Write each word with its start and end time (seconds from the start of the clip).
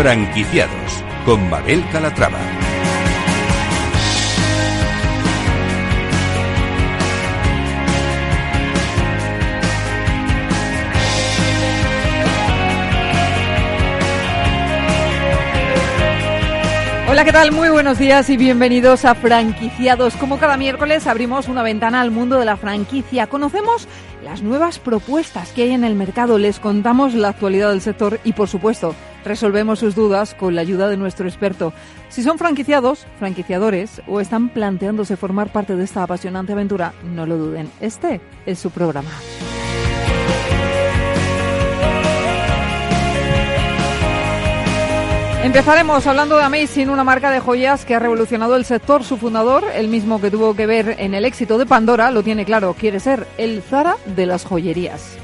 Franquiciados 0.00 1.04
con 1.26 1.50
Mabel 1.50 1.84
Calatrava. 1.92 2.38
Hola, 17.10 17.26
¿qué 17.26 17.32
tal? 17.32 17.52
Muy 17.52 17.68
buenos 17.68 17.98
días 17.98 18.30
y 18.30 18.38
bienvenidos 18.38 19.04
a 19.04 19.14
Franquiciados. 19.14 20.16
Como 20.16 20.38
cada 20.38 20.56
miércoles 20.56 21.06
abrimos 21.06 21.46
una 21.48 21.62
ventana 21.62 22.00
al 22.00 22.10
mundo 22.10 22.38
de 22.38 22.46
la 22.46 22.56
franquicia. 22.56 23.26
Conocemos 23.26 23.86
las 24.24 24.40
nuevas 24.40 24.78
propuestas 24.78 25.52
que 25.52 25.64
hay 25.64 25.72
en 25.72 25.84
el 25.84 25.94
mercado, 25.94 26.38
les 26.38 26.58
contamos 26.58 27.12
la 27.12 27.28
actualidad 27.28 27.68
del 27.68 27.82
sector 27.82 28.18
y, 28.24 28.32
por 28.32 28.48
supuesto, 28.48 28.94
resolvemos 29.24 29.78
sus 29.78 29.94
dudas 29.94 30.34
con 30.34 30.54
la 30.54 30.60
ayuda 30.60 30.88
de 30.88 30.96
nuestro 30.96 31.28
experto. 31.28 31.72
Si 32.08 32.22
son 32.22 32.38
franquiciados, 32.38 33.06
franquiciadores 33.18 34.02
o 34.06 34.20
están 34.20 34.48
planteándose 34.48 35.16
formar 35.16 35.52
parte 35.52 35.76
de 35.76 35.84
esta 35.84 36.02
apasionante 36.02 36.52
aventura, 36.52 36.92
no 37.14 37.26
lo 37.26 37.36
duden. 37.36 37.70
Este 37.80 38.20
es 38.46 38.58
su 38.58 38.70
programa. 38.70 39.10
Empezaremos 45.42 46.06
hablando 46.06 46.36
de 46.36 46.44
Amazing, 46.44 46.90
una 46.90 47.02
marca 47.02 47.30
de 47.30 47.40
joyas 47.40 47.86
que 47.86 47.94
ha 47.94 47.98
revolucionado 47.98 48.56
el 48.56 48.66
sector. 48.66 49.04
Su 49.04 49.16
fundador, 49.16 49.64
el 49.74 49.88
mismo 49.88 50.20
que 50.20 50.30
tuvo 50.30 50.54
que 50.54 50.66
ver 50.66 50.96
en 50.98 51.14
el 51.14 51.24
éxito 51.24 51.56
de 51.56 51.64
Pandora, 51.64 52.10
lo 52.10 52.22
tiene 52.22 52.44
claro, 52.44 52.74
quiere 52.78 53.00
ser 53.00 53.26
el 53.38 53.62
Zara 53.62 53.96
de 54.04 54.26
las 54.26 54.44
joyerías. 54.44 55.19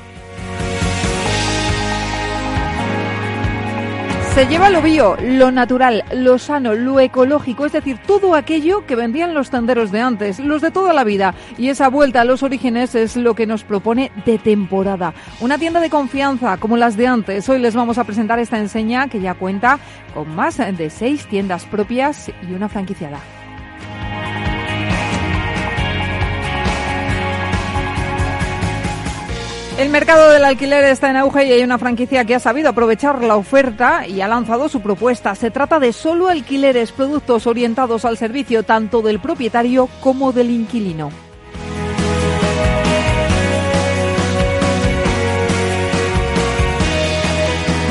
Se 4.37 4.47
lleva 4.48 4.69
lo 4.69 4.83
bio, 4.83 5.17
lo 5.19 5.51
natural, 5.51 6.05
lo 6.12 6.39
sano, 6.39 6.75
lo 6.75 7.01
ecológico, 7.01 7.65
es 7.65 7.73
decir, 7.73 7.97
todo 8.06 8.34
aquello 8.34 8.84
que 8.84 8.95
vendían 8.95 9.33
los 9.33 9.48
tenderos 9.48 9.91
de 9.91 10.03
antes, 10.03 10.41
los 10.41 10.61
de 10.61 10.70
toda 10.70 10.92
la 10.92 11.05
vida. 11.05 11.34
Y 11.56 11.70
esa 11.70 11.89
vuelta 11.89 12.20
a 12.20 12.25
los 12.27 12.42
orígenes 12.42 12.95
es 12.95 13.17
lo 13.17 13.34
que 13.34 13.47
nos 13.47 13.64
propone 13.64 14.12
de 14.27 14.37
temporada. 14.37 15.14
Una 15.41 15.57
tienda 15.57 15.81
de 15.81 15.89
confianza 15.89 16.59
como 16.59 16.77
las 16.77 16.98
de 16.98 17.07
antes. 17.07 17.48
Hoy 17.48 17.61
les 17.61 17.75
vamos 17.75 17.97
a 17.97 18.05
presentar 18.05 18.39
esta 18.39 18.59
enseña 18.59 19.09
que 19.09 19.23
ya 19.23 19.33
cuenta 19.33 19.79
con 20.12 20.29
más 20.37 20.59
de 20.59 20.91
seis 20.91 21.27
tiendas 21.27 21.64
propias 21.64 22.31
y 22.47 22.53
una 22.53 22.69
franquiciada. 22.69 23.20
El 29.78 29.91
mercado 29.91 30.30
del 30.30 30.46
alquiler 30.46 30.84
está 30.84 31.10
en 31.10 31.16
auge 31.16 31.44
y 31.44 31.52
hay 31.52 31.62
una 31.62 31.77
franquicia 31.77 32.24
que 32.24 32.34
ha 32.34 32.41
sabido 32.41 32.70
aprovechar 32.70 33.22
la 33.22 33.36
oferta 33.36 34.06
y 34.06 34.22
ha 34.22 34.28
lanzado 34.28 34.70
su 34.70 34.80
propuesta. 34.80 35.34
Se 35.34 35.50
trata 35.50 35.78
de 35.78 35.92
solo 35.92 36.28
alquileres, 36.28 36.92
productos 36.92 37.46
orientados 37.46 38.06
al 38.06 38.16
servicio 38.16 38.62
tanto 38.62 39.02
del 39.02 39.20
propietario 39.20 39.91
como 40.00 40.33
del 40.33 40.50
inquilino. 40.50 41.25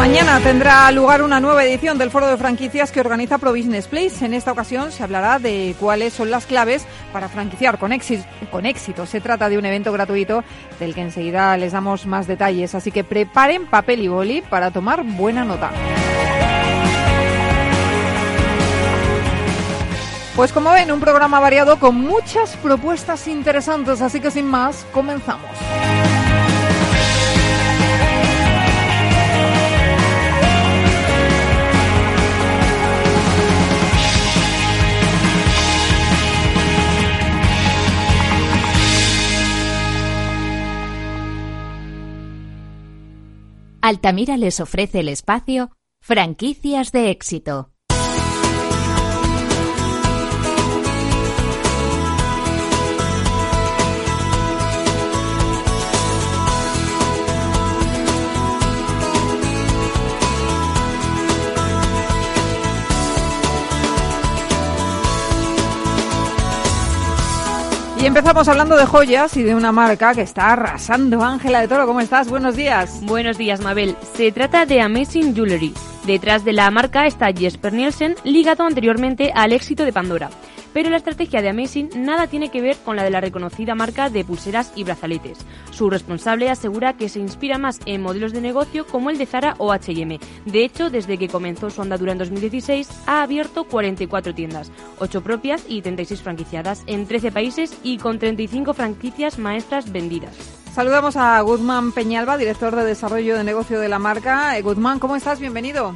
Mañana 0.08 0.39
tendrá 0.39 0.92
lugar 0.92 1.23
una 1.23 1.39
nueva 1.39 1.66
edición 1.66 1.98
del 1.98 2.11
foro 2.11 2.28
de 2.28 2.38
franquicias 2.38 2.92
que 2.92 3.00
organiza 3.00 3.39
Pro 3.39 3.53
Business 3.56 3.88
Place. 3.88 4.23
En 4.23 4.36
esta 4.36 4.52
ocasión 4.52 4.92
se 4.92 5.02
hablará 5.02 5.39
de 5.39 5.75
cuáles 5.80 6.14
son 6.14 6.30
las 6.30 6.45
claves 6.45 6.86
para 7.11 7.28
franquiciar 7.28 7.80
con 7.80 7.92
éxito, 7.92 8.23
con 8.52 8.67
éxito. 8.67 9.08
Se 9.08 9.20
trata 9.20 9.50
de 9.50 9.58
un 9.58 9.66
evento 9.66 9.92
gratuito 9.92 10.44
del 10.80 10.94
que 10.94 11.02
enseguida 11.02 11.58
les 11.58 11.72
damos 11.72 12.06
más 12.06 12.28
detalles, 12.28 12.76
así 12.76 12.92
que 12.92 13.03
preparen 13.03 13.66
papel 13.66 14.02
y 14.02 14.08
boli 14.08 14.43
para 14.43 14.70
tomar 14.70 15.04
buena 15.04 15.43
nota. 15.43 15.71
Pues 20.36 20.54
como 20.54 20.72
ven, 20.72 20.92
un 20.92 20.99
programa 20.99 21.39
variado 21.39 21.80
con 21.80 21.95
muchas 21.95 22.55
propuestas 22.58 23.27
interesantes, 23.27 24.04
así 24.04 24.20
que 24.20 24.30
sin 24.30 24.45
más, 24.45 24.86
comenzamos. 24.93 25.49
Altamira 43.88 44.36
les 44.36 44.62
ofrece 44.62 45.02
el 45.02 45.10
espacio 45.10 45.70
Franquicias 46.02 46.92
de 46.92 47.12
éxito. 47.12 47.74
Y 68.05 68.08
empezamos 68.08 68.48
hablando 68.48 68.77
de 68.77 68.86
joyas 68.86 69.36
y 69.36 69.42
de 69.42 69.55
una 69.55 69.71
marca 69.71 70.14
que 70.14 70.21
está 70.21 70.54
arrasando. 70.54 71.23
Ángela 71.23 71.60
de 71.60 71.67
Toro, 71.67 71.88
¿cómo 71.88 72.02
estás? 72.02 72.30
Buenos 72.30 72.55
días. 72.55 73.02
Buenos 73.02 73.36
días, 73.36 73.61
Mabel. 73.61 73.98
Se 74.14 74.32
trata 74.32 74.67
de 74.67 74.80
Amazing 74.80 75.33
Jewelry. 75.33 75.73
Detrás 76.05 76.45
de 76.45 76.54
la 76.54 76.70
marca 76.70 77.08
está 77.08 77.33
Jesper 77.33 77.73
Nielsen, 77.73 78.14
ligado 78.23 78.64
anteriormente 78.64 79.32
al 79.33 79.54
éxito 79.54 79.86
de 79.86 79.92
Pandora 79.92 80.30
pero 80.75 80.89
la 80.89 80.97
estrategia 80.97 81.41
de 81.41 81.47
Amazing 81.47 81.91
nada 81.95 82.27
tiene 82.27 82.52
que 82.52 82.61
ver 82.61 82.75
con 82.83 82.97
la 82.97 83.05
de 83.05 83.09
la 83.09 83.21
reconocida 83.21 83.75
marca 83.75 84.09
de 84.09 84.25
pulseras 84.25 84.73
y 84.75 84.83
brazaletes. 84.83 85.45
Su 85.71 85.89
responsable 85.89 86.49
asegura 86.49 86.97
que 86.97 87.08
se 87.08 87.21
inspira 87.21 87.58
más 87.58 87.80
en 87.86 88.02
modelos 88.02 88.33
de 88.33 88.41
negocio 88.41 88.86
como 88.86 89.09
el 89.09 89.17
de 89.17 89.25
Zara 89.25 89.55
o 89.58 89.71
H&M. 89.71 90.19
De 90.43 90.65
hecho, 90.65 90.89
desde 90.89 91.17
que 91.17 91.30
comenzó 91.30 91.69
su 91.69 91.81
andadura 91.81 92.11
en 92.11 92.17
2016, 92.17 93.03
ha 93.08 93.23
abierto 93.23 93.63
44 93.63 94.36
tiendas, 94.36 94.69
8 94.99 95.23
propias 95.23 95.63
y 95.69 95.81
36 95.81 96.21
franquiciadas 96.21 96.83
en 96.87 97.07
13 97.07 97.31
países 97.31 97.80
y 97.81 97.97
con 97.97 98.19
35 98.19 98.73
franquicias 98.73 99.39
maestras 99.39 99.93
vendidas. 99.93 100.36
Saludamos 100.73 101.15
a 101.15 101.39
Guzmán 101.39 101.93
Peñalba, 101.93 102.36
director 102.36 102.75
de 102.75 102.83
desarrollo 102.83 103.37
de 103.37 103.45
negocio 103.45 103.80
de 103.80 103.87
la 103.87 103.97
marca. 103.97 104.57
Eh, 104.57 104.61
Guzmán, 104.61 104.99
¿cómo 104.99 105.15
estás? 105.15 105.39
Bienvenido. 105.39 105.95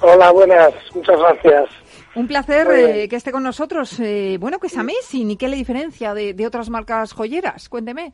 Hola, 0.00 0.32
buenas. 0.32 0.72
Muchas 0.92 1.20
gracias. 1.20 1.81
Un 2.14 2.26
placer 2.26 2.66
eh, 2.70 3.08
que 3.08 3.16
esté 3.16 3.32
con 3.32 3.42
nosotros. 3.42 3.98
Eh, 3.98 4.36
bueno, 4.38 4.58
¿qué 4.58 4.66
es 4.66 4.76
Amazing 4.76 5.30
y 5.30 5.36
qué 5.36 5.48
le 5.48 5.56
diferencia 5.56 6.12
de, 6.12 6.46
otras 6.46 6.68
marcas 6.68 7.12
joyeras? 7.12 7.68
Cuénteme. 7.68 8.12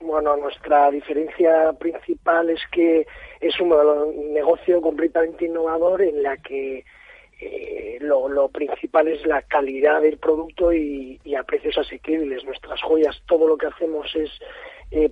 Bueno, 0.00 0.36
nuestra 0.36 0.90
diferencia 0.90 1.72
principal 1.78 2.50
es 2.50 2.60
que 2.70 3.06
es 3.40 3.58
un 3.58 3.70
negocio 4.34 4.82
completamente 4.82 5.46
innovador 5.46 6.02
en 6.02 6.22
la 6.22 6.36
que 6.36 6.84
eh, 7.40 7.98
lo, 8.00 8.48
principal 8.48 9.08
es 9.08 9.24
la 9.26 9.40
calidad 9.42 10.02
del 10.02 10.18
producto 10.18 10.72
y, 10.72 11.18
a 11.34 11.42
precios 11.44 11.78
asequibles. 11.78 12.44
Nuestras 12.44 12.82
joyas, 12.82 13.22
todo 13.26 13.48
lo 13.48 13.56
que 13.56 13.66
hacemos 13.66 14.14
es 14.14 14.30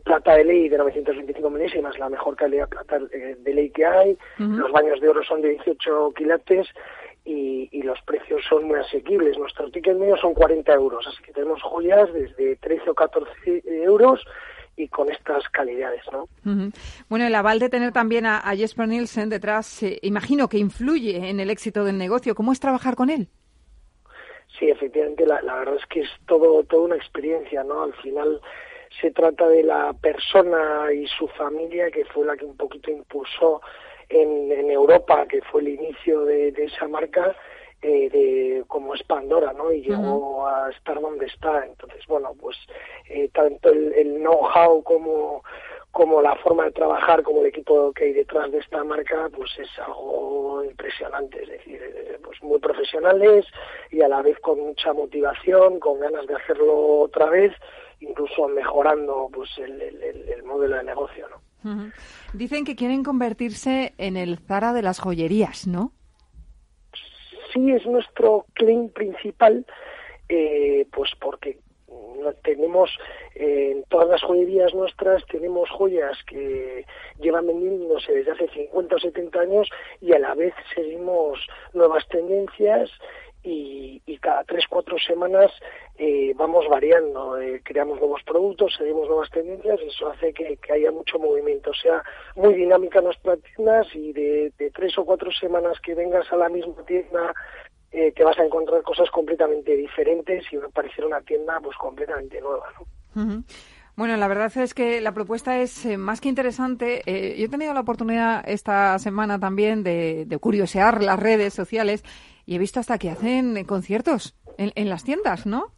plata 0.05 0.37
de 0.37 0.45
ley 0.45 0.69
de 0.69 0.79
925 0.79 1.51
milésimas, 1.51 1.99
la 1.99 2.09
mejor 2.09 2.37
calidad 2.37 2.69
plata 2.69 2.99
de 2.99 3.55
ley 3.55 3.71
que 3.71 3.87
hay. 3.87 4.17
Los 4.39 4.71
baños 4.71 5.01
de 5.01 5.09
oro 5.09 5.25
son 5.25 5.41
de 5.41 5.51
18 5.51 6.13
quilates 6.15 6.69
y, 7.25 7.83
los 7.83 8.01
precios 8.03 8.43
son 8.49 8.65
muy 8.65 8.79
asequibles. 8.79 9.37
Nuestro 9.39 9.71
ticket 9.71 9.97
medio 9.97 10.17
son 10.17 10.33
40 10.35 10.73
euros, 10.73 11.07
así 11.07 11.23
que 11.23 11.33
tenemos 11.33 11.63
joyas 11.63 12.13
desde 12.13 12.57
13 12.57 12.91
o 12.91 12.95
14 12.95 13.63
euros 13.67 14.25
y 14.77 14.89
con 14.89 15.11
estas 15.11 15.47
calidades, 15.51 16.03
¿no? 16.11 16.27
Bueno, 17.09 17.27
el 17.27 17.35
aval 17.35 17.59
de 17.59 17.69
tener 17.69 17.93
también 17.93 18.27
a, 18.27 18.41
Jesper 18.57 18.89
Nielsen 18.89 19.29
detrás, 19.29 19.83
eh, 19.83 19.99
imagino 20.03 20.49
que 20.49 20.59
influye 20.59 21.29
en 21.29 21.41
el 21.41 21.51
éxito 21.51 21.85
del 21.85 21.99
negocio. 21.99 22.35
¿Cómo 22.35 22.53
es 22.53 22.61
trabajar 22.61 22.97
con 22.97 23.11
él? 23.11 23.29
Sí, 24.59 24.71
efectivamente, 24.71 25.27
la, 25.27 25.43
la 25.43 25.57
verdad 25.57 25.77
es 25.77 25.87
que 25.87 26.01
es 26.01 26.11
todo 26.27 26.65
toda 26.65 26.85
una 26.85 26.97
experiencia, 26.97 27.63
¿no? 27.65 27.85
Al 27.85 27.95
final 27.95 28.41
se 29.01 29.11
trata 29.11 29.49
de 29.49 29.63
la 29.63 29.93
persona 29.93 30.93
y 30.93 31.07
su 31.07 31.27
familia 31.29 31.91
que 31.91 32.05
fue 32.07 32.25
la 32.25 32.37
que 32.37 32.45
un 32.45 32.57
poquito 32.57 32.91
impulsó 32.91 33.61
en, 34.15 34.71
Europa, 34.71 35.27
que 35.27 35.43
fue 35.43 35.61
el 35.63 35.69
inicio 35.69 36.25
de, 36.25 36.49
esa 36.57 36.89
marca, 36.89 37.35
eh, 37.83 38.09
de, 38.09 38.65
como 38.67 38.95
es 38.95 39.03
Pandora, 39.03 39.53
¿no? 39.53 39.73
Y 39.73 39.83
llegó 39.83 40.47
a 40.47 40.71
estar 40.71 41.01
donde 41.01 41.27
está. 41.27 41.65
Entonces, 41.67 42.05
bueno, 42.07 42.35
pues 42.41 42.57
eh, 43.09 43.29
tanto 43.33 43.71
el, 43.71 44.19
know-how 44.21 44.83
como, 44.83 45.45
como 45.91 46.23
la 46.23 46.35
forma 46.37 46.65
de 46.65 46.73
trabajar, 46.73 47.23
como 47.23 47.41
el 47.41 47.47
equipo 47.47 47.93
que 47.93 48.05
hay 48.05 48.13
detrás 48.13 48.51
de 48.53 48.59
esta 48.59 48.83
marca, 48.85 49.29
pues 49.35 49.51
es 49.59 49.69
algo 49.79 50.65
impresionante. 50.65 51.43
Es 51.43 51.49
decir, 51.49 51.81
eh, 51.83 52.19
pues 52.23 52.43
muy 52.43 52.59
profesionales 52.59 53.47
y 53.91 54.01
a 54.01 54.09
la 54.09 54.23
vez 54.23 54.39
con 54.41 54.61
mucha 54.61 54.93
motivación, 54.93 55.79
con 55.79 56.01
ganas 56.01 56.27
de 56.27 56.35
hacerlo 56.35 57.01
otra 57.01 57.27
vez, 57.27 57.53
incluso 58.01 58.49
mejorando 58.49 59.29
pues 59.33 59.51
el, 59.59 59.81
el 59.81 60.43
modelo 60.43 60.77
de 60.77 60.85
negocio, 60.85 61.29
¿no? 61.29 61.44
Dicen 62.33 62.65
que 62.65 62.77
quieren 62.77 63.03
convertirse 63.03 63.95
en 63.99 64.17
el 64.17 64.39
Zara 64.39 64.73
de 64.73 64.83
las 64.83 64.99
joyerías, 65.01 65.67
¿no? 65.67 65.93
Sí, 67.53 67.71
es 67.71 67.87
nuestro 67.87 68.47
claim 68.55 68.89
principal, 68.91 69.65
eh, 70.29 70.87
pues 70.93 71.13
porque 71.21 71.59
tenemos 72.43 72.91
eh, 73.35 73.73
en 73.73 73.85
todas 73.85 74.09
las 74.09 74.23
joyerías 74.23 74.75
nuestras 74.75 75.25
tenemos 75.27 75.69
joyas 75.71 76.17
que 76.27 76.85
llevan 77.21 77.47
vendiéndose 77.47 78.13
desde 78.13 78.33
hace 78.33 78.49
50 78.49 78.97
o 78.97 78.99
70 78.99 79.41
años 79.41 79.69
y 80.01 80.13
a 80.13 80.19
la 80.19 80.35
vez 80.35 80.55
seguimos 80.75 81.39
nuevas 81.73 82.07
tendencias 82.09 82.91
y, 83.45 84.01
cada 84.21 84.43
tres, 84.45 84.65
cuatro 84.71 84.97
semanas 84.99 85.51
eh, 85.99 86.33
vamos 86.35 86.67
variando, 86.67 87.39
eh, 87.39 87.61
creamos 87.63 87.99
nuevos 87.99 88.23
productos, 88.23 88.75
seguimos 88.75 89.07
nuevas 89.07 89.31
tendencias 89.31 89.79
y 89.83 89.89
eso 89.89 90.11
hace 90.11 90.33
que, 90.33 90.59
haya 90.73 90.91
mucho 90.91 91.19
movimiento. 91.19 91.71
O 91.71 91.75
sea, 91.75 92.03
muy 92.37 92.55
dinámica 92.55 93.03
nuestras 93.03 93.39
tiendas 93.43 93.87
y 93.95 94.15
de, 94.15 94.53
tres 94.75 94.97
o 94.97 95.05
cuatro 95.05 95.31
semanas 95.31 95.79
que 95.81 95.95
vengas 95.95 96.33
a 96.33 96.37
la 96.37 96.49
misma 96.49 96.83
tienda 96.87 97.35
eh, 97.93 98.13
te 98.13 98.25
vas 98.25 98.39
a 98.39 98.45
encontrar 98.45 98.83
cosas 98.83 99.11
completamente 99.11 99.77
diferentes 99.77 100.45
y 100.51 100.57
va 100.57 100.67
a 100.67 100.71
parecer 100.71 101.05
una 101.05 101.21
tienda 101.21 101.61
pues 101.61 101.77
completamente 101.77 102.41
nueva. 102.41 102.67
Bueno, 103.97 104.17
la 104.17 104.27
verdad 104.27 104.51
es 104.57 104.75
que 104.75 105.01
la 105.01 105.13
propuesta 105.13 105.61
es 105.61 105.87
eh, 105.87 105.97
más 105.97 106.21
que 106.21 106.29
interesante. 106.29 107.03
Eh, 107.07 107.37
yo 107.39 107.47
he 107.47 107.49
tenido 107.49 107.73
la 107.75 107.81
oportunidad 107.81 108.43
esta 108.49 108.99
semana 108.99 109.39
también 109.39 109.85
de, 109.85 110.27
curiosear 110.41 111.01
las 111.01 111.21
redes 111.21 111.55
sociales 111.55 112.03
y 112.47 112.57
he 112.57 112.59
visto 112.59 112.81
hasta 112.81 112.99
que 112.99 113.11
hacen 113.11 113.65
conciertos 113.65 114.35
en, 114.59 114.89
las 114.89 115.05
tiendas, 115.05 115.47
¿no? 115.47 115.73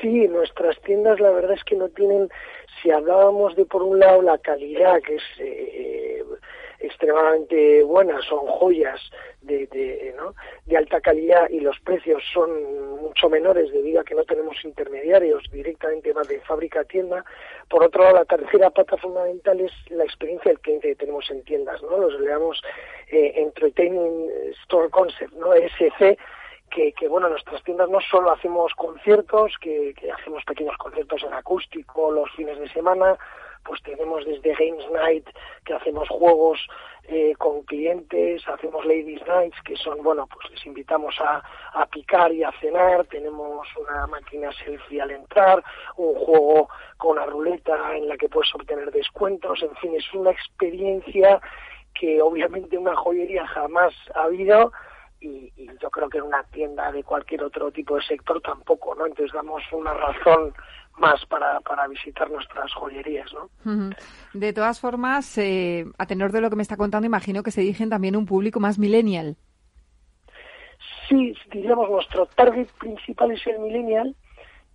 Sí, 0.00 0.28
nuestras 0.28 0.80
tiendas 0.82 1.20
la 1.20 1.30
verdad 1.30 1.52
es 1.52 1.64
que 1.64 1.76
no 1.76 1.88
tienen, 1.88 2.28
si 2.82 2.90
hablábamos 2.90 3.56
de 3.56 3.64
por 3.64 3.82
un 3.82 3.98
lado 3.98 4.22
la 4.22 4.38
calidad, 4.38 5.00
que 5.02 5.16
es 5.16 5.22
extremadamente 6.80 7.82
buenas, 7.82 8.24
son 8.24 8.46
joyas 8.46 9.00
de, 9.42 9.66
de, 9.66 10.14
¿no? 10.16 10.34
de 10.66 10.76
alta 10.76 11.00
calidad 11.00 11.48
y 11.48 11.60
los 11.60 11.78
precios 11.80 12.22
son 12.32 12.96
mucho 13.00 13.28
menores 13.28 13.72
debido 13.72 14.00
a 14.00 14.04
que 14.04 14.14
no 14.14 14.24
tenemos 14.24 14.56
intermediarios, 14.64 15.44
directamente 15.50 16.12
va 16.12 16.22
de 16.22 16.40
fábrica 16.40 16.80
a 16.80 16.84
tienda. 16.84 17.24
Por 17.68 17.84
otro 17.84 18.02
lado, 18.02 18.16
la 18.16 18.24
tercera 18.24 18.70
pata 18.70 18.96
fundamental 18.96 19.60
es 19.60 19.72
la 19.90 20.04
experiencia 20.04 20.50
del 20.50 20.60
cliente 20.60 20.88
que 20.88 20.96
tenemos 20.96 21.30
en 21.30 21.42
tiendas, 21.44 21.82
¿no? 21.82 21.98
Los 21.98 22.18
leamos 22.20 22.62
eh, 23.08 23.32
Entertaining 23.36 24.30
Store 24.62 24.88
Concept, 24.90 25.32
¿no? 25.34 25.52
SC, 25.54 26.18
que, 26.70 26.92
que, 26.92 27.08
bueno, 27.08 27.26
en 27.26 27.32
nuestras 27.32 27.62
tiendas 27.64 27.88
no 27.88 28.00
solo 28.00 28.30
hacemos 28.30 28.72
conciertos, 28.74 29.54
que, 29.60 29.94
que 29.94 30.12
hacemos 30.12 30.44
pequeños 30.44 30.76
conciertos 30.76 31.22
en 31.24 31.32
acústico 31.32 32.12
los 32.12 32.30
fines 32.32 32.58
de 32.58 32.68
semana, 32.68 33.18
pues 33.68 33.82
tenemos 33.82 34.24
desde 34.24 34.54
Games 34.54 34.90
Night, 34.90 35.28
que 35.66 35.74
hacemos 35.74 36.08
juegos 36.08 36.58
eh, 37.04 37.34
con 37.36 37.62
clientes, 37.64 38.42
hacemos 38.48 38.84
Ladies 38.86 39.20
Nights, 39.26 39.56
que 39.62 39.76
son, 39.76 40.02
bueno, 40.02 40.26
pues 40.26 40.50
les 40.50 40.64
invitamos 40.64 41.14
a, 41.20 41.42
a 41.74 41.86
picar 41.86 42.32
y 42.32 42.42
a 42.42 42.52
cenar, 42.60 43.04
tenemos 43.06 43.68
una 43.76 44.06
máquina 44.06 44.50
selfie 44.52 45.02
al 45.02 45.10
entrar, 45.10 45.62
un 45.98 46.14
juego 46.14 46.70
con 46.96 47.18
una 47.18 47.26
ruleta 47.26 47.94
en 47.94 48.08
la 48.08 48.16
que 48.16 48.30
puedes 48.30 48.54
obtener 48.54 48.90
descuentos, 48.90 49.62
en 49.62 49.76
fin, 49.76 49.94
es 49.94 50.14
una 50.14 50.30
experiencia 50.30 51.40
que 51.94 52.22
obviamente 52.22 52.78
una 52.78 52.96
joyería 52.96 53.46
jamás 53.46 53.92
ha 54.14 54.22
habido, 54.22 54.72
y, 55.20 55.52
y, 55.56 55.68
yo 55.80 55.90
creo 55.90 56.08
que 56.08 56.18
en 56.18 56.24
una 56.24 56.44
tienda 56.44 56.90
de 56.92 57.02
cualquier 57.02 57.42
otro 57.42 57.70
tipo 57.70 57.96
de 57.96 58.02
sector 58.02 58.40
tampoco, 58.40 58.94
¿no? 58.94 59.04
Entonces 59.04 59.34
damos 59.34 59.62
una 59.72 59.92
razón 59.92 60.54
más 60.98 61.24
para, 61.26 61.60
para 61.60 61.86
visitar 61.88 62.30
nuestras 62.30 62.72
joyerías, 62.74 63.30
¿no? 63.32 63.90
De 64.34 64.52
todas 64.52 64.80
formas, 64.80 65.38
eh, 65.38 65.84
a 65.98 66.06
tenor 66.06 66.32
de 66.32 66.40
lo 66.40 66.50
que 66.50 66.56
me 66.56 66.62
está 66.62 66.76
contando, 66.76 67.06
imagino 67.06 67.42
que 67.42 67.50
se 67.50 67.60
dirigen 67.60 67.90
también 67.90 68.16
un 68.16 68.26
público 68.26 68.60
más 68.60 68.78
millennial. 68.78 69.36
Sí, 71.08 71.34
diríamos, 71.50 71.90
nuestro 71.90 72.26
target 72.26 72.68
principal 72.78 73.32
es 73.32 73.46
el 73.46 73.58
millennial, 73.60 74.14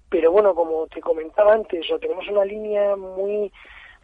pero 0.09 0.31
bueno, 0.31 0.55
como 0.55 0.87
te 0.87 1.01
comentaba 1.01 1.53
antes, 1.53 1.89
o 1.91 1.99
tenemos 1.99 2.27
una 2.27 2.45
línea 2.45 2.95
muy... 2.95 3.51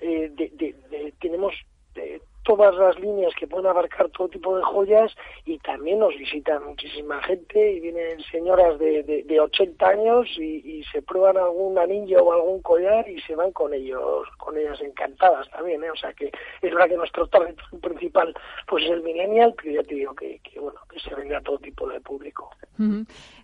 Eh, 0.01 0.31
de, 0.33 0.75
de, 0.89 1.13
tenemos 1.19 1.53
eh, 1.95 2.21
todas 2.49 2.73
las 2.77 2.99
líneas 2.99 3.31
que 3.35 3.45
pueden 3.45 3.67
abarcar 3.67 4.09
todo 4.09 4.27
tipo 4.27 4.57
de 4.57 4.63
joyas 4.63 5.15
y 5.45 5.59
también 5.59 5.99
nos 5.99 6.17
visitan 6.17 6.65
muchísima 6.65 7.21
gente 7.21 7.73
y 7.73 7.79
vienen 7.79 8.19
señoras 8.31 8.79
de, 8.79 9.03
de, 9.03 9.39
80 9.39 9.87
años 9.87 10.27
y, 10.39 10.83
se 10.91 11.03
prueban 11.03 11.37
algún 11.37 11.77
anillo 11.77 12.23
o 12.23 12.33
algún 12.33 12.63
collar 12.63 13.07
y 13.07 13.21
se 13.21 13.35
van 13.35 13.51
con 13.51 13.71
ellos, 13.71 14.27
con 14.37 14.57
ellas 14.57 14.81
encantadas 14.81 15.47
también, 15.51 15.83
¿eh? 15.83 15.91
o 15.91 15.95
sea 15.95 16.11
que 16.13 16.31
es 16.61 16.73
verdad 16.73 16.87
que 16.87 16.97
nuestro 16.97 17.27
target 17.27 17.55
principal 17.81 18.33
pues 18.65 18.83
es 18.85 18.91
el 18.91 19.03
millennial, 19.03 19.53
pero 19.55 19.75
ya 19.75 19.87
te 19.87 19.93
digo 19.93 20.15
que, 20.15 20.41
bueno, 20.59 20.79
que 20.89 20.99
se 20.99 21.13
vende 21.13 21.35
a 21.35 21.41
todo 21.41 21.59
tipo 21.59 21.87
de 21.87 22.01
público. 22.01 22.49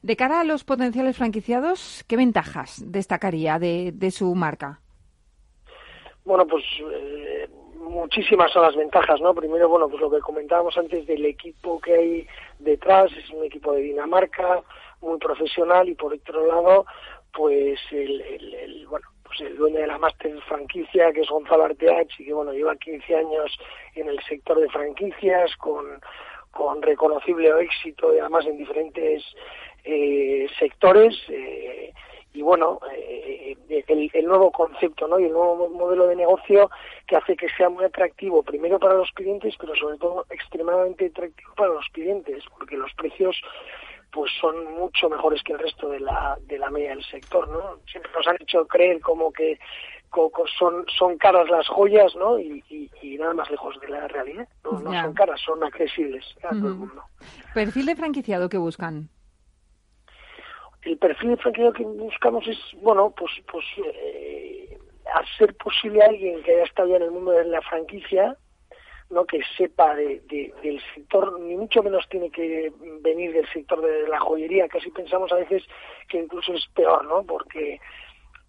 De 0.02 0.16
cara 0.16 0.40
a 0.40 0.44
los 0.44 0.64
potenciales 0.64 1.16
franquiciados, 1.16 2.04
¿qué 2.08 2.18
ventajas 2.18 2.82
destacaría 2.88 3.60
de, 3.60 3.92
de 3.94 4.10
su 4.10 4.34
marca? 4.34 4.80
Bueno, 6.24 6.48
pues 6.48 6.64
eh, 6.92 7.48
muchísimas 7.90 8.52
son 8.52 8.64
las 8.64 8.76
ventajas, 8.76 9.22
¿no? 9.22 9.34
Primero, 9.34 9.70
bueno, 9.70 9.88
pues 9.88 10.02
lo 10.02 10.12
que 10.12 10.20
comentábamos 10.20 10.78
antes 10.78 11.06
del 11.08 11.26
equipo 11.26 11.80
que 11.80 11.94
hay 11.94 12.28
detrás, 12.60 13.12
es 13.14 13.30
un 13.30 13.44
equipo 13.44 13.74
de 13.74 13.82
Dinamarca, 13.82 14.62
muy 15.02 15.18
profesional, 15.20 15.88
y 15.90 15.96
por 15.96 16.14
otro 16.14 16.46
lado, 16.46 16.86
pues 17.34 17.80
el, 17.92 18.22
el, 18.22 18.88
bueno, 18.88 19.08
pues 19.24 19.42
el 19.42 19.58
dueño 19.58 19.80
de 19.80 19.88
la 19.88 19.98
máster 19.98 20.40
franquicia, 20.44 21.12
que 21.12 21.22
es 21.22 21.30
Gonzalo 21.30 21.66
Arteach, 21.66 22.20
y 22.20 22.26
que, 22.26 22.34
bueno, 22.34 22.54
lleva 22.54 22.76
15 22.76 23.16
años 23.16 23.58
en 23.96 24.08
el 24.08 24.22
sector 24.24 24.60
de 24.60 24.70
franquicias, 24.70 25.56
con, 25.58 25.86
con 26.52 26.82
reconocible 26.82 27.52
éxito, 27.62 28.16
y 28.16 28.20
además 28.20 28.46
en 28.46 28.58
diferentes 28.58 29.24
eh, 29.84 30.48
sectores, 30.58 31.16
eh, 31.30 31.94
y 32.36 32.42
bueno, 32.42 32.80
eh, 32.94 33.56
el, 33.88 34.26
nuevo 34.26 34.52
concepto 34.52 35.08
¿no? 35.08 35.20
y 35.20 35.26
el 35.26 35.32
nuevo 35.32 35.70
modelo 35.70 36.08
de 36.08 36.18
negocio 36.18 36.70
que 37.08 37.16
hace 37.16 37.36
que 37.38 37.48
sea 37.50 37.70
muy 37.70 37.86
atractivo, 37.86 38.44
primero 38.44 38.78
para 38.78 38.96
los 38.96 39.10
clientes, 39.12 39.56
pero 39.60 39.74
sobre 39.76 39.98
todo 39.98 40.26
extremadamente 40.30 41.06
atractivo 41.08 41.54
para 41.56 41.74
los 41.74 41.88
clientes, 41.94 42.44
porque 42.58 42.78
los 42.78 42.94
precios 42.94 43.42
pues 44.12 44.32
son 44.40 44.74
mucho 44.76 45.10
mejores 45.10 45.42
que 45.44 45.54
el 45.54 45.60
resto 45.60 45.90
de 45.90 46.00
la, 46.00 46.38
de 46.42 46.58
la 46.58 46.70
media 46.70 46.90
del 46.90 47.04
sector, 47.04 47.48
¿no? 47.50 47.80
Siempre 47.90 48.12
nos 48.16 48.28
han 48.28 48.38
hecho 48.40 48.66
creer 48.68 49.02
como 49.02 49.32
que 49.32 49.60
son, 50.58 50.86
son 50.98 51.18
caras 51.18 51.50
las 51.50 51.68
joyas, 51.68 52.16
¿no? 52.16 52.40
Y, 52.40 52.64
nada 53.20 53.34
más 53.34 53.50
lejos 53.50 53.80
de 53.80 53.88
la 53.90 54.08
realidad. 54.08 54.48
No, 54.64 54.80
son 54.80 55.14
caras, 55.14 55.40
son 55.42 55.64
accesibles 55.64 56.24
a 56.44 56.50
todo 56.50 56.68
el 56.68 56.76
mundo. 56.76 57.04
¿Perfil 57.54 57.86
de 57.86 57.96
franquiciado 57.96 58.50
que 58.50 58.58
buscan? 58.58 59.10
El 60.86 60.98
perfil 60.98 61.32
de 61.32 61.38
franquicia 61.38 61.72
que 61.74 61.84
buscamos 61.84 62.48
es, 62.48 62.58
bueno, 62.82 63.14
pues, 63.18 63.32
pues 63.52 63.66
eh, 63.86 64.78
hacer 65.14 65.56
posible 65.56 66.04
a 66.04 66.08
alguien 66.08 66.42
que 66.44 66.54
haya 66.54 66.64
estado 66.64 66.90
ya 66.90 66.98
en 66.98 67.04
el 67.04 67.12
mundo 67.12 67.32
de 67.32 67.46
la 67.46 67.62
franquicia, 67.62 68.38
no 69.10 69.26
que 69.26 69.42
sepa 69.58 69.96
de, 69.96 70.22
del 70.64 70.82
sector, 70.94 71.40
ni 71.40 71.56
mucho 71.56 71.84
menos 71.84 72.08
tiene 72.10 72.30
que 72.32 72.72
venir 73.02 73.34
del 73.34 73.48
sector 73.52 73.82
de 73.82 74.08
la 74.08 74.20
joyería, 74.20 74.68
casi 74.68 74.90
pensamos 74.92 75.32
a 75.32 75.36
veces 75.36 75.64
que 76.08 76.20
incluso 76.20 76.54
es 76.54 76.66
peor, 76.74 77.06
¿no? 77.06 77.24
Porque 77.24 77.80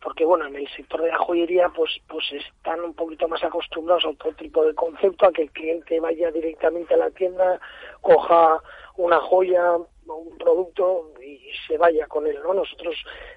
porque 0.02 0.25
bueno, 0.25 0.47
en 0.47 0.55
el 0.55 0.69
sector 0.69 1.02
de 1.02 1.09
la 1.09 1.19
joyería 1.19 1.69
pues 1.71 1.90
pues 2.09 2.25
están 2.33 2.81
un 2.81 2.95
poquito 2.95 3.28
más 3.28 3.43
acostumbrados 3.43 4.05
a 4.05 4.11
otro 4.11 4.33
tipo 4.35 4.64
de 4.64 4.75
concepto, 4.75 5.26
a 5.26 5.33
que 5.33 5.43
el 5.43 5.50
cliente 5.50 6.00
vaya 6.00 6.31
directamente 6.31 6.95
a 6.95 6.99
la 6.99 7.11
tienda, 7.11 7.61
coja 8.00 8.61
una 8.97 9.21
joya, 9.21 9.76
un 9.76 10.38
producto 10.38 11.12
y 11.26 11.50
se 11.66 11.76
vaya 11.76 12.06
con 12.06 12.26
él, 12.26 12.38
¿no? 12.42 12.54
Nosotros 12.54 12.95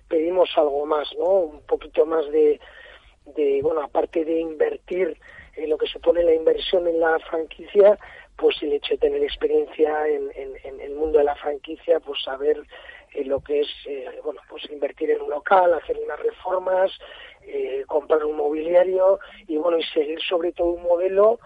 pedimos 0.08 0.50
algo 0.56 0.86
más, 0.86 1.10
¿no? 1.18 1.26
Un 1.26 1.62
poquito 1.66 2.06
más 2.06 2.26
de, 2.32 2.60
bueno, 3.62 3.82
aparte 3.82 4.24
de 4.24 4.40
invertir 4.40 5.18
en 5.56 5.70
lo 5.70 5.78
que 5.78 5.88
supone 5.88 6.24
la 6.24 6.34
inversión 6.34 6.88
en 6.88 7.00
la 7.00 7.20
franquicia, 7.20 7.98
pues 8.38 8.62
el 8.62 8.74
hecho 8.74 8.94
de 8.94 9.00
tener 9.00 9.24
experiencia 9.24 10.08
en, 10.08 10.32
en, 10.36 10.80
el 10.80 10.96
mundo 10.96 11.18
de 11.18 11.26
la 11.26 11.36
franquicia, 11.36 12.00
pues 12.00 12.22
saber 12.24 12.62
eh, 13.14 13.26
lo 13.26 13.42
que 13.42 13.62
es, 13.62 13.68
eh, 13.86 14.08
bueno, 14.24 14.40
pues 14.50 14.70
invertir 14.70 15.12
en 15.12 15.22
un 15.22 15.32
local, 15.32 15.74
hacer 15.74 15.98
unas 16.04 16.20
reformas, 16.20 16.92
eh, 17.42 17.84
comprar 17.88 18.24
un 18.24 18.38
mobiliario 18.38 19.20
y 19.48 19.58
bueno, 19.58 19.80
y 19.80 19.84
seguir 19.84 20.22
sobre 20.22 20.54
todo 20.54 20.70
un 20.70 20.84
modelo 20.84 21.40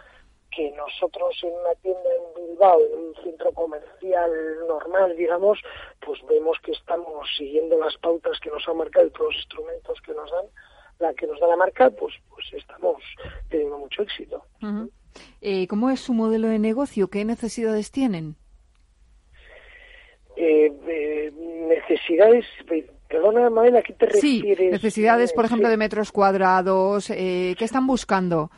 que 0.55 0.71
nosotros 0.71 1.35
en 1.43 1.51
una 1.53 1.73
tienda 1.81 2.09
en 2.15 2.47
Bilbao, 2.47 2.79
en 2.79 2.99
un 3.07 3.15
centro 3.23 3.51
comercial 3.51 4.31
normal, 4.67 5.15
digamos, 5.15 5.59
pues 6.05 6.19
vemos 6.27 6.57
que 6.63 6.71
estamos 6.71 7.27
siguiendo 7.37 7.77
las 7.77 7.97
pautas 7.97 8.39
que 8.39 8.49
nos 8.49 8.67
han 8.67 8.77
marcado 8.77 9.07
y 9.07 9.11
todos 9.11 9.33
los 9.33 9.35
instrumentos 9.37 10.01
que 10.01 10.13
nos 10.13 10.29
dan, 10.31 10.45
la 10.99 11.13
que 11.13 11.27
nos 11.27 11.39
da 11.39 11.47
la 11.47 11.55
marca, 11.55 11.89
pues, 11.89 12.13
pues 12.29 12.45
estamos 12.53 13.01
teniendo 13.49 13.77
mucho 13.77 14.03
éxito. 14.03 14.43
Eh, 15.41 15.67
¿Cómo 15.67 15.89
es 15.89 15.99
su 15.99 16.13
modelo 16.13 16.47
de 16.47 16.59
negocio? 16.59 17.07
¿Qué 17.07 17.25
necesidades 17.25 17.91
tienen? 17.91 18.35
Eh, 20.35 20.71
eh, 20.87 21.31
necesidades, 21.67 22.45
perdona, 23.07 23.49
Mael, 23.49 23.75
¿a 23.75 23.81
qué 23.83 23.93
te 23.93 24.07
refieres? 24.07 24.57
Sí, 24.57 24.71
necesidades, 24.71 25.33
por 25.33 25.45
ejemplo, 25.45 25.69
de 25.69 25.77
metros 25.77 26.11
cuadrados, 26.11 27.07
¿qué 27.07 27.55
están 27.59 27.85
buscando? 27.85 28.49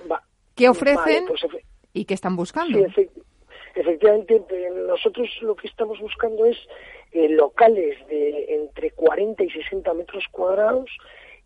¿Qué 0.56 0.70
ofrecen 0.70 1.26
pues 1.28 1.44
y 1.96 2.06
qué 2.06 2.14
están 2.14 2.36
buscando? 2.36 2.78
Sí, 2.96 3.10
efectivamente, 3.74 4.44
nosotros 4.88 5.30
lo 5.42 5.56
que 5.56 5.68
estamos 5.68 6.00
buscando 6.00 6.46
es 6.46 6.58
eh, 7.12 7.30
locales 7.30 7.96
de 8.08 8.54
entre 8.54 8.92
40 8.92 9.44
y 9.44 9.50
60 9.50 9.94
metros 9.94 10.26
cuadrados 10.30 10.90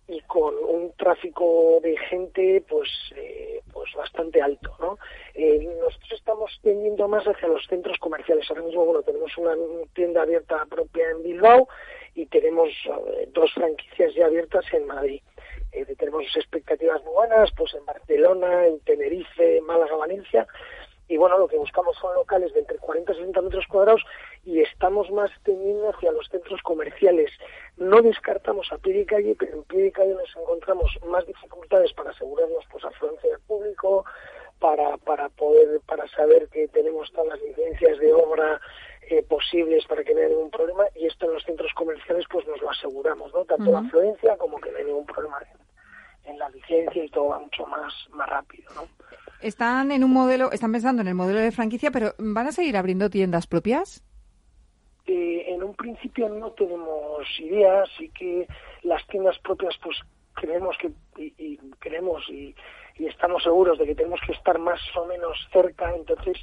y 0.08 0.22
con 0.22 0.56
un 0.56 0.92
tráfico 0.98 1.80
de 1.84 1.96
gente 2.10 2.64
pues 2.68 2.90
eh, 3.16 3.62
pues 3.72 3.94
bastante 3.94 4.42
alto 4.42 4.76
no 4.80 4.98
eh, 5.36 5.70
nosotros 5.80 6.14
estamos 6.14 6.60
tendiendo 6.64 7.08
más 7.08 7.24
hacia 7.26 7.48
los 7.48 7.66
centros 7.68 7.98
comerciales. 8.00 8.50
Ahora 8.50 8.64
mismo 8.64 8.86
bueno 8.86 9.04
tenemos 9.04 9.38
una 9.38 9.54
tienda 9.94 10.24
abierta 10.24 10.66
propia 10.66 11.12
en 11.12 11.22
Bilbao 11.22 11.68
y 12.16 12.26
tenemos 12.26 12.70
eh, 12.70 13.30
dos 13.32 13.54
franquicias 13.54 14.16
ya 14.16 14.26
abiertas 14.26 14.66
en 14.74 14.88
Madrid 14.88 15.22
tenemos 15.98 16.24
expectativas 16.36 17.04
muy 17.04 17.14
buenas 17.14 17.52
pues 17.56 17.74
en 17.74 17.86
Barcelona 17.86 18.68
en 18.68 18.80
Tenerife 18.82 19.58
en 19.58 19.66
Málaga 19.66 19.96
Valencia 19.96 20.48
y 21.10 21.18
bueno, 21.18 21.40
lo 21.40 21.48
que 21.48 21.58
buscamos 21.58 21.98
son 21.98 22.14
locales 22.14 22.54
de 22.54 22.60
entre 22.60 22.78
40 22.78 23.12
y 23.12 23.16
60 23.16 23.42
metros 23.42 23.66
cuadrados 23.68 24.06
y 24.46 24.62
estamos 24.62 25.10
más 25.10 25.32
teniendo 25.44 25.90
hacia 25.90 26.12
los 26.12 26.30
centros 26.30 26.62
comerciales. 26.62 27.32
No 27.78 28.00
descartamos 28.04 28.72
a 28.72 28.78
pie 28.78 29.08
calle, 29.08 29.36
pero 29.38 29.58
en 29.58 29.64
pie 29.64 29.92
calle 29.92 30.14
nos 30.14 30.30
encontramos 30.38 30.96
más 31.08 31.26
dificultades 31.26 31.92
para 31.94 32.12
asegurarnos 32.12 32.64
pues 32.72 32.86
afluencia 32.86 33.28
del 33.28 33.40
público, 33.40 34.06
para, 34.60 34.98
para 34.98 35.30
poder, 35.30 35.82
para 35.88 36.08
saber 36.10 36.48
que 36.50 36.68
tenemos 36.68 37.12
todas 37.12 37.30
las 37.30 37.42
licencias 37.42 37.98
de 37.98 38.14
obra 38.14 38.62
eh, 39.10 39.24
posibles 39.24 39.86
para 39.88 40.04
que 40.04 40.14
no 40.14 40.20
haya 40.20 40.30
ningún 40.30 40.52
problema 40.52 40.84
y 40.96 41.08
esto 41.08 41.26
en 41.26 41.34
los 41.34 41.44
centros 41.44 41.74
comerciales 41.74 42.26
pues 42.30 42.48
nos 42.48 42.62
lo 42.62 42.70
aseguramos, 42.70 43.34
¿no? 43.34 43.44
Tanto 43.46 43.72
la 43.72 43.80
afluencia 43.80 44.38
como 44.38 44.60
que 44.60 44.72
no 44.72 44.78
hay 44.78 44.86
ningún 44.86 45.06
problema 45.06 45.40
en, 45.42 46.32
en 46.32 46.40
la 46.40 46.50
licencia 46.50 47.04
y 47.04 47.10
todo 47.10 47.30
va 47.30 47.40
mucho 47.40 47.66
más, 47.66 47.94
más 48.12 48.30
rápido, 48.30 48.72
¿no? 48.76 48.88
Están 49.42 49.92
en 49.92 50.04
un 50.04 50.12
modelo, 50.12 50.52
están 50.52 50.72
pensando 50.72 51.02
en 51.02 51.08
el 51.08 51.16
modelo 51.16 51.40
de 51.40 51.52
franquicia, 51.52 51.92
pero 51.92 52.14
¿van 52.18 52.48
a 52.48 52.52
seguir 52.52 52.76
abriendo 52.76 53.10
tiendas 53.10 53.48
propias? 53.48 54.04
Eh, 55.08 55.46
en 55.48 55.64
un 55.64 55.74
principio 55.74 56.30
no 56.30 56.52
tenemos 56.52 57.28
idea, 57.40 57.84
sí 57.98 58.10
que 58.10 58.48
las 58.84 59.06
tiendas 59.08 59.40
propias, 59.40 59.76
pues 59.82 59.98
creemos 60.34 60.78
que 60.78 60.92
y, 61.18 61.58
creemos 61.80 62.24
y, 62.30 62.54
estamos 63.08 63.44
seguros 63.44 63.78
de 63.78 63.86
que 63.86 63.96
tenemos 63.96 64.20
que 64.26 64.34
estar 64.34 64.58
más 64.60 64.80
o 64.96 65.06
menos 65.06 65.38
cerca, 65.52 65.94
entonces 65.96 66.38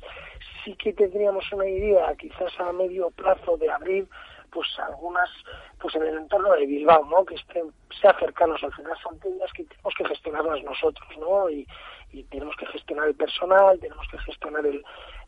sí 0.64 0.74
que 0.76 0.92
tendríamos 0.92 1.50
una 1.52 1.66
idea, 1.66 2.14
quizás 2.16 2.52
a 2.58 2.72
medio 2.72 3.10
plazo, 3.10 3.56
de 3.56 3.70
abrir 3.70 4.08
pues 4.50 4.68
algunas 4.78 5.28
pues 5.80 5.94
en 5.96 6.02
el 6.04 6.16
entorno 6.16 6.52
de 6.52 6.64
Bilbao, 6.64 7.04
¿no? 7.04 7.24
Que 7.24 7.34
estén 7.34 7.70
sea 8.00 8.18
cercanos, 8.18 8.62
al 8.64 8.72
final 8.72 8.96
son 9.02 9.18
tiendas 9.20 9.52
que 9.52 9.64
tenemos 9.64 9.94
que 9.94 10.04
gestionarlas 10.06 10.62
nosotros, 10.62 11.08
¿no? 11.18 11.50
Y, 11.50 11.66
y 12.12 12.24
tenemos 12.24 12.56
que 12.56 12.66
gestionar 12.66 13.08
el 13.08 13.14
personal, 13.14 13.78
tenemos 13.78 14.06
que 14.08 14.18
gestionar 14.18 14.64
el 14.64 14.82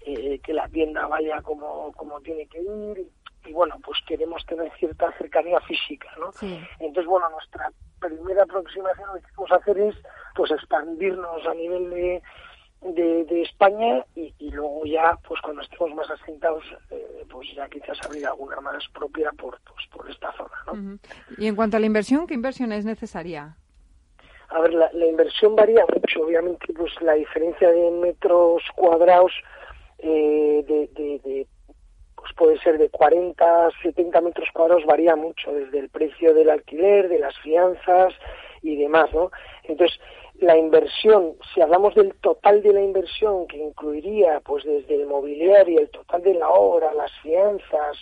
eh, 0.07 0.41
que 0.43 0.55
la 0.55 0.69
tienda 0.69 1.07
vaya 1.07 1.43
como, 1.43 1.93
como 1.93 2.21
tiene 2.21 2.47
que 2.47 2.61
ir 2.61 3.07
y, 3.45 3.53
bueno, 3.53 3.77
pues 3.85 3.99
queremos 4.07 4.45
tener 4.47 4.71
cierta 4.79 5.13
cercanía 5.19 5.61
física, 5.61 6.09
¿no? 6.19 6.31
Entonces, 6.79 7.07
bueno, 7.07 7.29
nuestra 7.31 7.71
primera 8.01 8.45
aproximación 8.45 9.09
lo 9.09 9.15
que 9.15 9.23
queremos 9.23 9.53
hacer 9.53 9.79
es 9.79 9.97
pues 10.39 10.53
expandirnos 10.53 11.45
a 11.49 11.53
nivel 11.53 11.91
de, 11.91 13.25
de, 13.25 13.43
España 13.43 14.05
y, 14.15 14.33
luego 14.53 14.87
ya, 14.87 15.19
pues 15.27 15.41
cuando 15.41 15.63
estemos 15.63 15.93
más 15.97 16.09
asentados, 16.09 16.63
eh, 16.93 17.25
pues 17.29 17.53
ya 17.57 17.69
quizás 17.69 17.99
abrir 18.05 18.25
alguna 18.25 18.61
más 18.61 18.87
propia 18.95 19.33
por, 19.33 19.59
pues, 19.63 19.85
por 19.91 20.09
esta 20.09 20.33
zona, 20.35 20.55
¿no? 20.67 20.99
Y 21.39 21.49
en 21.49 21.57
cuanto 21.57 21.77
a 21.77 21.81
la 21.81 21.87
inversión, 21.87 22.29
¿qué 22.29 22.35
inversión 22.35 22.71
es 22.71 22.85
necesaria? 22.85 23.57
A 24.51 24.61
ver, 24.61 24.75
la, 24.75 25.07
inversión 25.07 25.57
varía 25.57 25.85
mucho, 25.93 26.23
obviamente, 26.23 26.73
pues 26.73 26.93
la 27.01 27.15
diferencia 27.15 27.73
de 27.73 27.91
metros 27.91 28.63
cuadrados 28.77 29.33
eh, 29.99 30.65
de, 30.69 31.47
pues 32.15 32.33
puede 32.35 32.61
ser 32.61 32.79
de 32.79 32.89
40, 32.91 33.71
70 33.83 34.21
metros 34.21 34.49
cuadrados, 34.53 34.87
varía 34.87 35.17
mucho, 35.17 35.53
desde 35.53 35.81
el 35.81 35.89
precio 35.89 36.33
del 36.33 36.51
alquiler, 36.51 37.09
de 37.09 37.19
las 37.19 37.37
fianzas 37.39 38.15
y 38.63 38.77
demás, 38.77 39.13
¿no? 39.13 39.31
Entonces, 39.65 39.99
la 40.41 40.57
inversión, 40.57 41.35
si 41.53 41.61
hablamos 41.61 41.95
del 41.95 42.15
total 42.17 42.63
de 42.63 42.73
la 42.73 42.83
inversión, 42.83 43.47
que 43.49 43.59
incluiría, 43.59 44.41
pues 44.41 44.65
desde 44.65 44.95
el 44.95 45.07
mobiliario, 45.07 45.81
el 45.81 45.91
total 45.91 46.23
de 46.23 46.35
la 46.35 46.49
obra, 46.49 46.95
las 46.95 47.13
fianzas, 47.23 47.97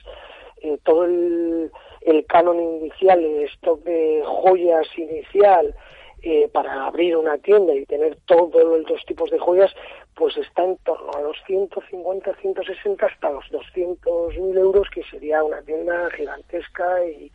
eh, 0.62 0.78
todo 0.85 1.05
el, 1.05 1.71
el 2.02 2.26
canon 2.26 2.61
inicial, 2.61 3.25
el 3.25 3.45
stock 3.45 3.83
de 3.85 4.23
joyas 4.25 4.87
inicial, 4.97 5.75
eh, 6.23 6.49
para 6.52 6.87
abrir 6.87 7.16
una 7.16 7.38
tienda 7.38 7.75
y 7.75 7.87
tener 7.87 8.16
todos 8.26 8.62
los 8.88 9.05
tipos 9.07 9.31
de 9.31 9.38
joyas, 9.38 9.73
pues 10.14 10.37
está 10.37 10.64
en 10.64 10.76
torno 10.78 11.12
a 11.12 11.21
los 11.21 11.37
150, 11.47 12.35
160 12.35 13.07
hasta 13.07 13.31
los 13.31 13.49
200 13.50 14.37
mil 14.38 14.57
euros, 14.57 14.88
que 14.90 15.02
sería 15.05 15.45
una 15.45 15.62
tienda 15.62 16.11
gigantesca 16.11 17.05
y, 17.07 17.31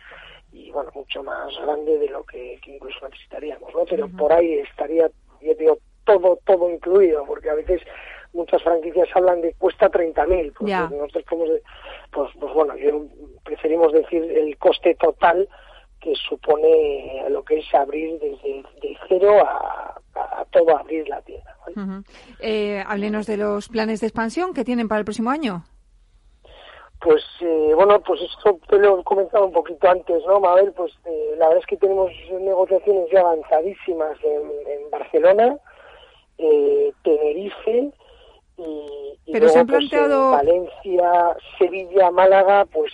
bueno, 0.72 0.92
mucho 0.94 1.24
más 1.24 1.54
grande 1.62 1.98
de 1.98 2.10
lo 2.10 2.24
que, 2.24 2.60
incluso 2.66 3.08
necesitaríamos, 3.08 3.74
¿no? 3.74 3.86
Pero 3.86 4.08
por 4.10 4.32
ahí 4.34 4.54
estaría, 4.56 5.10
yo 5.42 5.56
digo, 5.56 5.78
todo, 6.06 6.40
todo 6.46 6.70
incluido, 6.70 7.26
porque 7.26 7.50
a 7.50 7.56
veces 7.56 7.82
muchas 8.34 8.62
franquicias 8.64 9.10
hablan 9.16 9.42
de 9.42 9.54
cuesta 9.54 9.90
30.000, 9.90 10.54
pues 10.58 10.72
nosotros 10.92 11.26
como, 11.28 11.46
pues, 12.12 12.32
pues 12.40 12.54
bueno, 12.54 12.76
yo 12.78 13.06
preferimos 13.44 13.94
decir 13.94 14.24
el 14.24 14.58
coste 14.58 14.96
total 14.96 15.48
que 16.00 16.14
supone 16.16 17.26
lo 17.30 17.44
que 17.44 17.60
es 17.60 17.74
abrir 17.74 18.20
desde 18.20 18.64
de 18.82 18.98
cero 19.08 19.38
a, 19.46 19.96
todo 20.52 20.78
abrir 20.78 21.08
la 21.08 21.22
tienda. 21.22 21.56
Eh, 22.40 22.84
háblenos 22.86 23.26
de 23.28 23.38
los 23.38 23.70
planes 23.70 24.02
de 24.02 24.08
expansión 24.08 24.54
que 24.54 24.66
tienen 24.66 24.90
para 24.90 25.00
el 25.00 25.06
próximo 25.06 25.30
año. 25.30 25.64
Pues 27.02 27.24
eh, 27.42 27.72
bueno, 27.76 28.00
pues 28.02 28.22
esto 28.22 28.60
te 28.68 28.78
lo 28.78 29.00
he 29.00 29.04
comentado 29.04 29.46
un 29.46 29.52
poquito 29.52 29.90
antes, 29.90 30.24
¿no, 30.26 30.40
Mabel? 30.40 30.72
Pues 30.74 30.94
eh, 31.06 31.36
la 31.38 31.48
verdad 31.48 31.62
es 31.62 31.66
que 31.66 31.78
tenemos 31.78 32.12
negociaciones 32.40 33.10
ya 33.12 33.22
avanzadísimas 33.22 34.18
en, 34.24 34.90
Barcelona, 34.92 35.58
Tenerife 37.04 37.92
y, 38.58 39.32
Pero 39.32 39.50
se 39.50 39.60
han 39.60 39.68
pues, 39.68 39.90
planteado... 39.90 40.32
Valencia, 40.32 41.38
Sevilla, 41.58 42.12
Málaga, 42.12 42.66
pues 42.66 42.92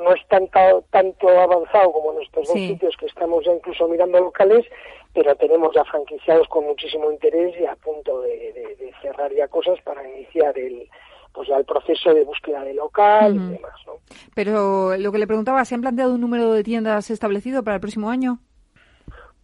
no 0.00 0.14
es 0.14 0.26
tanto, 0.28 0.84
tanto 0.90 1.28
avanzado 1.28 1.92
como 1.92 2.12
en 2.12 2.22
estos 2.22 2.48
dos 2.48 2.54
sitios 2.54 2.96
que 2.96 3.06
estamos 3.06 3.44
ya 3.44 3.52
incluso 3.52 3.86
mirando 3.86 4.18
locales, 4.18 4.66
pero 5.12 5.34
tenemos 5.36 5.74
ya 5.74 5.84
franquiciados 5.84 6.48
con 6.48 6.64
muchísimo 6.64 7.10
interés 7.10 7.54
y 7.60 7.66
a 7.66 7.76
punto 7.76 8.22
de, 8.22 8.92
cerrar 9.02 9.32
ya 9.32 9.48
cosas 9.48 9.80
para 9.82 10.06
iniciar 10.08 10.58
el 10.58 10.88
pues 11.32 11.48
ya 11.48 11.56
el 11.56 11.64
proceso 11.64 12.12
de 12.12 12.24
búsqueda 12.24 12.62
de 12.64 12.74
local 12.74 13.34
y 13.34 13.38
demás. 13.38 13.72
¿no? 13.86 13.94
Pero 14.34 14.96
lo 14.96 15.12
que 15.12 15.18
le 15.18 15.26
preguntaba, 15.26 15.64
¿se 15.64 15.74
han 15.74 15.80
planteado 15.80 16.14
un 16.14 16.20
número 16.20 16.52
de 16.52 16.64
tiendas 16.64 17.10
establecido 17.10 17.62
para 17.62 17.76
el 17.76 17.80
próximo 17.80 18.10
año? 18.10 18.38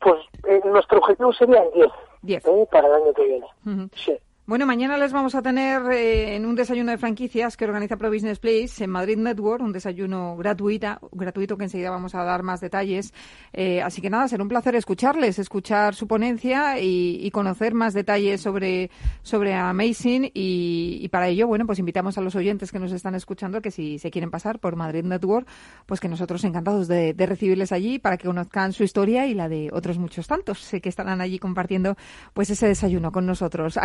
Pues 0.01 0.17
eh, 0.47 0.61
nuestro 0.65 0.99
objetivo 0.99 1.33
sería 1.33 1.63
10. 1.75 1.89
10. 2.23 2.47
¿eh? 2.47 2.69
Para 2.71 2.89
el 2.89 2.95
año 2.95 3.13
que 3.15 3.25
viene. 3.25 3.91
Sí. 3.95 4.17
Bueno, 4.49 4.65
mañana 4.65 4.97
les 4.97 5.13
vamos 5.13 5.35
a 5.35 5.43
tener 5.43 5.83
eh, 5.91 6.37
en 6.37 6.47
un 6.47 6.55
desayuno 6.55 6.93
de 6.93 6.99
franquicias 6.99 7.57
que 7.57 7.65
organiza 7.65 7.97
Pro 7.97 8.13
Business 8.13 8.39
Place 8.39 8.85
en 8.85 8.91
Madrid 8.91 9.17
Network, 9.17 9.61
un 9.61 9.73
desayuno 9.73 10.37
gratuita, 10.37 11.01
gratuito 11.11 11.59
que 11.59 11.65
enseguida 11.65 11.91
vamos 11.91 12.15
a 12.15 12.23
dar 12.23 12.45
más 12.45 12.61
detalles. 12.61 13.13
Eh, 13.53 13.83
así 13.83 14.01
que 14.01 14.09
nada, 14.09 14.29
será 14.29 14.45
un 14.45 14.49
placer 14.49 14.77
escucharles, 14.77 15.41
escuchar 15.41 15.97
su 15.97 16.07
ponencia 16.07 16.79
y, 16.79 17.29
conocer 17.33 17.75
más 17.75 17.93
detalles 17.93 18.41
sobre, 18.41 18.89
sobre 19.23 19.53
Amazing. 19.53 20.31
Y, 20.33 21.09
para 21.09 21.27
ello, 21.27 21.49
bueno, 21.49 21.67
pues 21.67 21.81
invitamos 21.81 22.17
a 22.17 22.21
los 22.21 22.37
oyentes 22.37 22.71
que 22.71 22.79
nos 22.79 22.93
están 22.93 23.17
escuchando 23.17 23.61
que 23.61 23.73
si 23.73 23.99
se 23.99 24.13
quieren 24.13 24.31
pasar 24.31 24.61
por 24.61 24.77
Madrid 24.77 25.03
Network, 25.03 25.49
pues 25.87 25.99
que 25.99 26.09
nosotros 26.09 26.45
encantados 26.45 26.87
de, 26.87 27.15
de 27.15 27.27
recibirles 27.27 27.73
allí 27.73 27.99
para 27.99 28.17
que 28.17 28.29
conozcan 28.29 28.73
su 28.73 28.85
historia 28.85 29.27
y 29.27 29.35
la 29.35 29.49
de 29.49 29.71
otros 29.73 29.99
muchos 29.99 30.29
tantos 30.29 30.71
que 30.81 30.89
estarán 30.89 31.21
allí 31.21 31.41
compartiendo 31.41 31.97
pues 32.33 32.49
ese 32.51 32.69
desayuno 32.69 33.11
con 33.11 33.27
nosotros. 33.27 33.77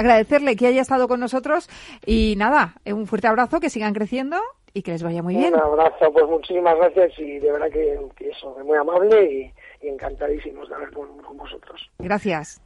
Que 0.55 0.67
haya 0.67 0.81
estado 0.81 1.08
con 1.08 1.20
nosotros 1.20 1.70
y 2.05 2.36
nada, 2.38 2.75
un 2.86 3.08
fuerte 3.08 3.27
abrazo, 3.27 3.60
que 3.60 3.70
sigan 3.70 3.93
creciendo 3.93 4.38
y 4.74 4.81
que 4.81 4.91
les 4.91 5.03
vaya 5.03 5.22
muy 5.22 5.36
bien. 5.36 5.53
Un 5.53 5.60
abrazo, 5.60 6.12
pues 6.12 6.25
muchísimas 6.27 6.75
gracias 6.77 7.13
y 7.17 7.39
de 7.39 7.51
verdad 7.51 7.70
que, 7.70 8.29
eso, 8.29 8.55
es 8.60 8.65
muy 8.65 8.77
amable 8.77 9.53
y, 9.81 9.88
encantadísimos 9.88 10.70
de 10.70 10.75
hablar 10.75 10.91
con, 10.91 11.38
vosotros. 11.38 11.89
Gracias. 12.00 12.62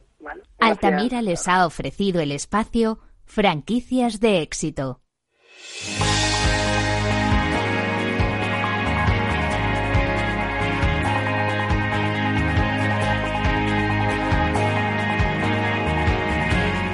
Altamira 0.58 1.22
les 1.22 1.48
ha 1.48 1.66
ofrecido 1.66 2.20
el 2.20 2.32
espacio 2.32 2.98
Franquicias 3.24 4.20
de 4.20 4.42
éxito. 4.42 5.00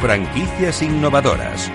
Franquicias 0.03 0.83
innovadoras. 0.83 1.71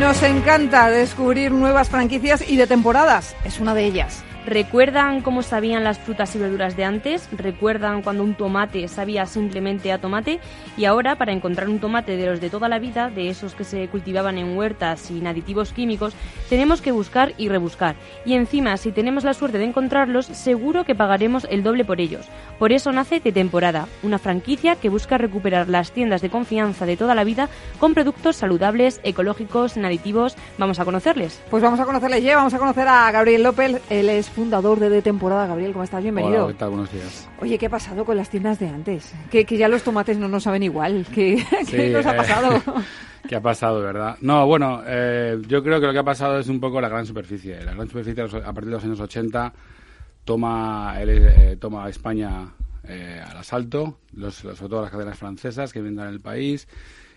Nos 0.00 0.20
encanta 0.24 0.90
descubrir 0.90 1.52
nuevas 1.52 1.88
franquicias 1.88 2.42
y 2.48 2.56
de 2.56 2.66
temporadas. 2.66 3.36
Es 3.44 3.60
una 3.60 3.72
de 3.72 3.84
ellas. 3.84 4.25
¿Recuerdan 4.46 5.22
cómo 5.22 5.42
sabían 5.42 5.82
las 5.82 5.98
frutas 5.98 6.36
y 6.36 6.38
verduras 6.38 6.76
de 6.76 6.84
antes? 6.84 7.28
¿Recuerdan 7.32 8.02
cuando 8.02 8.22
un 8.22 8.36
tomate 8.36 8.86
sabía 8.86 9.26
simplemente 9.26 9.90
a 9.90 9.98
tomate? 9.98 10.38
Y 10.76 10.84
ahora, 10.84 11.16
para 11.16 11.32
encontrar 11.32 11.68
un 11.68 11.80
tomate 11.80 12.16
de 12.16 12.26
los 12.26 12.40
de 12.40 12.48
toda 12.48 12.68
la 12.68 12.78
vida, 12.78 13.10
de 13.10 13.28
esos 13.28 13.56
que 13.56 13.64
se 13.64 13.88
cultivaban 13.88 14.38
en 14.38 14.56
huertas 14.56 15.00
sin 15.00 15.26
aditivos 15.26 15.72
químicos, 15.72 16.14
tenemos 16.48 16.80
que 16.80 16.92
buscar 16.92 17.32
y 17.38 17.48
rebuscar. 17.48 17.96
Y 18.24 18.34
encima, 18.34 18.76
si 18.76 18.92
tenemos 18.92 19.24
la 19.24 19.34
suerte 19.34 19.58
de 19.58 19.64
encontrarlos, 19.64 20.26
seguro 20.26 20.84
que 20.84 20.94
pagaremos 20.94 21.48
el 21.50 21.64
doble 21.64 21.84
por 21.84 22.00
ellos. 22.00 22.28
Por 22.60 22.70
eso 22.70 22.92
nace 22.92 23.18
De 23.18 23.32
Temporada, 23.32 23.88
una 24.04 24.20
franquicia 24.20 24.76
que 24.76 24.90
busca 24.90 25.18
recuperar 25.18 25.68
las 25.68 25.90
tiendas 25.90 26.22
de 26.22 26.30
confianza 26.30 26.86
de 26.86 26.96
toda 26.96 27.16
la 27.16 27.24
vida 27.24 27.48
con 27.80 27.94
productos 27.94 28.36
saludables, 28.36 29.00
ecológicos, 29.02 29.72
sin 29.72 29.84
aditivos. 29.84 30.36
Vamos 30.56 30.78
a 30.78 30.84
conocerles. 30.84 31.42
Pues 31.50 31.64
vamos 31.64 31.80
a 31.80 31.84
conocerles 31.84 32.22
ya, 32.22 32.36
vamos 32.36 32.54
a 32.54 32.58
conocer 32.58 32.86
a 32.86 33.10
Gabriel 33.10 33.42
López, 33.42 33.82
él 33.90 34.08
es 34.08 34.35
fundador 34.36 34.78
de 34.78 34.90
De 34.90 35.00
Temporada. 35.00 35.46
Gabriel, 35.46 35.72
¿cómo 35.72 35.82
estás? 35.82 36.02
Bienvenido. 36.02 36.44
Hola, 36.44 36.52
¿qué 36.52 36.58
tal? 36.58 36.68
Buenos 36.68 36.92
días. 36.92 37.26
Oye, 37.40 37.56
¿qué 37.56 37.66
ha 37.66 37.70
pasado 37.70 38.04
con 38.04 38.18
las 38.18 38.28
tiendas 38.28 38.58
de 38.58 38.68
antes? 38.68 39.14
Que, 39.30 39.46
que 39.46 39.56
ya 39.56 39.66
los 39.66 39.82
tomates 39.82 40.18
no 40.18 40.28
nos 40.28 40.42
saben 40.42 40.62
igual. 40.62 41.06
¿Qué, 41.12 41.42
¿qué 41.70 41.88
nos 41.88 42.04
ha 42.04 42.12
eh, 42.12 42.16
pasado? 42.18 42.62
¿Qué 43.28 43.34
ha 43.34 43.40
pasado, 43.40 43.80
verdad? 43.80 44.18
No, 44.20 44.46
bueno, 44.46 44.82
eh, 44.86 45.40
yo 45.48 45.62
creo 45.62 45.80
que 45.80 45.86
lo 45.86 45.92
que 45.94 46.00
ha 46.00 46.04
pasado 46.04 46.38
es 46.38 46.48
un 46.48 46.60
poco 46.60 46.82
la 46.82 46.90
gran 46.90 47.06
superficie. 47.06 47.64
La 47.64 47.72
gran 47.72 47.88
superficie 47.88 48.22
a 48.22 48.52
partir 48.52 48.66
de 48.66 48.72
los 48.72 48.84
años 48.84 49.00
80 49.00 49.54
toma, 50.26 50.96
eh, 50.98 51.56
toma 51.58 51.88
España 51.88 52.52
eh, 52.84 53.22
al 53.26 53.38
asalto, 53.38 54.00
los, 54.12 54.34
sobre 54.34 54.68
todo 54.68 54.82
las 54.82 54.90
cadenas 54.90 55.18
francesas 55.18 55.72
que 55.72 55.80
vienen 55.80 56.04
en 56.04 56.12
el 56.12 56.20
país 56.20 56.68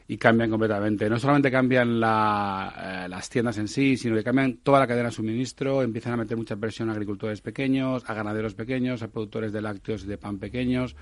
y 0.10 0.18
cambian 0.18 0.50
completamente. 0.50 1.08
No 1.08 1.20
solamente 1.20 1.52
cambian 1.52 2.00
la, 2.00 3.04
eh, 3.06 3.08
las 3.08 3.30
tiendas 3.30 3.60
en 3.60 3.68
sí, 3.68 3.96
sino 3.96 4.16
que 4.16 4.24
cambian 4.24 4.58
toda 4.58 4.80
la 4.80 4.88
cadena 4.88 5.10
de 5.10 5.16
suministro, 5.16 5.84
empiezan 5.84 6.14
a 6.14 6.18
meter 6.18 6.36
mucha 6.36 6.56
presión 6.58 6.90
a 6.90 6.94
agricultores 6.94 7.42
pequeños, 7.42 8.04
a 8.08 8.16
ganaderos 8.16 8.56
pequeños, 8.56 9.04
a 9.04 9.10
productores 9.10 9.54
de 9.54 9.62
lácteos 9.62 10.06
y 10.06 10.08
de 10.08 10.18
pan 10.18 10.40
pequeños, 10.40 10.96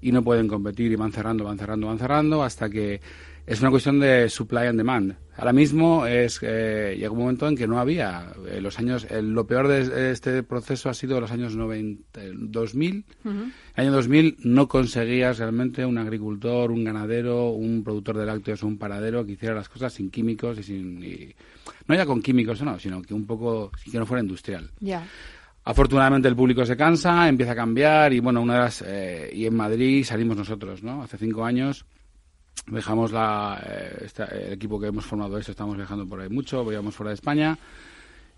y 0.00 0.12
no 0.12 0.22
pueden 0.22 0.46
competir 0.46 0.92
y 0.92 0.94
van 0.94 1.10
cerrando, 1.10 1.42
van 1.42 1.58
cerrando, 1.58 1.88
van 1.88 1.98
cerrando, 1.98 2.44
hasta 2.44 2.70
que 2.70 3.00
es 3.46 3.60
una 3.60 3.70
cuestión 3.70 4.00
de 4.00 4.28
supply 4.28 4.66
and 4.66 4.78
demand. 4.78 5.16
Ahora 5.36 5.52
mismo 5.52 6.06
es 6.06 6.38
eh, 6.42 6.94
llega 6.96 7.10
un 7.10 7.18
momento 7.18 7.48
en 7.48 7.56
que 7.56 7.66
no 7.66 7.78
había. 7.80 8.32
Eh, 8.48 8.60
los 8.60 8.78
años, 8.78 9.06
el- 9.10 9.32
lo 9.32 9.46
peor 9.46 9.66
de 9.68 10.12
este 10.12 10.42
proceso 10.44 10.88
ha 10.88 10.94
sido 10.94 11.20
los 11.20 11.30
años 11.32 11.56
90, 11.56 12.22
eh, 12.22 12.30
2000. 12.34 13.04
El 13.24 13.52
año 13.74 13.92
2000 13.92 14.36
no 14.44 14.68
conseguías 14.68 15.38
realmente 15.38 15.84
un 15.84 15.98
agricultor, 15.98 16.70
un 16.70 16.84
ganadero, 16.84 17.50
un 17.50 17.82
productor 17.82 18.16
de 18.18 18.26
lácteos 18.26 18.62
o 18.62 18.66
un 18.68 18.78
paradero 18.78 19.26
que 19.26 19.32
hiciera 19.32 19.54
las 19.54 19.68
cosas 19.68 19.92
sin 19.92 20.10
químicos 20.10 20.58
y 20.58 20.62
sin... 20.62 21.02
y- 21.02 21.34
no 21.88 21.94
ya 21.94 22.06
con 22.06 22.22
químicos 22.22 22.60
o 22.62 22.64
no, 22.64 22.78
sino 22.78 23.02
que 23.02 23.12
un 23.12 23.26
poco... 23.26 23.70
que 23.90 23.98
no 23.98 24.06
fuera 24.06 24.22
industrial. 24.22 24.70
ya. 24.80 25.04
Afortunadamente 25.66 26.28
el 26.28 26.36
público 26.36 26.66
se 26.66 26.76
cansa, 26.76 27.26
empieza 27.26 27.52
a 27.52 27.56
cambiar 27.56 28.12
y 28.12 28.20
bueno, 28.20 28.42
una 28.42 28.52
de 28.52 28.58
las 28.60 28.84
eh, 28.86 29.30
y 29.32 29.46
en 29.46 29.54
Madrid 29.56 30.04
salimos 30.04 30.36
nosotros, 30.36 30.82
¿no? 30.82 31.02
Hace 31.02 31.16
cinco 31.16 31.42
años 31.42 31.86
dejamos 32.66 33.12
la, 33.12 33.62
eh, 33.66 34.02
esta- 34.04 34.24
el 34.26 34.52
equipo 34.54 34.80
que 34.80 34.86
hemos 34.86 35.04
formado 35.04 35.36
esto, 35.38 35.52
estamos 35.52 35.76
viajando 35.76 36.06
por 36.06 36.20
ahí 36.20 36.28
mucho, 36.28 36.64
veíamos 36.64 36.94
fuera 36.94 37.10
de 37.10 37.14
España 37.14 37.58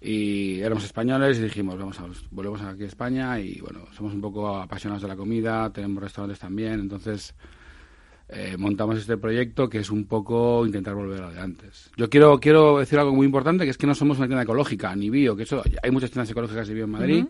y 0.00 0.60
éramos 0.60 0.84
españoles 0.84 1.38
y 1.38 1.42
dijimos, 1.42 1.78
vamos 1.78 1.98
a, 2.00 2.04
volvemos 2.30 2.60
aquí 2.62 2.82
a 2.82 2.86
España 2.86 3.38
y 3.40 3.60
bueno, 3.60 3.86
somos 3.96 4.12
un 4.14 4.20
poco 4.20 4.56
apasionados 4.56 5.02
de 5.02 5.08
la 5.08 5.16
comida, 5.16 5.70
tenemos 5.72 6.02
restaurantes 6.02 6.38
también, 6.38 6.80
entonces 6.80 7.34
eh, 8.28 8.56
montamos 8.58 8.98
este 8.98 9.16
proyecto 9.16 9.68
que 9.68 9.78
es 9.78 9.90
un 9.90 10.04
poco 10.06 10.66
intentar 10.66 10.94
volver 10.94 11.22
a 11.22 11.26
lo 11.28 11.32
de 11.32 11.40
antes. 11.40 11.90
Yo 11.96 12.10
quiero, 12.10 12.38
quiero 12.40 12.78
decir 12.80 12.98
algo 12.98 13.14
muy 13.14 13.24
importante, 13.26 13.64
que 13.64 13.70
es 13.70 13.78
que 13.78 13.86
no 13.86 13.94
somos 13.94 14.18
una 14.18 14.26
tienda 14.26 14.42
ecológica, 14.42 14.94
ni 14.96 15.08
bio, 15.10 15.36
que 15.36 15.44
eso, 15.44 15.62
hay 15.82 15.90
muchas 15.92 16.10
tiendas 16.10 16.30
ecológicas 16.30 16.66
de 16.66 16.74
bio 16.74 16.84
en 16.84 16.90
Madrid. 16.90 17.24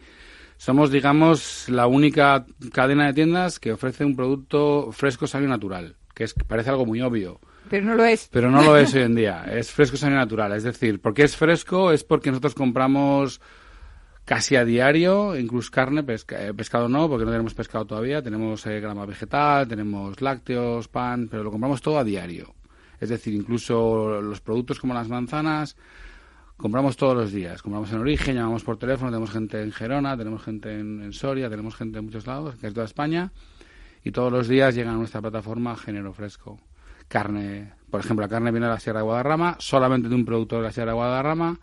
Somos, 0.57 0.91
digamos, 0.91 1.69
la 1.69 1.87
única 1.87 2.47
cadena 2.73 3.07
de 3.07 3.13
tiendas 3.13 3.61
que 3.61 3.73
ofrece 3.73 4.07
un 4.07 4.17
producto 4.17 4.91
fresco, 4.91 5.27
sano 5.27 5.45
y 5.45 5.49
natural, 5.51 5.97
que 6.17 6.25
es, 6.25 6.33
parece 6.33 6.71
algo 6.71 6.87
muy 6.87 7.03
obvio. 7.03 7.39
Pero 7.69 7.85
no 7.85 7.95
lo 7.95 8.05
es. 8.07 8.29
Pero 8.33 8.51
no 8.51 8.63
lo 8.63 8.75
es 8.79 8.95
hoy 8.95 9.03
en 9.03 9.15
día. 9.15 9.45
Es 9.53 9.71
fresco, 9.71 9.99
sano 9.99 10.15
y 10.15 10.19
natural. 10.19 10.53
Es 10.53 10.63
decir, 10.63 10.99
¿por 10.99 11.13
qué 11.13 11.25
es 11.25 11.37
fresco? 11.37 11.93
Es 11.93 12.05
porque 12.05 12.31
nosotros 12.31 12.55
compramos 12.55 13.43
casi 14.25 14.57
a 14.57 14.65
diario, 14.65 15.37
incluso 15.39 15.71
carne, 15.71 16.03
pesca- 16.03 16.41
eh, 16.49 16.55
pescado 16.55 16.89
no, 16.89 17.07
porque 17.09 17.27
no 17.27 17.31
tenemos 17.33 17.53
pescado 17.53 17.85
todavía. 17.85 18.23
Tenemos 18.23 18.65
eh, 18.67 18.81
grama 18.81 19.05
vegetal, 19.05 19.69
tenemos 19.69 20.21
lácteos, 20.23 20.89
pan, 20.89 21.29
pero 21.31 21.43
lo 21.45 21.51
compramos 21.51 21.83
todo 21.83 21.99
a 21.99 22.05
diario. 22.05 22.55
Es 22.99 23.11
decir, 23.11 23.35
incluso 23.35 24.23
los 24.23 24.41
productos 24.41 24.81
como 24.81 24.95
las 24.95 25.09
manzanas, 25.09 25.77
compramos 26.57 26.97
todos 26.97 27.15
los 27.15 27.31
días. 27.31 27.61
Compramos 27.63 27.93
en 27.93 27.99
origen, 27.99 28.37
llamamos 28.37 28.65
por 28.65 28.79
teléfono, 28.79 29.11
tenemos 29.11 29.31
gente 29.33 29.61
en 29.63 29.71
Gerona, 29.71 30.17
tenemos 30.17 30.43
gente 30.43 30.73
en, 30.81 31.03
en 31.03 31.13
Soria, 31.13 31.51
tenemos 31.51 31.77
gente 31.77 31.99
en 31.99 32.07
muchos 32.07 32.27
lados, 32.27 32.55
es 32.63 32.73
toda 32.73 32.87
España. 32.87 33.33
Y 34.07 34.13
todos 34.13 34.31
los 34.31 34.47
días 34.47 34.73
llegan 34.77 34.95
a 34.95 34.99
nuestra 34.99 35.21
plataforma 35.21 35.77
género 35.77 36.13
fresco. 36.13 36.61
Carne, 37.09 37.73
por 37.91 37.99
ejemplo, 37.99 38.25
la 38.25 38.29
carne 38.29 38.53
viene 38.53 38.67
de 38.67 38.73
la 38.73 38.79
Sierra 38.79 39.01
de 39.01 39.05
Guadarrama, 39.05 39.57
solamente 39.59 40.09
de 40.09 40.15
un 40.15 40.25
productor 40.25 40.61
de 40.61 40.67
la 40.67 40.71
Sierra 40.71 40.93
de 40.93 40.95
Guadarrama, 40.95 41.59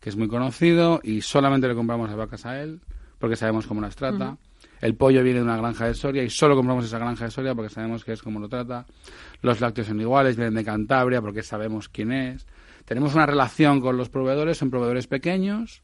que 0.00 0.08
es 0.08 0.16
muy 0.16 0.26
conocido, 0.26 1.00
y 1.02 1.20
solamente 1.20 1.68
le 1.68 1.74
compramos 1.74 2.08
a 2.08 2.16
vacas 2.16 2.46
a 2.46 2.62
él, 2.62 2.80
porque 3.18 3.36
sabemos 3.36 3.66
cómo 3.66 3.82
las 3.82 3.94
trata. 3.94 4.38
El 4.80 4.94
pollo 4.94 5.22
viene 5.22 5.40
de 5.40 5.44
una 5.44 5.58
granja 5.58 5.86
de 5.86 5.92
Soria 5.92 6.22
y 6.22 6.30
solo 6.30 6.56
compramos 6.56 6.86
esa 6.86 6.98
granja 6.98 7.26
de 7.26 7.30
Soria 7.30 7.54
porque 7.54 7.68
sabemos 7.68 8.06
que 8.06 8.14
es 8.14 8.22
como 8.22 8.40
lo 8.40 8.48
trata. 8.48 8.86
Los 9.42 9.60
lácteos 9.60 9.88
son 9.88 10.00
iguales, 10.00 10.36
vienen 10.36 10.54
de 10.54 10.64
Cantabria 10.64 11.20
porque 11.20 11.42
sabemos 11.42 11.90
quién 11.90 12.10
es. 12.10 12.46
Tenemos 12.86 13.14
una 13.14 13.26
relación 13.26 13.82
con 13.82 13.98
los 13.98 14.08
proveedores, 14.08 14.56
son 14.56 14.70
proveedores 14.70 15.08
pequeños, 15.08 15.82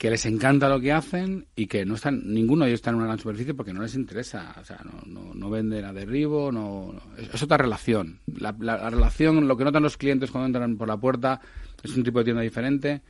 que 0.00 0.08
les 0.08 0.24
encanta 0.24 0.66
lo 0.70 0.80
que 0.80 0.92
hacen 0.92 1.44
y 1.54 1.66
que 1.66 1.84
no 1.84 1.96
están, 1.96 2.22
ninguno 2.24 2.64
de 2.64 2.70
ellos 2.70 2.78
está 2.78 2.88
en 2.88 2.96
una 2.96 3.04
gran 3.04 3.18
superficie 3.18 3.52
porque 3.52 3.74
no 3.74 3.82
les 3.82 3.94
interesa, 3.94 4.56
o 4.58 4.64
sea, 4.64 4.80
no, 4.82 5.02
no, 5.04 5.34
no 5.34 5.50
venden 5.50 5.84
a 5.84 5.92
derribo, 5.92 6.50
no, 6.50 6.94
no- 6.94 7.16
es, 7.18 7.42
otra 7.42 7.58
relación. 7.58 8.18
La, 8.38 8.56
la- 8.58 8.78
la 8.78 8.88
relación, 8.88 9.46
lo 9.46 9.58
que 9.58 9.64
notan 9.64 9.82
los 9.82 9.98
clientes 9.98 10.30
cuando 10.30 10.46
entran 10.46 10.78
por 10.78 10.88
la 10.88 10.96
puerta 10.96 11.42
es 11.82 11.94
un 11.94 12.02
tipo 12.02 12.20
de 12.20 12.24
tienda 12.24 12.40
diferente 12.40 13.02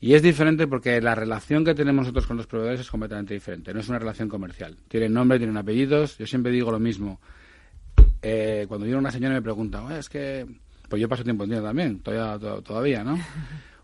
y 0.00 0.14
es 0.14 0.22
diferente 0.22 0.66
porque 0.66 1.02
la 1.02 1.14
relación 1.14 1.66
que 1.66 1.74
tenemos 1.74 2.04
nosotros 2.06 2.26
con 2.26 2.38
los 2.38 2.46
proveedores 2.46 2.80
es 2.80 2.90
completamente 2.90 3.34
diferente, 3.34 3.74
no 3.74 3.80
es 3.80 3.88
una 3.90 3.98
relación 3.98 4.30
comercial. 4.30 4.78
Tienen 4.88 5.12
nombre, 5.12 5.36
tienen 5.36 5.58
apellidos, 5.58 6.16
yo 6.16 6.26
siempre 6.26 6.50
digo 6.50 6.72
lo 6.72 6.80
mismo. 6.80 7.20
Eh, 8.22 8.64
cuando 8.68 8.84
viene 8.86 8.98
una 8.98 9.10
señora 9.10 9.34
y 9.34 9.36
me 9.36 9.42
pregunta, 9.42 9.84
"Oye, 9.84 9.98
es 9.98 10.08
que, 10.08 10.46
pues 10.88 10.98
yo 11.02 11.10
paso 11.10 11.24
tiempo 11.24 11.44
en 11.44 11.50
tienda 11.50 11.68
también, 11.68 12.00
todavía, 12.00 12.38
to- 12.38 12.62
todavía, 12.62 13.04
¿no? 13.04 13.18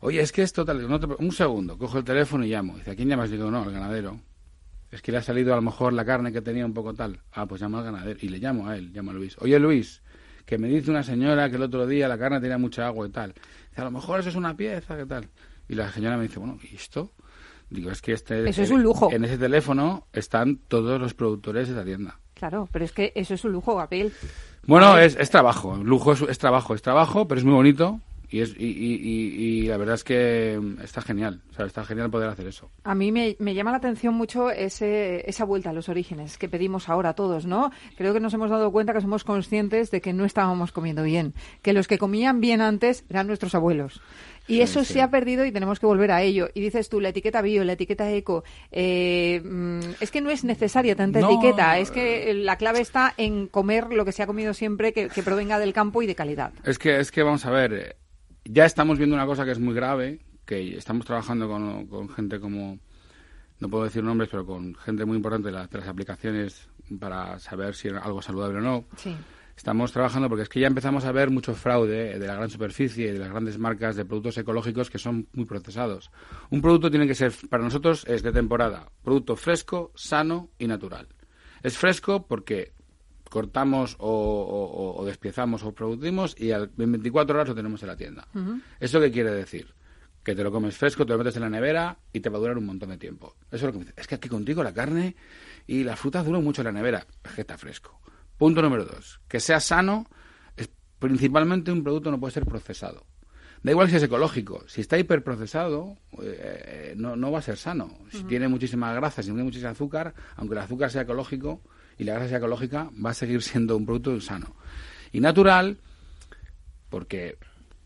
Oye, 0.00 0.20
es 0.20 0.30
que 0.30 0.42
esto 0.42 0.64
tal, 0.64 0.88
no 0.88 1.00
te 1.00 1.06
un 1.06 1.32
segundo, 1.32 1.76
cojo 1.76 1.98
el 1.98 2.04
teléfono 2.04 2.44
y 2.44 2.50
llamo. 2.50 2.76
Dice, 2.76 2.92
¿a 2.92 2.94
quién 2.94 3.08
llamas? 3.08 3.30
Digo, 3.30 3.50
no, 3.50 3.62
al 3.62 3.72
ganadero. 3.72 4.20
Es 4.90 5.02
que 5.02 5.12
le 5.12 5.18
ha 5.18 5.22
salido 5.22 5.52
a 5.52 5.56
lo 5.56 5.62
mejor 5.62 5.92
la 5.92 6.04
carne 6.04 6.32
que 6.32 6.40
tenía 6.40 6.64
un 6.64 6.72
poco 6.72 6.94
tal. 6.94 7.20
Ah, 7.32 7.46
pues 7.46 7.61
llamo 7.61 7.78
al 7.78 7.84
ganadero. 7.84 8.18
Y 8.22 8.28
le 8.28 8.38
llamo 8.38 8.68
a 8.68 8.76
él, 8.76 8.92
llamo 8.92 9.11
a 9.11 9.14
Luis. 9.14 9.37
Oye, 9.40 9.58
Luis, 9.58 10.02
que 10.46 10.56
me 10.56 10.68
dice 10.68 10.90
una 10.90 11.02
señora 11.02 11.50
que 11.50 11.56
el 11.56 11.62
otro 11.62 11.87
día 11.87 12.08
la 12.08 12.16
carne 12.16 12.40
tenía 12.40 12.58
mucha 12.58 12.87
agua 12.87 13.06
y 13.06 13.11
tal. 13.11 13.34
Dice, 13.70 13.80
a 13.80 13.84
lo 13.84 13.90
mejor 13.90 14.20
eso 14.20 14.28
es 14.28 14.37
una 14.37 14.56
pieza, 14.56 14.96
¿qué 14.96 15.04
tal? 15.04 15.28
Y 15.68 15.74
la 15.74 15.90
señora 15.90 16.16
me 16.16 16.22
dice, 16.22 16.38
bueno, 16.38 16.58
¿y 16.62 16.76
esto? 16.76 17.12
Digo, 17.68 17.90
es 17.90 18.00
que 18.00 18.12
este... 18.12 18.48
Eso 18.48 18.62
es 18.62 18.70
un 18.70 18.82
lujo. 18.82 19.11
En 19.12 19.24
ese 19.24 19.37
teléfono 19.37 20.06
están 20.12 20.56
todos 20.68 20.98
los 20.98 21.12
productores 21.12 21.68
de 21.68 21.74
esa 21.74 21.84
tienda. 21.84 22.18
Claro, 22.34 22.68
pero 22.72 22.84
es 22.84 22.92
que 22.92 23.12
eso 23.14 23.34
es 23.34 23.44
un 23.44 23.52
lujo, 23.52 23.74
Gabriel. 23.74 24.12
Bueno, 24.66 24.96
es, 24.96 25.16
es 25.16 25.28
trabajo, 25.28 25.76
lujo 25.76 26.12
es, 26.12 26.22
es 26.22 26.38
trabajo, 26.38 26.74
es 26.74 26.82
trabajo, 26.82 27.26
pero 27.26 27.40
es 27.40 27.44
muy 27.44 27.54
bonito 27.54 28.00
y, 28.31 28.41
es, 28.41 28.55
y, 28.59 28.64
y, 28.67 29.62
la 29.69 29.77
verdad 29.79 29.95
es 29.95 30.05
que 30.05 30.59
mm, 30.61 30.81
está 30.83 31.01
genial, 31.01 31.41
o 31.51 31.55
sea, 31.55 31.67
está 31.67 31.85
genial 31.85 32.11
poder 32.11 32.29
hacer 32.29 32.47
eso. 32.47 32.71
A 32.85 32.95
mí 32.95 33.11
me, 33.11 33.37
me 33.38 33.55
llama 33.55 33.71
la 33.71 33.79
atención 33.79 34.14
mucho 34.14 34.51
ese, 34.51 35.29
esa 35.29 35.45
vuelta 35.45 35.71
a 35.71 35.73
los 35.73 35.88
orígenes 35.88 36.37
que 36.37 36.49
pedimos 36.49 36.88
ahora 36.88 37.14
todos, 37.14 37.47
¿no? 37.47 37.71
Creo 37.97 38.12
que 38.12 38.21
nos 38.21 38.35
hemos 38.35 38.51
dado 38.51 38.71
cuenta 38.71 38.93
que 38.93 39.01
somos 39.01 39.25
conscientes 39.25 39.91
de 39.91 40.01
que 40.01 40.12
no 40.12 40.25
estábamos 40.25 40.73
comiendo 40.73 41.03
bien, 41.03 41.35
que 41.62 41.73
los 41.73 41.88
que 41.88 41.99
comían 41.99 42.41
bien 42.41 42.61
antes 42.61 43.05
eran 43.09 43.27
nuestros 43.27 43.55
abuelos. 43.55 44.01
Y 44.47 44.57
Sí, 44.57 44.62
eso 44.62 44.83
sí. 44.85 44.95
se 44.95 45.03
ha 45.03 45.11
perdido 45.11 45.45
y 45.45 45.53
tenemos 45.53 45.79
que 45.79 45.85
volver 45.85 46.11
a 46.11 46.23
ello. 46.23 46.49
Y 46.55 46.61
dices 46.62 46.88
tú, 46.88 47.01
la 47.01 47.11
etiqueta 47.11 47.43
bio, 47.43 47.64
la 47.64 47.75
etiqueta 47.75 48.11
eco, 48.11 48.45
eh, 48.73 49.43
mm, 49.45 49.81
es 50.01 50.11
que 50.11 50.23
no 50.23 50.31
es 50.31 50.43
necesaria 50.43 50.97
tanta 50.97 51.21
No, 51.21 51.31
etiqueta, 51.31 51.79
es 51.79 51.91
que 51.91 52.33
la 52.33 52.57
clave 52.57 52.81
está 52.81 53.12
en 53.19 53.47
comer 53.47 53.93
lo 53.93 54.07
que 54.07 54.12
se 54.12 54.23
ha 54.23 54.27
comido 54.27 54.55
siempre, 54.55 54.95
que, 54.95 55.09
que 55.11 55.23
provenga 55.23 55.59
del 55.59 55.75
campo 55.75 56.01
y 56.03 56.07
de 56.07 56.14
calidad. 56.14 56.53
Es 56.64 56.79
que, 56.79 56.99
es 56.99 57.11
que 57.11 57.23
vamos 57.23 57.45
a 57.45 57.51
ver, 57.51 57.73
eh, 57.75 57.97
ya 58.48 58.64
estamos 58.64 58.98
viendo 58.98 59.14
una 59.14 59.26
cosa 59.26 59.44
que 59.44 59.52
es 59.52 59.58
muy 59.58 59.74
grave, 59.74 60.20
que 60.46 60.76
estamos 60.76 61.04
trabajando 61.04 61.46
con, 61.48 61.87
con 61.87 62.08
gente 62.08 62.40
como, 62.40 62.78
no 63.61 63.68
puedo 63.68 63.84
decir 63.84 64.02
nombres, 64.02 64.30
pero 64.30 64.46
con 64.46 64.74
gente 64.74 65.04
muy 65.04 65.16
importante 65.16 65.48
de 65.48 65.52
las, 65.52 65.70
de 65.70 65.78
las 65.78 65.88
aplicaciones 65.88 66.68
para 66.98 67.38
saber 67.38 67.74
si 67.74 67.88
es 67.88 67.94
algo 67.94 68.22
saludable 68.22 68.58
o 68.58 68.62
no. 68.62 68.84
Sí. 68.96 69.14
Estamos 69.54 69.92
trabajando 69.92 70.28
porque 70.28 70.44
es 70.44 70.48
que 70.48 70.61
ya 70.61 70.68
empezamos 70.68 71.04
a 71.04 71.12
ver 71.12 71.30
mucho 71.30 71.52
fraude 71.52 72.18
de 72.18 72.26
la 72.26 72.37
gran 72.37 72.48
superficie 72.48 73.08
y 73.08 73.12
de 73.12 73.18
las 73.18 73.28
grandes 73.28 73.58
marcas 73.58 73.96
de 73.96 74.04
productos 74.04 74.38
ecológicos 74.38 74.88
que 74.88 74.98
son 74.98 75.26
muy 75.32 75.44
procesados. 75.44 76.11
Un 76.50 76.62
producto 76.62 76.90
tiene 76.90 77.08
que 77.08 77.16
ser, 77.16 77.32
para 77.50 77.64
nosotros, 77.64 78.04
es 78.06 78.22
de 78.22 78.32
temporada. 78.32 78.88
Producto 79.02 79.34
fresco, 79.37 79.92
sano 79.96 80.50
y 80.58 80.68
natural. 80.68 81.08
Es 81.62 81.76
fresco 81.76 82.24
porque 82.26 82.72
cortamos 83.29 83.97
o, 83.99 84.95
o, 84.97 85.05
despiezamos 85.05 85.62
o 85.62 85.73
producimos 85.73 86.35
y 86.38 86.51
en 86.51 86.71
24 86.77 87.35
horas 87.35 87.49
lo 87.49 87.55
tenemos 87.55 87.83
en 87.83 87.88
la 87.88 87.97
tienda. 87.97 88.29
¿Eso 88.81 89.01
qué 89.01 89.11
quiere 89.11 89.31
decir? 89.31 89.75
Que 90.23 90.35
te 90.35 90.43
lo 90.43 90.51
comes 90.51 90.77
fresco, 90.77 91.07
te 91.07 91.12
lo 91.12 91.19
metes 91.19 91.37
en 91.37 91.43
la 91.43 91.51
nevera 91.51 91.99
y 92.12 92.21
te 92.21 92.29
va 92.29 92.37
a 92.37 92.41
durar 92.41 92.59
un 92.59 92.67
montón 92.67 92.91
de 92.91 92.99
tiempo. 92.99 93.37
Eso 93.51 93.57
es 93.57 93.62
lo 93.62 93.73
que 93.73 93.79
me 93.79 93.85
dice. 93.85 93.95
Es 93.97 94.07
que 94.07 94.17
aquí 94.17 94.29
contigo 94.29 94.62
la 94.62 94.75
carne 94.75 95.17
y 95.67 95.85
las 95.85 95.99
frutas 95.99 96.25
duran 96.25 96.43
mucho 96.43 96.62
en 96.62 96.67
la 96.67 96.73
nevera. 96.73 97.07
Es 97.25 97.33
que 97.33 97.43
está 97.43 97.57
fresco. 97.57 98.01
Punto 98.37 98.62
número 98.62 98.85
dos. 98.85 99.21
Que 99.29 99.41
sea 99.41 99.61
sano, 99.61 100.07
es, 100.57 100.71
principalmente 100.99 101.73
un 101.73 101.83
producto 101.83 102.11
no 102.11 102.21
puede 102.21 102.33
ser 102.33 102.47
procesado. 102.47 103.07
Da 103.62 103.73
igual 103.73 103.91
si 103.91 103.97
es 103.97 104.03
ecológico. 104.03 104.64
Si 104.69 104.81
está 104.81 104.99
hiperprocesado, 104.99 105.99
eh, 106.23 106.95
no, 106.97 107.17
no 107.17 107.33
va 107.33 107.41
a 107.41 107.43
ser 107.43 107.57
sano. 107.57 107.99
Si 108.11 108.23
tiene 108.25 108.49
muchísima 108.49 108.93
grasa, 108.93 109.23
si 109.23 109.29
tiene 109.29 109.43
muchísimo 109.43 109.71
azúcar, 109.71 110.14
aunque 110.37 110.55
el 110.55 110.61
azúcar 110.61 110.91
sea 110.91 111.03
ecológico, 111.03 111.61
y 111.98 112.04
la 112.04 112.14
grasa 112.14 112.37
ecológica 112.37 112.90
va 113.04 113.11
a 113.11 113.14
seguir 113.14 113.42
siendo 113.42 113.76
un 113.76 113.84
producto 113.84 114.20
sano. 114.20 114.54
Y 115.12 115.20
natural, 115.20 115.78
porque 116.88 117.37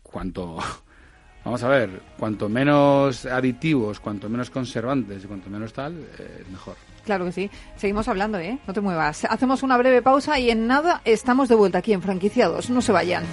cuanto, 0.01 0.59
vamos 1.45 1.63
a 1.63 1.67
ver, 1.67 2.01
cuanto 2.17 2.49
menos 2.49 3.25
aditivos, 3.25 3.99
cuanto 3.99 4.29
menos 4.29 4.49
conservantes 4.49 5.23
y 5.23 5.27
cuanto 5.27 5.49
menos 5.49 5.73
tal, 5.73 5.99
eh, 6.19 6.43
mejor. 6.51 6.75
Claro 7.03 7.25
que 7.25 7.31
sí. 7.33 7.51
Seguimos 7.75 8.07
hablando, 8.07 8.37
¿eh? 8.37 8.59
No 8.65 8.73
te 8.73 8.79
muevas. 8.79 9.25
Hacemos 9.25 9.61
una 9.61 9.77
breve 9.77 10.01
pausa 10.01 10.39
y 10.39 10.49
en 10.49 10.67
nada 10.67 11.01
estamos 11.03 11.49
de 11.49 11.55
vuelta 11.55 11.79
aquí 11.79 11.91
en 11.91 12.01
Franquiciados. 12.01 12.69
No 12.69 12.81
se 12.81 12.93
vayan. 12.93 13.25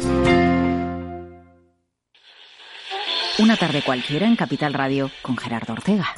Una 3.40 3.58
tarde 3.58 3.82
cualquiera 3.82 4.26
en 4.26 4.36
Capital 4.36 4.72
Radio 4.72 5.10
con 5.20 5.36
Gerardo 5.36 5.74
Ortega. 5.74 6.14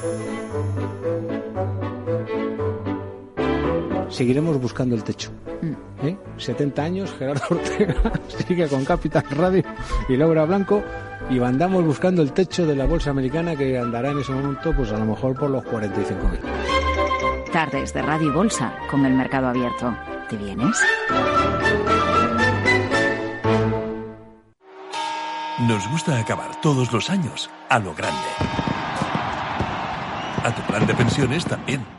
Seguiremos 4.09 4.59
buscando 4.61 4.95
el 4.95 5.03
techo. 5.03 5.31
70 6.37 6.81
mm. 6.81 6.85
¿Eh? 6.85 6.85
años, 6.85 7.13
Gerardo 7.17 7.43
Ortega 7.49 7.95
sigue 8.47 8.67
con 8.67 8.85
Capital 8.85 9.23
Radio 9.31 9.63
y 10.07 10.17
Laura 10.17 10.45
Blanco 10.45 10.83
y 11.29 11.39
andamos 11.39 11.83
buscando 11.85 12.21
el 12.21 12.31
techo 12.31 12.65
de 12.65 12.75
la 12.75 12.85
bolsa 12.85 13.11
americana 13.11 13.55
que 13.55 13.77
andará 13.77 14.11
en 14.11 14.19
ese 14.19 14.31
momento 14.31 14.73
pues 14.75 14.91
a 14.91 14.97
lo 14.97 15.05
mejor 15.05 15.37
por 15.37 15.49
los 15.49 15.63
45.000. 15.65 17.51
Tardes 17.51 17.93
de 17.93 18.01
Radio 18.01 18.27
y 18.27 18.31
Bolsa 18.31 18.73
con 18.89 19.05
el 19.05 19.13
mercado 19.13 19.47
abierto. 19.47 19.95
¿Te 20.29 20.37
vienes? 20.37 20.77
Nos 25.67 25.89
gusta 25.89 26.17
acabar 26.17 26.61
todos 26.61 26.91
los 26.93 27.09
años 27.09 27.49
a 27.67 27.79
lo 27.79 27.93
grande. 27.93 28.17
A 30.43 30.55
tu 30.55 30.61
plan 30.61 30.87
de 30.87 30.93
pensiones 30.93 31.43
también. 31.43 31.98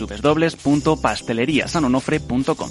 www.pasteleriasanonofre.com. 0.00 2.70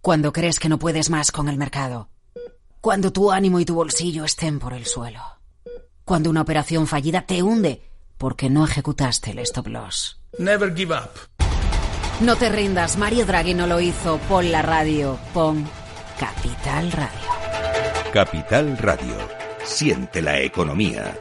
Cuando 0.00 0.32
crees 0.32 0.58
que 0.58 0.68
no 0.68 0.78
puedes 0.78 1.08
más 1.08 1.32
con 1.32 1.48
el 1.48 1.56
mercado. 1.56 2.10
Cuando 2.80 3.10
tu 3.10 3.32
ánimo 3.32 3.60
y 3.60 3.64
tu 3.64 3.74
bolsillo 3.74 4.24
estén 4.24 4.58
por 4.58 4.74
el 4.74 4.84
suelo. 4.84 5.20
Cuando 6.04 6.28
una 6.28 6.42
operación 6.42 6.86
fallida 6.86 7.22
te 7.22 7.42
hunde 7.42 7.82
porque 8.18 8.50
no 8.50 8.64
ejecutaste 8.64 9.30
el 9.30 9.38
stop 9.40 9.68
loss. 9.68 10.20
Never 10.38 10.74
give 10.74 10.94
up. 10.94 11.10
No 12.20 12.36
te 12.36 12.48
rindas, 12.48 12.96
Mario 12.96 13.26
Draghi 13.26 13.54
no 13.54 13.66
lo 13.66 13.80
hizo. 13.80 14.18
Pon 14.28 14.52
la 14.52 14.62
radio, 14.62 15.18
pon 15.32 15.66
Capital 16.18 16.92
Radio. 16.92 17.28
Capital 18.12 18.78
Radio. 18.78 19.16
Siente 19.64 20.22
la 20.22 20.40
economía. 20.40 21.18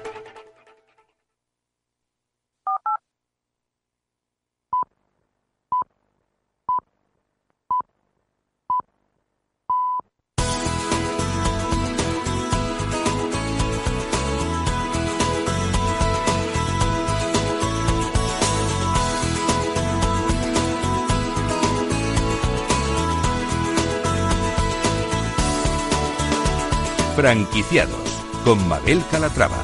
Franquiciados 27.15 28.23
con 28.43 28.67
Mabel 28.67 29.01
Calatrava. 29.11 29.63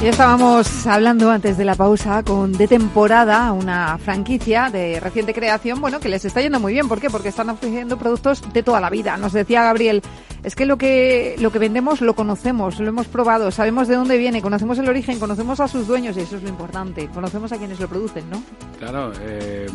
Ya 0.00 0.10
estábamos 0.10 0.86
hablando 0.86 1.28
antes 1.28 1.58
de 1.58 1.64
la 1.64 1.74
pausa 1.74 2.22
con 2.22 2.52
De 2.52 2.68
Temporada, 2.68 3.50
una 3.50 3.98
franquicia 3.98 4.70
de 4.70 5.00
reciente 5.00 5.34
creación, 5.34 5.80
bueno, 5.80 5.98
que 5.98 6.08
les 6.08 6.24
está 6.24 6.40
yendo 6.40 6.60
muy 6.60 6.72
bien. 6.72 6.86
¿Por 6.86 7.00
qué? 7.00 7.10
Porque 7.10 7.30
están 7.30 7.50
ofreciendo 7.50 7.98
productos 7.98 8.44
de 8.52 8.62
toda 8.62 8.80
la 8.80 8.90
vida. 8.90 9.16
Nos 9.16 9.32
decía 9.32 9.64
Gabriel, 9.64 10.02
es 10.44 10.54
que 10.54 10.66
lo 10.66 10.78
que 10.78 11.34
lo 11.40 11.50
que 11.50 11.58
vendemos 11.58 12.00
lo 12.00 12.14
conocemos, 12.14 12.78
lo 12.78 12.88
hemos 12.88 13.08
probado, 13.08 13.50
sabemos 13.50 13.88
de 13.88 13.96
dónde 13.96 14.18
viene, 14.18 14.40
conocemos 14.40 14.78
el 14.78 14.88
origen, 14.88 15.18
conocemos 15.18 15.58
a 15.58 15.66
sus 15.66 15.88
dueños 15.88 16.16
y 16.16 16.20
eso 16.20 16.36
es 16.36 16.44
lo 16.44 16.48
importante. 16.48 17.08
Conocemos 17.08 17.50
a 17.50 17.58
quienes 17.58 17.80
lo 17.80 17.88
producen, 17.88 18.30
¿no? 18.30 18.40
Claro, 18.78 19.10
eh, 19.20 19.66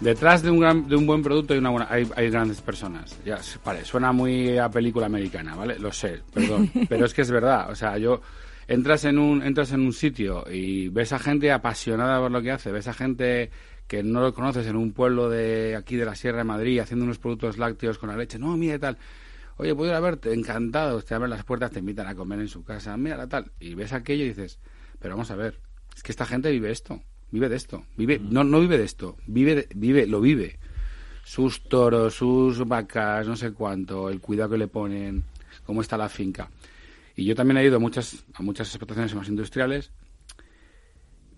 detrás 0.00 0.42
de 0.42 0.50
un, 0.50 0.60
gran, 0.60 0.88
de 0.88 0.96
un 0.96 1.06
buen 1.06 1.22
producto 1.22 1.52
hay, 1.52 1.58
una 1.58 1.70
buena, 1.70 1.86
hay, 1.90 2.08
hay 2.16 2.30
grandes 2.30 2.60
personas. 2.60 3.18
Ya, 3.24 3.38
vale, 3.64 3.84
suena 3.84 4.12
muy 4.12 4.58
a 4.58 4.70
película 4.70 5.06
americana, 5.06 5.54
¿vale? 5.54 5.78
Lo 5.78 5.92
sé, 5.92 6.20
perdón. 6.32 6.70
pero 6.88 7.06
es 7.06 7.14
que 7.14 7.22
es 7.22 7.30
verdad. 7.30 7.70
O 7.70 7.74
sea, 7.74 7.98
yo 7.98 8.20
entras 8.66 9.04
en 9.04 9.18
un 9.18 9.42
entras 9.42 9.72
en 9.72 9.80
un 9.80 9.92
sitio 9.92 10.44
y 10.50 10.88
ves 10.88 11.12
a 11.12 11.18
gente 11.18 11.50
apasionada 11.50 12.20
por 12.20 12.30
lo 12.30 12.40
que 12.40 12.50
hace, 12.52 12.70
ves 12.72 12.88
a 12.88 12.94
gente 12.94 13.50
que 13.86 14.04
no 14.04 14.20
lo 14.20 14.32
conoces 14.32 14.66
en 14.68 14.76
un 14.76 14.92
pueblo 14.92 15.28
de 15.28 15.74
aquí 15.74 15.96
de 15.96 16.04
la 16.04 16.14
Sierra 16.14 16.38
de 16.38 16.44
Madrid 16.44 16.78
haciendo 16.78 17.04
unos 17.04 17.18
productos 17.18 17.58
lácteos 17.58 17.98
con 17.98 18.08
la 18.08 18.16
leche, 18.16 18.38
no, 18.38 18.56
mira 18.56 18.78
tal. 18.78 18.98
Oye, 19.56 19.74
puedo 19.74 19.90
ir 19.90 19.96
a 19.96 20.00
verte, 20.00 20.32
encantado, 20.32 21.02
te 21.02 21.14
abren 21.14 21.28
las 21.28 21.44
puertas, 21.44 21.72
te 21.72 21.80
invitan 21.80 22.06
a 22.06 22.14
comer 22.14 22.38
en 22.38 22.48
su 22.48 22.64
casa, 22.64 22.96
mira 22.96 23.26
tal. 23.26 23.50
Y 23.58 23.74
ves 23.74 23.92
aquello 23.92 24.24
y 24.24 24.28
dices, 24.28 24.60
pero 25.00 25.14
vamos 25.14 25.30
a 25.32 25.34
ver, 25.34 25.58
es 25.94 26.02
que 26.02 26.12
esta 26.12 26.24
gente 26.24 26.50
vive 26.50 26.70
esto, 26.70 27.02
vive 27.30 27.48
de 27.48 27.56
esto, 27.56 27.84
vive, 27.96 28.18
no, 28.18 28.44
no 28.44 28.60
vive 28.60 28.78
de 28.78 28.84
esto, 28.84 29.16
vive, 29.26 29.68
vive, 29.74 30.06
lo 30.06 30.20
vive. 30.20 30.58
Sus 31.24 31.62
toros, 31.68 32.14
sus 32.14 32.66
vacas, 32.66 33.26
no 33.26 33.36
sé 33.36 33.52
cuánto, 33.52 34.08
el 34.08 34.20
cuidado 34.20 34.50
que 34.50 34.58
le 34.58 34.66
ponen, 34.66 35.24
cómo 35.64 35.80
está 35.80 35.96
la 35.96 36.08
finca. 36.08 36.50
Y 37.14 37.24
yo 37.24 37.34
también 37.34 37.58
he 37.58 37.64
ido 37.64 37.76
a 37.76 37.78
muchas, 37.78 38.24
a 38.34 38.42
muchas 38.42 38.68
explotaciones 38.68 39.14
más 39.14 39.28
industriales. 39.28 39.90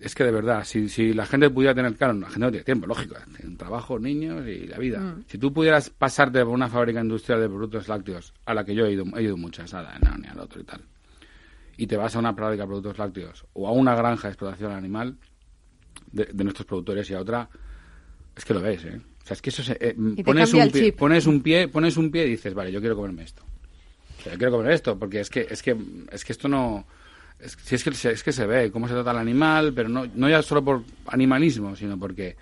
Es 0.01 0.15
que 0.15 0.25
de 0.25 0.33
verdad, 0.33 0.65
si, 0.65 0.89
si 0.89 1.13
la 1.13 1.27
gente 1.27 1.49
pudiera 1.51 1.75
tener, 1.75 1.95
claro, 1.95 2.15
la 2.15 2.29
gente 2.29 2.41
no 2.41 2.51
tiene 2.51 2.65
tiempo, 2.65 2.87
lógico, 2.87 3.17
un 3.45 3.57
trabajo, 3.57 3.99
niños 3.99 4.47
y 4.47 4.67
la 4.67 4.79
vida. 4.79 4.99
Mm. 4.99 5.25
Si 5.29 5.39
tú 5.39 5.53
pudieras 5.53 5.91
pasarte 5.91 6.41
por 6.41 6.49
una 6.55 6.69
fábrica 6.69 7.01
industrial 7.01 7.41
de 7.41 7.49
productos 7.49 7.89
lácteos, 7.89 8.33
a 8.47 8.55
la 8.55 8.65
que 8.65 8.75
yo 8.75 8.87
he 8.87 8.93
ido, 8.93 9.05
he 9.17 9.23
ido 9.23 9.37
muchas, 9.37 9.73
a 9.75 9.83
la 9.83 9.93
de 9.93 10.19
ni 10.19 10.27
al 10.27 10.41
otro 10.41 10.61
y 10.61 10.65
tal, 10.65 10.81
y 11.77 11.87
te 11.87 11.97
vas 11.97 12.17
a 12.17 12.19
una 12.19 12.35
fábrica 12.35 12.63
de 12.63 12.67
productos 12.69 12.99
lácteos 12.99 13.45
o 13.53 13.69
a 13.69 13.73
una 13.73 13.95
granja 13.95 14.29
de 14.29 14.33
explotación 14.33 14.73
animal 14.73 15.17
de, 16.13 16.27
de 16.27 16.45
nuestros 16.45 16.67
productores 16.67 17.09
y 17.11 17.15
a 17.15 17.21
otra, 17.21 17.49
es 18.37 18.45
que 18.45 18.55
lo 18.55 18.61
ves, 18.61 18.85
¿eh? 18.85 19.01
O 19.23 19.27
sea, 19.27 19.35
es 19.35 19.43
que 19.43 19.51
eso 19.51 19.63
se, 19.63 19.77
eh, 19.81 19.95
pones, 20.25 20.53
un 20.53 20.61
el 20.61 20.71
pie, 20.71 20.93
pones 20.93 21.27
un 21.27 21.43
pie, 21.43 21.69
pones 21.69 21.97
un 21.97 22.11
pie 22.11 22.27
y 22.27 22.31
dices, 22.31 22.55
vale, 22.55 22.73
yo 22.73 22.81
quiero 22.81 22.97
comerme 22.97 23.23
esto. 23.23 23.45
O 24.19 24.23
sea, 24.23 24.33
yo 24.33 24.39
quiero 24.39 24.53
comer 24.53 24.73
esto, 24.73 24.99
porque 24.99 25.21
es 25.21 25.31
que, 25.31 25.47
es 25.49 25.63
que, 25.63 25.77
es 26.11 26.25
que 26.25 26.33
esto 26.33 26.49
no, 26.49 26.85
es, 27.39 27.57
si 27.63 27.75
es 27.75 27.85
que 27.85 27.93
se, 27.93 28.13
es 28.13 28.23
que 28.23 28.33
se 28.33 28.47
ve 28.47 28.71
cómo 28.71 28.89
se 28.89 28.95
trata 28.95 29.11
al 29.11 29.19
animal, 29.19 29.73
pero 29.75 29.89
no, 29.89 30.07
no 30.15 30.29
ya 30.29 30.43
solo 30.43 30.65
por 30.65 30.83
animalismo, 31.07 31.77
sino 31.77 31.99
porque, 31.99 32.37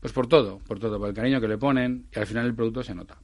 pues 0.00 0.12
por 0.12 0.26
todo, 0.26 0.58
por 0.60 0.78
todo, 0.78 0.98
por 0.98 1.08
el 1.10 1.14
cariño 1.14 1.40
que 1.40 1.48
le 1.48 1.58
ponen 1.58 2.06
y 2.14 2.18
al 2.18 2.26
final 2.26 2.46
el 2.46 2.54
producto 2.54 2.82
se 2.82 2.94
nota. 2.94 3.18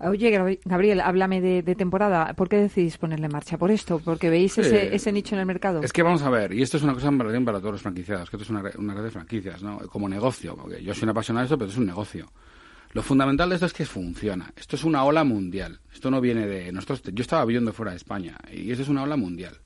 Oye, 0.00 0.30
Gabri- 0.30 0.60
Gabriel, 0.64 1.00
háblame 1.00 1.40
de, 1.40 1.62
de 1.62 1.74
temporada. 1.74 2.34
¿Por 2.34 2.48
qué 2.48 2.56
decidís 2.58 2.98
ponerle 2.98 3.26
en 3.26 3.32
marcha? 3.32 3.56
¿Por 3.58 3.70
esto? 3.70 3.98
¿Porque 3.98 4.28
veis 4.30 4.52
Sí. 4.52 4.60
ese, 4.60 4.94
ese 4.94 5.10
nicho 5.12 5.34
en 5.34 5.40
el 5.40 5.46
mercado? 5.46 5.82
Es 5.82 5.92
que 5.92 6.02
vamos 6.02 6.22
a 6.22 6.30
ver, 6.30 6.52
y 6.52 6.62
esto 6.62 6.76
es 6.76 6.82
una 6.82 6.92
cosa 6.94 7.10
para, 7.12 7.40
para 7.40 7.58
todos 7.60 7.72
los 7.72 7.82
franquiciados, 7.82 8.28
que 8.30 8.36
esto 8.36 8.44
es 8.44 8.50
una, 8.50 8.62
una 8.78 8.94
red 8.94 9.04
de 9.04 9.10
franquicias, 9.10 9.62
¿no? 9.62 9.78
Como 9.88 10.08
negocio, 10.08 10.54
porque 10.56 10.82
yo 10.82 10.94
soy 10.94 11.04
un 11.04 11.10
apasionado 11.10 11.42
de 11.42 11.46
esto, 11.46 11.58
pero 11.58 11.68
esto 11.68 11.76
es 11.78 11.80
un 11.80 11.86
negocio. 11.86 12.30
Lo 12.92 13.02
fundamental 13.02 13.48
de 13.48 13.54
esto 13.54 13.64
es 13.66 13.72
que 13.72 13.86
funciona. 13.86 14.52
Esto 14.54 14.76
es 14.76 14.84
una 14.84 15.04
ola 15.04 15.24
mundial. 15.24 15.80
Esto 15.94 16.10
no 16.10 16.20
viene 16.20 16.46
de 16.46 16.70
nosotros. 16.72 17.00
Yo 17.14 17.22
estaba 17.22 17.42
viviendo 17.46 17.72
fuera 17.72 17.92
de 17.92 17.96
España 17.96 18.36
y 18.52 18.70
esto 18.70 18.82
es 18.82 18.88
una 18.90 19.02
ola 19.04 19.16
mundial. 19.16 19.56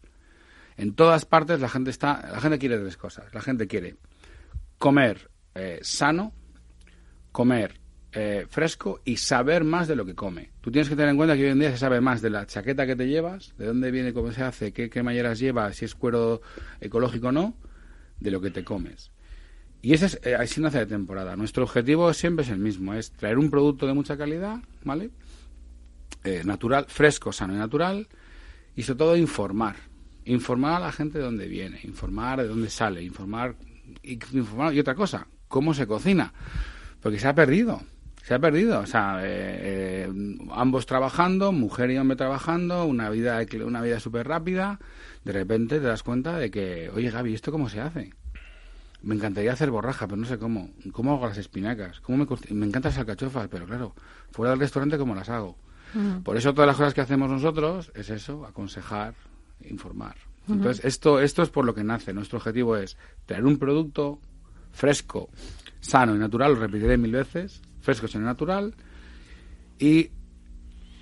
En 0.77 0.95
todas 0.95 1.25
partes 1.25 1.59
la 1.61 1.69
gente 1.69 1.91
está, 1.91 2.29
la 2.33 2.41
gente 2.41 2.59
quiere 2.61 2.79
tres 2.79 2.97
cosas. 2.97 3.35
La 3.35 3.41
gente 3.41 3.67
quiere 3.67 3.97
comer 4.79 5.29
eh, 5.57 5.79
sano, 5.83 6.33
comer 7.33 7.81
eh, 8.13 8.47
fresco 8.49 9.01
y 9.05 9.17
saber 9.17 9.65
más 9.65 9.89
de 9.89 9.97
lo 9.97 10.07
que 10.07 10.15
come. 10.15 10.51
Tú 10.61 10.71
tienes 10.71 10.89
que 10.89 10.97
tener 10.97 11.11
en 11.11 11.17
cuenta 11.17 11.37
que 11.37 11.45
hoy 11.45 11.51
en 11.51 11.59
día 11.59 11.71
se 11.71 11.79
sabe 11.79 12.01
más 12.01 12.23
de 12.23 12.31
la 12.31 12.47
chaqueta 12.47 12.87
que 12.87 12.97
te 12.97 13.07
llevas, 13.07 13.55
de 13.59 13.67
dónde 13.67 13.91
viene, 13.91 14.13
cómo 14.13 14.33
se 14.33 14.43
hace, 14.43 14.73
qué 14.73 14.89
cremalleras 14.89 15.39
lleva, 15.39 15.73
si 15.73 15.85
es 15.85 15.95
cuero 15.95 16.41
ecológico 16.81 17.29
o 17.29 17.33
no, 17.33 17.57
de 18.21 18.31
lo 18.31 18.41
que 18.41 18.51
te 18.51 18.65
comes. 18.65 19.11
Y 19.83 19.93
ese 19.93 20.07
es, 20.07 20.21
eh, 20.25 20.35
así 20.35 20.61
nace 20.61 20.79
de 20.79 20.87
temporada. 20.87 21.37
Nuestro 21.37 21.65
objetivo 21.65 22.13
siempre 22.15 22.45
es 22.45 22.51
el 22.51 22.59
mismo, 22.59 22.95
es 22.95 23.13
traer 23.13 23.39
un 23.39 23.51
producto 23.51 23.87
de 23.87 23.93
mucha 23.93 24.17
calidad, 24.17 24.61
¿vale? 24.83 25.11
Eh, 26.25 26.43
natural, 26.45 26.87
fresco, 26.89 27.33
sano 27.33 27.55
y 27.55 27.59
natural, 27.59 28.09
y 28.75 28.83
sobre 28.83 28.99
todo 28.99 29.17
informar. 29.17 29.77
Informar 30.25 30.83
a 30.83 30.87
la 30.87 30.93
gente 30.93 31.19
de 31.19 31.25
dónde 31.25 31.47
viene, 31.47 31.81
informar 31.85 32.41
de 32.41 32.49
dónde 32.49 32.71
sale, 32.71 33.03
informar 33.03 33.57
informar, 34.03 34.75
y 34.75 34.81
otra 34.81 34.95
cosa, 34.95 35.27
cómo 35.49 35.75
se 35.75 35.87
cocina. 35.87 36.33
Porque 37.01 37.19
se 37.19 37.29
ha 37.29 37.35
perdido, 37.35 37.83
se 38.23 38.35
ha 38.35 38.39
perdido. 38.39 38.81
O 38.81 38.87
sea, 38.87 39.21
eh, 39.23 40.09
eh, 40.09 40.13
ambos 40.53 40.87
trabajando, 40.87 41.53
mujer 41.53 41.91
y 41.91 41.99
hombre 41.99 42.17
trabajando, 42.17 42.85
una 42.85 43.11
vida, 43.11 43.41
una 43.65 43.83
vida 43.83 44.01
súper 44.01 44.27
rápida. 44.27 44.81
De 45.25 45.33
repente 45.33 45.79
te 45.79 45.87
das 45.87 46.03
cuenta 46.03 46.39
de 46.39 46.51
que, 46.51 46.91
oye 46.95 47.11
Gaby, 47.11 47.35
¿esto 47.35 47.53
cómo 47.53 47.69
se 47.69 47.81
hace? 47.81 48.13
Me 49.03 49.15
encantaría 49.15 49.53
hacer 49.53 49.71
borraja, 49.71 50.07
pero 50.07 50.17
no 50.17 50.27
sé 50.27 50.39
cómo. 50.39 50.71
¿Cómo 50.93 51.13
hago 51.15 51.29
las 51.29 51.39
espinacas? 51.39 52.01
¿Cómo 52.01 52.19
me, 52.19 52.55
me 52.55 52.67
encantan 52.67 52.91
las 52.91 52.99
alcachofas, 52.99 53.49
pero 53.49 53.67
claro, 53.67 53.95
fuera 54.33 54.51
del 54.51 54.61
restaurante, 54.61 54.99
¿cómo 54.99 55.15
las 55.15 55.29
hago? 55.29 55.57
Mm. 55.95 56.23
Por 56.23 56.37
eso 56.37 56.53
todas 56.53 56.67
las 56.67 56.77
cosas 56.77 56.95
que 56.95 57.01
hacemos 57.01 57.31
nosotros 57.31 57.93
es 57.95 58.11
eso, 58.11 58.45
aconsejar, 58.47 59.15
informar. 59.61 60.17
Entonces, 60.49 60.85
esto, 60.85 61.21
esto 61.21 61.43
es 61.43 61.51
por 61.51 61.65
lo 61.65 61.75
que 61.75 61.83
nace. 61.83 62.13
Nuestro 62.13 62.39
objetivo 62.39 62.77
es 62.77 62.97
traer 63.27 63.45
un 63.45 63.59
producto 63.59 64.21
fresco, 64.77 65.29
sano 65.81 66.15
y 66.15 66.19
natural, 66.19 66.55
lo 66.55 66.61
repetiré 66.61 66.97
mil 66.99 67.13
veces, 67.13 67.61
fresco, 67.81 68.07
sano 68.07 68.25
y 68.25 68.27
natural, 68.27 68.75
y 69.79 70.11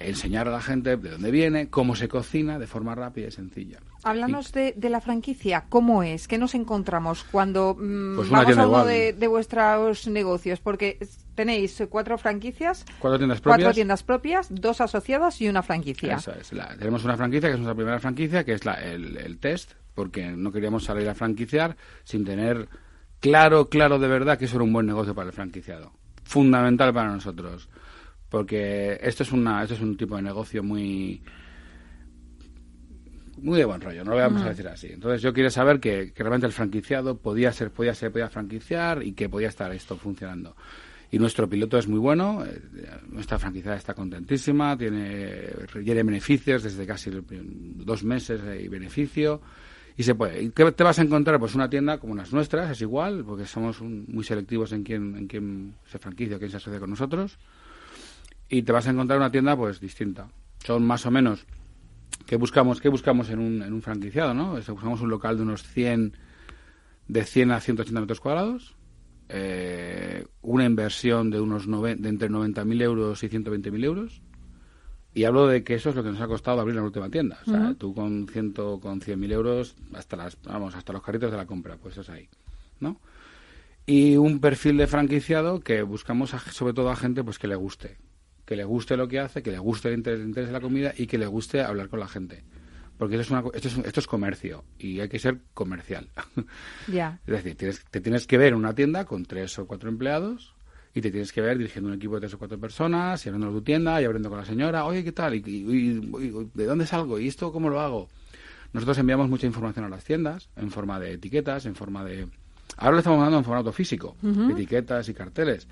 enseñar 0.00 0.48
a 0.48 0.50
la 0.50 0.60
gente 0.60 0.96
de 0.96 1.10
dónde 1.10 1.30
viene, 1.30 1.70
cómo 1.70 1.94
se 1.96 2.08
cocina 2.08 2.58
de 2.58 2.66
forma 2.66 2.94
rápida 2.94 3.28
y 3.28 3.30
sencilla. 3.30 3.78
Háblanos 4.02 4.52
de, 4.52 4.74
de 4.76 4.90
la 4.90 5.00
franquicia. 5.00 5.64
¿Cómo 5.70 6.02
es? 6.02 6.28
¿Qué 6.28 6.36
nos 6.36 6.54
encontramos 6.54 7.24
cuando 7.24 7.74
mm, 7.78 8.16
Pues 8.16 8.28
vamos 8.28 8.58
a 8.58 8.66
uno 8.66 8.84
de, 8.84 9.14
de 9.14 9.26
vuestros 9.28 10.06
negocios? 10.08 10.60
Porque 10.60 10.98
tenéis 11.34 11.82
cuatro 11.88 12.18
franquicias, 12.18 12.84
Cuatro 12.98 13.16
tiendas 13.18 13.40
cuatro 13.40 13.52
propias. 13.60 13.74
tiendas 13.74 14.02
propias, 14.02 14.48
dos 14.50 14.80
asociadas 14.82 15.40
y 15.40 15.48
una 15.48 15.62
franquicia. 15.62 16.16
Eso 16.16 16.32
es. 16.38 16.52
La- 16.52 16.76
tenemos 16.76 17.02
una 17.04 17.16
franquicia, 17.16 17.48
que 17.48 17.54
es 17.54 17.60
nuestra 17.60 17.74
primera 17.74 17.98
franquicia, 17.98 18.44
que 18.44 18.52
es 18.52 18.64
la- 18.66 18.74
el, 18.74 19.16
el 19.16 19.38
test, 19.38 19.72
porque 19.94 20.32
no 20.32 20.52
queríamos 20.52 20.84
salir 20.84 21.08
a 21.08 21.14
franquiciar 21.14 21.76
sin 22.02 22.26
tener 22.26 22.68
claro, 23.24 23.70
claro 23.70 23.98
de 23.98 24.06
verdad 24.06 24.38
que 24.38 24.44
eso 24.44 24.56
era 24.56 24.64
un 24.64 24.72
buen 24.72 24.84
negocio 24.84 25.14
para 25.14 25.28
el 25.28 25.32
franquiciado. 25.32 25.92
Fundamental 26.24 26.92
para 26.92 27.10
nosotros. 27.10 27.70
Porque 28.28 28.98
esto 29.00 29.22
es, 29.22 29.32
una, 29.32 29.62
esto 29.62 29.74
es 29.74 29.80
un 29.80 29.96
tipo 29.96 30.16
de 30.16 30.22
negocio 30.22 30.62
muy 30.62 31.22
muy 33.38 33.58
de 33.58 33.64
buen 33.64 33.80
rollo, 33.80 34.04
no 34.04 34.12
lo 34.12 34.16
vamos 34.16 34.42
a 34.42 34.50
decir 34.50 34.68
así. 34.68 34.88
Entonces 34.92 35.22
yo 35.22 35.32
quería 35.32 35.50
saber 35.50 35.80
que, 35.80 36.12
que 36.12 36.22
realmente 36.22 36.46
el 36.46 36.52
franquiciado 36.52 37.18
podía 37.18 37.52
ser, 37.52 37.70
podía 37.70 37.94
ser, 37.94 38.12
podía 38.12 38.28
franquiciar 38.28 39.02
y 39.02 39.12
que 39.12 39.28
podía 39.28 39.48
estar 39.48 39.72
esto 39.72 39.96
funcionando. 39.96 40.54
Y 41.10 41.18
nuestro 41.18 41.48
piloto 41.48 41.78
es 41.78 41.88
muy 41.88 41.98
bueno, 41.98 42.44
eh, 42.44 42.60
nuestra 43.08 43.38
franquiciada 43.38 43.76
está 43.76 43.94
contentísima, 43.94 44.76
tiene, 44.76 45.48
tiene 45.72 46.02
beneficios 46.02 46.62
desde 46.62 46.86
casi 46.86 47.10
dos 47.10 48.04
meses 48.04 48.40
y 48.60 48.68
beneficio. 48.68 49.40
Y 49.96 50.02
se 50.02 50.14
puede. 50.14 50.42
¿Y 50.42 50.50
qué 50.50 50.70
te 50.72 50.82
vas 50.84 50.98
a 50.98 51.02
encontrar? 51.02 51.38
Pues 51.38 51.54
una 51.54 51.70
tienda 51.70 51.98
como 51.98 52.14
las 52.16 52.32
nuestras, 52.32 52.70
es 52.70 52.80
igual, 52.80 53.24
porque 53.24 53.46
somos 53.46 53.80
un- 53.80 54.04
muy 54.08 54.24
selectivos 54.24 54.72
en 54.72 54.82
quién, 54.82 55.16
en 55.16 55.26
quién 55.28 55.74
se 55.86 55.98
franquicia, 55.98 56.38
quién 56.38 56.50
se 56.50 56.56
asocia 56.56 56.80
con 56.80 56.90
nosotros. 56.90 57.38
Y 58.48 58.62
te 58.62 58.72
vas 58.72 58.86
a 58.86 58.90
encontrar 58.90 59.18
una 59.18 59.30
tienda 59.30 59.56
pues 59.56 59.80
distinta. 59.80 60.28
Son 60.64 60.84
más 60.84 61.04
o 61.06 61.10
menos 61.10 61.46
¿Qué 62.26 62.36
buscamos, 62.36 62.80
qué 62.80 62.88
buscamos 62.88 63.28
en, 63.28 63.38
un, 63.40 63.60
en 63.62 63.72
un 63.72 63.82
franquiciado? 63.82 64.34
¿no? 64.34 64.52
Buscamos 64.54 65.00
un 65.00 65.10
local 65.10 65.36
de 65.36 65.42
unos 65.42 65.62
100, 65.64 66.16
de 67.08 67.24
100 67.24 67.50
a 67.50 67.60
180 67.60 68.00
metros 68.00 68.20
cuadrados, 68.20 68.76
eh, 69.28 70.24
una 70.40 70.64
inversión 70.64 71.30
de 71.30 71.40
unos 71.40 71.66
noven- 71.68 71.98
de 71.98 72.08
entre 72.08 72.30
90.000 72.30 72.80
euros 72.82 73.22
y 73.24 73.28
120.000 73.28 73.84
euros. 73.84 74.22
Y 75.14 75.24
hablo 75.24 75.46
de 75.46 75.62
que 75.62 75.74
eso 75.74 75.90
es 75.90 75.94
lo 75.96 76.02
que 76.02 76.10
nos 76.10 76.20
ha 76.20 76.26
costado 76.26 76.60
abrir 76.60 76.74
la 76.76 76.82
última 76.82 77.08
tienda. 77.08 77.38
O 77.46 77.50
sea, 77.50 77.60
Ujú. 77.60 77.74
tú 77.76 77.94
con, 77.94 78.26
ciento, 78.28 78.80
con 78.80 79.00
100.000 79.00 79.30
euros, 79.32 79.76
hasta, 79.94 80.16
las, 80.16 80.36
vamos, 80.42 80.74
hasta 80.74 80.92
los 80.92 81.02
carritos 81.02 81.30
de 81.30 81.36
la 81.36 81.46
compra, 81.46 81.76
pues 81.76 81.96
es 81.98 82.08
ahí. 82.10 82.28
¿no? 82.80 83.00
Y 83.86 84.16
un 84.16 84.40
perfil 84.40 84.76
de 84.76 84.86
franquiciado 84.86 85.60
que 85.60 85.82
buscamos 85.82 86.34
a- 86.34 86.40
sobre 86.40 86.72
todo 86.74 86.90
a 86.90 86.96
gente 86.96 87.22
pues 87.22 87.38
que 87.38 87.46
le 87.48 87.54
guste 87.56 87.96
que 88.44 88.56
le 88.56 88.64
guste 88.64 88.98
lo 88.98 89.08
que 89.08 89.20
hace, 89.20 89.42
que 89.42 89.50
le 89.50 89.58
guste 89.58 89.88
el 89.88 89.94
interés, 89.94 90.20
el 90.20 90.26
interés 90.26 90.48
de 90.50 90.52
la 90.52 90.60
comida 90.60 90.92
y 90.98 91.06
que 91.06 91.16
le 91.16 91.24
guste 91.26 91.62
hablar 91.62 91.88
con 91.88 91.98
la 91.98 92.08
gente. 92.08 92.44
Porque 92.98 93.14
esto 93.18 93.22
es, 93.22 93.30
una 93.42 93.50
esto 93.54 93.68
es, 93.68 93.78
esto 93.78 94.00
es 94.00 94.06
comercio 94.06 94.64
y 94.78 95.00
hay 95.00 95.08
que 95.08 95.18
ser 95.18 95.38
comercial. 95.54 96.10
Ya. 96.86 97.20
es 97.26 97.32
decir, 97.32 97.56
tienes, 97.56 97.82
te 97.90 98.02
tienes 98.02 98.26
que 98.26 98.36
ver 98.36 98.48
en 98.48 98.56
una 98.56 98.74
tienda 98.74 99.06
con 99.06 99.24
tres 99.24 99.58
o 99.58 99.66
cuatro 99.66 99.88
empleados 99.88 100.53
y 100.94 101.00
te 101.00 101.10
tienes 101.10 101.32
que 101.32 101.40
ver 101.40 101.58
dirigiendo 101.58 101.88
un 101.88 101.96
equipo 101.96 102.14
de 102.14 102.20
tres 102.20 102.34
o 102.34 102.38
cuatro 102.38 102.58
personas 102.58 103.24
y 103.26 103.28
hablando 103.28 103.48
de 103.48 103.54
tu 103.54 103.62
tienda 103.62 104.00
y 104.00 104.04
hablando 104.04 104.28
con 104.28 104.38
la 104.38 104.44
señora, 104.44 104.84
oye, 104.84 105.02
¿qué 105.02 105.10
tal? 105.10 105.34
¿Y, 105.34 105.40
de 106.54 106.64
dónde 106.64 106.86
salgo? 106.86 107.18
¿Y 107.18 107.26
esto 107.26 107.52
cómo 107.52 107.68
lo 107.68 107.80
hago? 107.80 108.08
Nosotros 108.72 108.96
enviamos 108.98 109.28
mucha 109.28 109.46
información 109.46 109.84
a 109.84 109.88
las 109.88 110.04
tiendas 110.04 110.48
en 110.56 110.70
forma 110.70 111.00
de 111.00 111.14
etiquetas, 111.14 111.66
en 111.66 111.74
forma 111.74 112.04
de... 112.04 112.28
Ahora 112.76 112.92
lo 112.92 112.98
estamos 112.98 113.18
mandando 113.18 113.38
en 113.38 113.44
formato 113.44 113.72
físico, 113.72 114.16
etiquetas 114.50 115.08
y 115.08 115.14
carteles, 115.14 115.66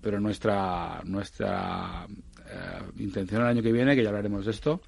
pero 0.00 0.20
nuestra, 0.20 1.02
nuestra 1.04 2.06
eh, 2.08 2.82
intención 2.98 3.42
el 3.42 3.48
año 3.48 3.62
que 3.62 3.72
viene, 3.72 3.94
que 3.94 4.02
ya 4.02 4.08
hablaremos 4.08 4.44
de 4.44 4.50
esto, 4.50 4.80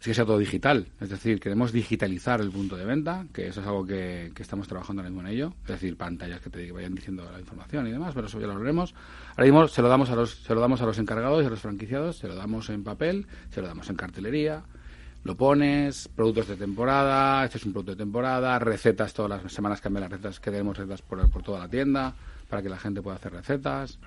es 0.00 0.06
que 0.06 0.14
sea 0.14 0.24
todo 0.24 0.38
digital. 0.38 0.86
Es 0.98 1.10
decir, 1.10 1.38
queremos 1.38 1.72
digitalizar 1.72 2.40
el 2.40 2.50
punto 2.50 2.74
de 2.74 2.86
venta, 2.86 3.26
que 3.34 3.48
eso 3.48 3.60
es 3.60 3.66
algo 3.66 3.84
que, 3.84 4.32
estamos 4.38 4.66
trabajando 4.66 5.02
ahora 5.02 5.10
mismo 5.10 5.28
en 5.28 5.34
ello. 5.34 5.52
Es 5.64 5.72
decir, 5.72 5.94
pantallas 5.98 6.40
que 6.40 6.48
te 6.48 6.72
vayan 6.72 6.94
diciendo 6.94 7.28
la 7.30 7.38
información 7.38 7.86
y 7.86 7.90
demás, 7.90 8.14
pero 8.14 8.26
eso 8.26 8.40
ya 8.40 8.46
lo 8.46 8.54
haremos. 8.54 8.94
Ahora 9.32 9.44
mismo 9.44 9.68
se 9.68 9.82
lo 9.82 9.88
damos 9.88 10.08
a 10.08 10.16
los, 10.16 10.30
se 10.42 10.54
lo 10.54 10.60
damos 10.62 10.80
a 10.80 10.86
los 10.86 10.98
encargados 10.98 11.42
y 11.42 11.46
a 11.46 11.50
los 11.50 11.60
franquiciados, 11.60 12.16
se 12.16 12.28
lo 12.28 12.34
damos 12.34 12.70
en 12.70 12.82
papel, 12.82 13.26
se 13.50 13.60
lo 13.60 13.66
damos 13.66 13.90
en 13.90 13.96
cartelería, 13.96 14.62
lo 15.24 15.36
pones, 15.36 16.08
productos 16.08 16.48
de 16.48 16.56
temporada, 16.56 17.44
este 17.44 17.58
es 17.58 17.66
un 17.66 17.72
producto 17.72 17.92
de 17.92 17.98
temporada, 17.98 18.58
recetas, 18.58 19.12
todas 19.12 19.42
las 19.42 19.52
semanas 19.52 19.82
cambian 19.82 20.04
las 20.04 20.12
recetas, 20.12 20.40
que 20.40 20.50
tenemos 20.50 20.78
recetas 20.78 21.02
por, 21.02 21.28
por 21.28 21.42
toda 21.42 21.58
la 21.58 21.68
tienda, 21.68 22.14
para 22.48 22.62
que 22.62 22.70
la 22.70 22.78
gente 22.78 23.02
pueda 23.02 23.16
hacer 23.16 23.32
recetas, 23.32 23.98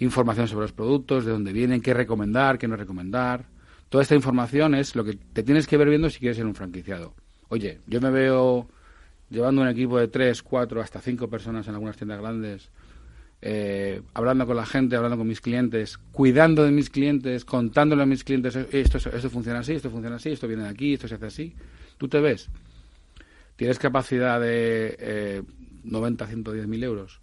información 0.00 0.48
sobre 0.48 0.64
los 0.64 0.72
productos, 0.72 1.24
de 1.24 1.32
dónde 1.32 1.54
vienen, 1.54 1.80
qué 1.80 1.94
recomendar, 1.94 2.58
qué 2.58 2.68
no 2.68 2.76
recomendar 2.76 3.46
Toda 3.90 4.02
esta 4.02 4.14
información 4.14 4.76
es 4.76 4.94
lo 4.94 5.04
que 5.04 5.14
te 5.14 5.42
tienes 5.42 5.66
que 5.66 5.76
ver 5.76 5.88
viendo 5.88 6.08
si 6.08 6.20
quieres 6.20 6.36
ser 6.36 6.46
un 6.46 6.54
franquiciado. 6.54 7.12
Oye, 7.48 7.80
yo 7.88 8.00
me 8.00 8.10
veo 8.10 8.68
llevando 9.30 9.62
un 9.62 9.68
equipo 9.68 9.98
de 9.98 10.06
tres, 10.06 10.42
cuatro, 10.42 10.80
hasta 10.80 11.00
cinco 11.00 11.28
personas 11.28 11.66
en 11.66 11.74
algunas 11.74 11.96
tiendas 11.96 12.20
grandes, 12.20 12.70
eh, 13.42 14.00
hablando 14.14 14.46
con 14.46 14.56
la 14.56 14.64
gente, 14.64 14.94
hablando 14.94 15.18
con 15.18 15.26
mis 15.26 15.40
clientes, 15.40 15.98
cuidando 16.12 16.62
de 16.62 16.70
mis 16.70 16.88
clientes, 16.88 17.44
contándole 17.44 18.04
a 18.04 18.06
mis 18.06 18.22
clientes, 18.22 18.54
eh, 18.54 18.68
esto, 18.70 18.98
esto 18.98 19.28
funciona 19.28 19.58
así, 19.58 19.72
esto 19.72 19.90
funciona 19.90 20.16
así, 20.16 20.30
esto 20.30 20.46
viene 20.46 20.62
de 20.62 20.68
aquí, 20.68 20.94
esto 20.94 21.08
se 21.08 21.16
hace 21.16 21.26
así. 21.26 21.54
¿Tú 21.98 22.06
te 22.06 22.20
ves? 22.20 22.48
¿Tienes 23.56 23.80
capacidad 23.80 24.40
de 24.40 24.96
eh, 25.00 25.42
90, 25.82 26.28
110 26.28 26.68
mil 26.68 26.84
euros? 26.84 27.20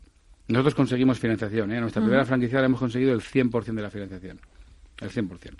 Nosotros 0.49 0.75
conseguimos 0.75 1.17
financiación. 1.17 1.71
¿eh? 1.71 1.79
nuestra 1.79 2.01
primera 2.01 2.25
franquicia 2.25 2.59
hemos 2.59 2.79
conseguido 2.79 3.13
el 3.13 3.21
100% 3.21 3.73
de 3.73 3.81
la 3.81 3.89
financiación. 3.89 4.39
El 4.99 5.11
100%. 5.11 5.53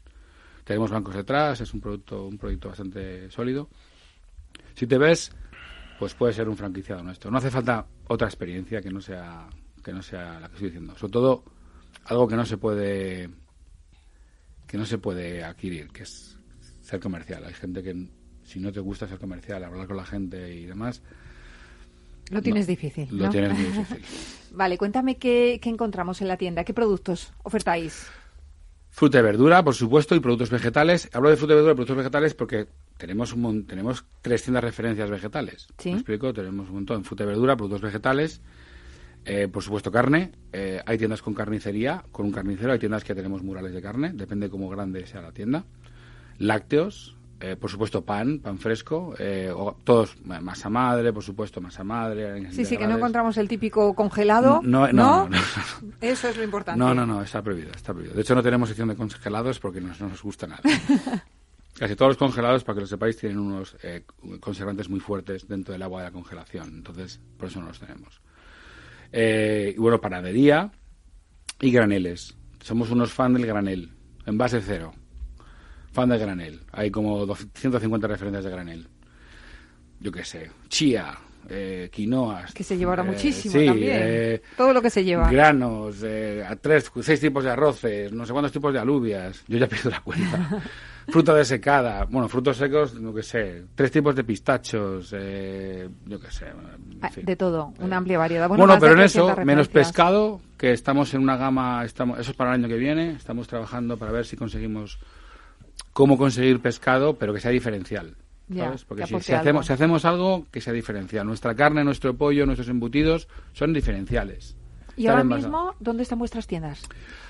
Tenemos 0.68 0.92
bancos 0.92 1.16
detrás, 1.16 1.62
es 1.62 1.74
un 1.74 1.80
producto, 1.80 2.28
un 2.28 2.38
proyecto 2.38 2.68
bastante 2.68 3.32
sólido. 3.32 3.70
Si 4.76 4.86
te 4.86 4.98
ves, 4.98 5.32
pues 5.98 6.14
puede 6.14 6.34
ser 6.34 6.50
un 6.50 6.58
franquiciado 6.58 7.02
nuestro. 7.02 7.32
No 7.32 7.38
hace 7.38 7.50
falta 7.50 7.88
otra 8.10 8.28
experiencia 8.28 8.82
que 8.82 8.90
no 8.90 9.00
sea 9.00 9.48
que 9.82 9.94
no 9.94 10.02
sea 10.02 10.42
la 10.42 10.50
que 10.50 10.56
estoy 10.56 10.70
diciendo. 10.70 10.94
Sobre 10.98 11.14
todo 11.14 11.44
algo 12.04 12.28
que 12.28 12.36
no 12.36 12.46
se 12.46 12.58
puede 12.58 13.30
que 14.68 14.78
no 14.78 14.86
se 14.86 14.98
puede 14.98 15.42
adquirir, 15.42 15.88
que 15.88 16.04
es 16.04 16.38
ser 16.82 17.00
comercial. 17.00 17.46
Hay 17.46 17.54
gente 17.54 17.82
que 17.82 18.10
si 18.44 18.60
no 18.60 18.70
te 18.74 18.82
gusta 18.82 19.08
ser 19.08 19.20
comercial, 19.20 19.64
hablar 19.64 19.88
con 19.88 19.96
la 19.96 20.06
gente 20.06 20.54
y 20.54 20.66
demás, 20.66 21.02
lo 22.30 22.42
tienes 22.42 22.68
difícil. 22.68 23.08
Lo 23.10 23.30
tienes 23.30 23.54
muy 23.54 23.64
difícil. 23.68 24.04
vale, 24.52 24.78
cuéntame 24.78 25.16
qué, 25.16 25.60
qué 25.62 25.70
encontramos 25.70 26.22
en 26.22 26.28
la 26.28 26.36
tienda, 26.36 26.66
qué 26.66 26.74
productos 26.74 27.32
ofertáis. 27.44 28.08
Fruta 28.98 29.20
y 29.20 29.22
verdura, 29.22 29.64
por 29.64 29.76
supuesto, 29.76 30.16
y 30.16 30.20
productos 30.20 30.50
vegetales. 30.50 31.08
Hablo 31.14 31.30
de 31.30 31.38
fruta 31.38 31.54
y 31.54 31.58
verdura 31.58 31.74
y 31.74 31.76
productos 31.76 31.98
vegetales 31.98 32.34
porque 32.34 32.66
tenemos 32.98 33.32
un 33.32 33.68
tenemos 33.68 34.04
300 34.24 34.64
referencias 34.64 35.12
vegetales. 35.12 35.68
¿Sí? 35.78 35.92
¿Me 35.92 35.98
explico? 35.98 36.34
Tenemos 36.34 36.70
un 36.70 36.74
montón. 36.78 37.04
Fruta 37.04 37.24
y 37.24 37.28
verdura, 37.28 37.56
productos 37.56 37.82
vegetales, 37.82 38.42
eh, 39.24 39.50
por 39.50 39.62
supuesto 39.62 39.92
carne. 39.92 40.32
Eh, 40.52 40.82
hay 40.84 40.98
tiendas 40.98 41.22
con 41.22 41.36
carnicería, 41.36 42.06
con 42.12 42.26
un 42.26 42.32
carnicero. 42.32 42.72
Hay 42.72 42.80
tiendas 42.80 43.04
que 43.04 43.14
tenemos 43.14 43.44
murales 43.44 43.72
de 43.72 43.84
carne, 43.84 44.14
depende 44.16 44.50
cómo 44.50 44.68
grande 44.68 45.06
sea 45.06 45.22
la 45.22 45.32
tienda. 45.32 45.66
Lácteos, 46.40 47.17
eh, 47.40 47.56
por 47.56 47.70
supuesto 47.70 48.04
pan, 48.04 48.40
pan 48.40 48.58
fresco, 48.58 49.14
eh, 49.20 49.54
todos, 49.84 50.18
masa 50.24 50.70
madre, 50.70 51.14
por 51.14 51.24
supuesto, 51.24 51.62
masa 51.62 51.84
madre. 51.84 52.52
Sí, 52.52 52.66
sí, 52.66 52.78
que 52.78 52.88
no 52.88 52.98
encontramos 52.98 53.38
el 53.38 53.48
típico 53.48 53.94
congelado. 53.94 54.60
No, 54.64 54.92
no, 54.92 55.30
no, 55.30 55.38
Eso 56.02 56.30
es 56.30 56.38
lo 56.38 56.44
importante. 56.44 56.80
No, 56.80 56.96
no, 56.96 57.06
no, 57.06 57.22
está 57.22 57.44
prohibido, 57.44 57.72
está 57.76 57.94
prohibido. 57.94 58.16
De 58.16 58.22
hecho, 58.22 58.34
no 58.34 58.42
tenemos 58.42 58.70
sección 58.70 58.88
de 58.88 58.96
congelados 58.96 59.60
porque 59.60 59.80
no, 59.80 59.94
nos 60.00 60.24
gusta 60.24 60.48
nada. 60.48 60.64
Casi 61.78 61.96
todos 61.96 62.10
los 62.10 62.18
congelados, 62.18 62.64
para 62.64 62.78
que 62.78 62.82
lo 62.82 62.88
sepáis, 62.88 63.18
tienen 63.18 63.38
unos 63.38 63.78
eh, 63.84 64.04
conservantes 64.40 64.90
muy 64.90 65.00
fuertes 65.00 65.48
dentro 65.48 65.74
del 65.74 65.84
agua 65.84 66.02
de 66.02 66.08
la 66.08 66.12
congelación. 66.12 66.70
Entonces, 66.70 67.20
por 67.38 67.50
eso 67.50 67.60
no 67.60 67.68
los 67.68 67.80
tenemos. 67.80 68.20
y 69.14 69.78
bueno, 69.78 70.02
panadería 70.02 70.72
y 71.62 71.70
graneles. 71.70 72.36
Somos 72.62 72.90
unos 72.90 73.14
fan 73.14 73.36
del 73.36 73.46
granel, 73.46 73.92
en 74.26 74.40
base 74.40 74.60
cero 74.60 74.94
fan 75.98 76.10
de 76.10 76.20
granel. 76.20 76.60
Hay 76.74 76.92
como 76.92 77.26
150 77.36 78.06
referencias 78.08 78.44
de 78.44 78.52
granel. 78.52 78.88
Yo 80.00 80.12
qué 80.12 80.24
sé, 80.24 80.52
chía, 80.70 81.18
eh, 81.50 81.90
quinoas. 81.92 82.54
Que 82.54 82.64
se 82.64 82.78
llevará 82.78 83.02
eh, 83.02 83.08
muchísimo 83.08 83.56
también. 83.56 83.98
Eh, 84.00 84.42
Todo 84.56 84.74
lo 84.74 84.82
que 84.84 84.92
se 84.92 85.04
lleva. 85.04 85.28
Granos, 85.32 86.04
eh, 86.04 86.46
tres, 86.62 86.92
seis 87.02 87.20
tipos 87.20 87.44
de 87.44 87.50
arroces, 87.50 88.14
no 88.14 88.28
sé 88.28 88.32
cuántos 88.32 88.52
tipos 88.52 88.72
de 88.72 88.78
alubias. 88.78 89.44
Yo 89.48 89.58
ya 89.58 89.66
pido 89.70 89.90
la 89.90 90.02
cuenta. 90.02 90.62
Fruta 91.08 91.34
desecada, 91.34 92.04
bueno, 92.04 92.28
frutos 92.28 92.58
secos, 92.58 92.94
no 92.94 93.12
que 93.12 93.24
sé, 93.24 93.64
tres 93.74 93.90
tipos 93.90 94.14
de 94.14 94.24
pistachos, 94.24 95.10
yo 95.10 96.20
qué 96.20 96.30
sé. 96.30 96.46
Ah, 97.02 97.10
de 97.16 97.36
todo, 97.36 97.74
una 97.80 97.98
amplia 97.98 98.20
variedad. 98.20 98.48
Bueno, 98.50 98.78
pero 98.80 98.94
en 98.94 99.00
eso, 99.00 99.36
menos 99.46 99.68
pescado, 99.68 100.42
que 100.58 100.74
estamos 100.74 101.12
en 101.16 101.22
una 101.22 101.38
gama, 101.38 101.84
estamos, 101.86 102.20
eso 102.20 102.32
es 102.32 102.38
para 102.38 102.54
el 102.54 102.60
año 102.60 102.68
que 102.68 102.78
viene, 102.78 103.14
estamos 103.14 103.48
trabajando 103.48 103.98
para 103.98 104.12
ver 104.12 104.26
si 104.26 104.36
conseguimos 104.36 105.00
cómo 105.98 106.16
conseguir 106.16 106.60
pescado, 106.60 107.18
pero 107.18 107.34
que 107.34 107.40
sea 107.40 107.50
diferencial. 107.50 108.16
¿sabes? 108.56 108.86
Porque 108.86 109.08
si, 109.08 109.34
hacemos, 109.34 109.66
si 109.66 109.74
hacemos 109.74 110.06
algo 110.06 110.46
que 110.52 110.62
sea 110.62 110.72
diferencial. 110.72 111.26
Nuestra 111.26 111.56
carne, 111.56 111.84
nuestro 111.84 112.16
pollo, 112.16 112.46
nuestros 112.46 112.70
embutidos 112.70 113.28
son 113.54 113.74
diferenciales. 113.74 114.56
¿Y 114.96 115.08
ahora 115.08 115.24
mismo 115.24 115.74
dónde 115.80 116.04
están 116.04 116.20
vuestras 116.20 116.46
tiendas? 116.46 116.84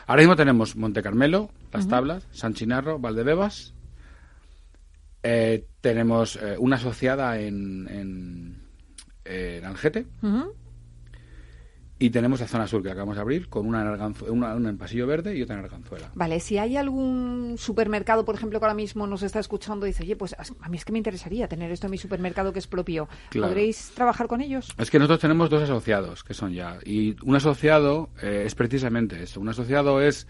Ahora 0.05 0.21
mismo 0.21 0.35
tenemos 0.35 0.75
Monte 0.75 1.01
Carmelo, 1.01 1.49
Las 1.71 1.87
Tablas, 1.87 2.27
San 2.31 2.55
Chinarro, 2.55 2.99
Valdebebas. 2.99 3.73
Eh, 5.23 5.65
tenemos 5.79 6.35
eh, 6.35 6.57
una 6.59 6.75
asociada 6.75 7.39
en, 7.39 7.87
en, 7.87 8.63
en 9.23 9.63
Algete. 9.63 10.07
Y 11.99 12.11
tenemos 12.11 12.39
la 12.39 12.47
zona 12.47 12.67
sur 12.67 12.83
que 12.83 12.91
acabamos 12.91 13.15
de 13.15 13.21
abrir 13.21 13.49
con 13.49 13.65
una 13.65 13.81
en, 13.81 14.13
una, 14.29 14.53
en 14.53 14.77
Pasillo 14.77 15.07
Verde 15.07 15.35
y 15.35 15.41
otra 15.41 15.57
en 15.57 15.63
Arganzuela. 15.63 16.11
Vale, 16.13 16.39
si 16.39 16.57
hay 16.57 16.77
algún 16.77 17.55
supermercado, 17.57 18.23
por 18.23 18.35
ejemplo, 18.35 18.59
que 18.59 18.65
ahora 18.65 18.75
mismo 18.75 19.07
nos 19.07 19.23
está 19.23 19.39
escuchando 19.39 19.87
y 19.87 19.89
dice, 19.89 20.03
oye, 20.03 20.15
pues 20.15 20.35
a 20.35 20.69
mí 20.69 20.77
es 20.77 20.85
que 20.85 20.91
me 20.91 20.99
interesaría 20.99 21.47
tener 21.47 21.71
esto 21.71 21.87
en 21.87 21.91
mi 21.91 21.97
supermercado 21.97 22.53
que 22.53 22.59
es 22.59 22.67
propio. 22.67 23.09
¿Podréis 23.33 23.91
trabajar 23.95 24.27
con 24.27 24.41
ellos? 24.41 24.69
Es 24.77 24.91
que 24.91 24.99
nosotros 24.99 25.21
tenemos 25.21 25.49
dos 25.49 25.63
asociados 25.63 26.23
que 26.23 26.33
son 26.33 26.53
ya. 26.53 26.77
Y 26.85 27.15
un 27.23 27.35
asociado 27.35 28.09
eh, 28.21 28.43
es 28.45 28.53
precisamente 28.53 29.23
eso. 29.23 29.39
Un 29.39 29.49
asociado 29.49 29.99
es 30.01 30.27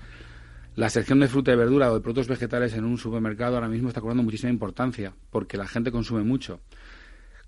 la 0.76 0.90
sección 0.90 1.20
de 1.20 1.28
fruta 1.28 1.52
y 1.52 1.56
verdura 1.56 1.92
o 1.92 1.96
de 1.96 2.02
productos 2.02 2.28
vegetales 2.28 2.76
en 2.76 2.86
un 2.86 3.00
supermercado 3.00 3.56
ahora 3.56 3.68
mismo 3.68 3.88
está 3.88 4.00
cobrando 4.00 4.22
muchísima 4.22 4.52
importancia 4.52 5.12
porque 5.32 5.58
la 5.58 5.68
gente 5.68 5.92
consume 5.92 6.24
mucho 6.24 6.60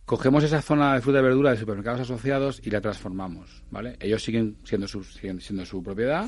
cogemos 0.09 0.43
esa 0.43 0.59
zona 0.63 0.95
de 0.95 1.01
fruta 1.01 1.19
y 1.19 1.21
verdura 1.21 1.51
de 1.51 1.57
supermercados 1.57 2.01
asociados 2.01 2.59
y 2.65 2.71
la 2.71 2.81
transformamos, 2.81 3.61
¿vale? 3.69 3.95
Ellos 3.99 4.23
siguen 4.23 4.57
siendo 4.63 4.87
su, 4.87 5.03
siguen 5.03 5.39
siendo 5.39 5.63
su 5.67 5.83
propiedad, 5.83 6.25